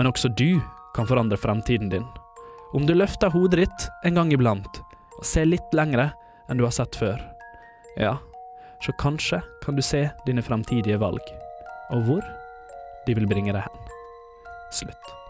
Men 0.00 0.08
også 0.08 0.32
du 0.32 0.62
kan 0.96 1.08
forandre 1.08 1.38
fremtiden 1.40 1.92
din. 1.92 2.06
Om 2.72 2.86
du 2.88 2.94
løfter 2.96 3.32
hodet 3.32 3.64
ditt 3.64 3.88
en 4.04 4.16
gang 4.16 4.32
iblant, 4.32 4.82
og 5.18 5.24
ser 5.28 5.48
litt 5.48 5.76
lengre 5.76 6.10
enn 6.48 6.60
du 6.60 6.66
har 6.66 6.74
sett 6.74 6.96
før. 6.98 7.20
Ja, 8.00 8.16
så 8.82 8.94
kanskje 8.98 9.42
kan 9.64 9.76
du 9.76 9.84
se 9.84 10.08
dine 10.26 10.44
fremtidige 10.44 11.00
valg, 11.00 11.22
og 11.92 12.06
hvor 12.08 12.22
de 13.06 13.18
vil 13.18 13.28
bringe 13.30 13.54
deg 13.54 13.66
hen. 13.66 13.90
Slutt. 14.72 15.21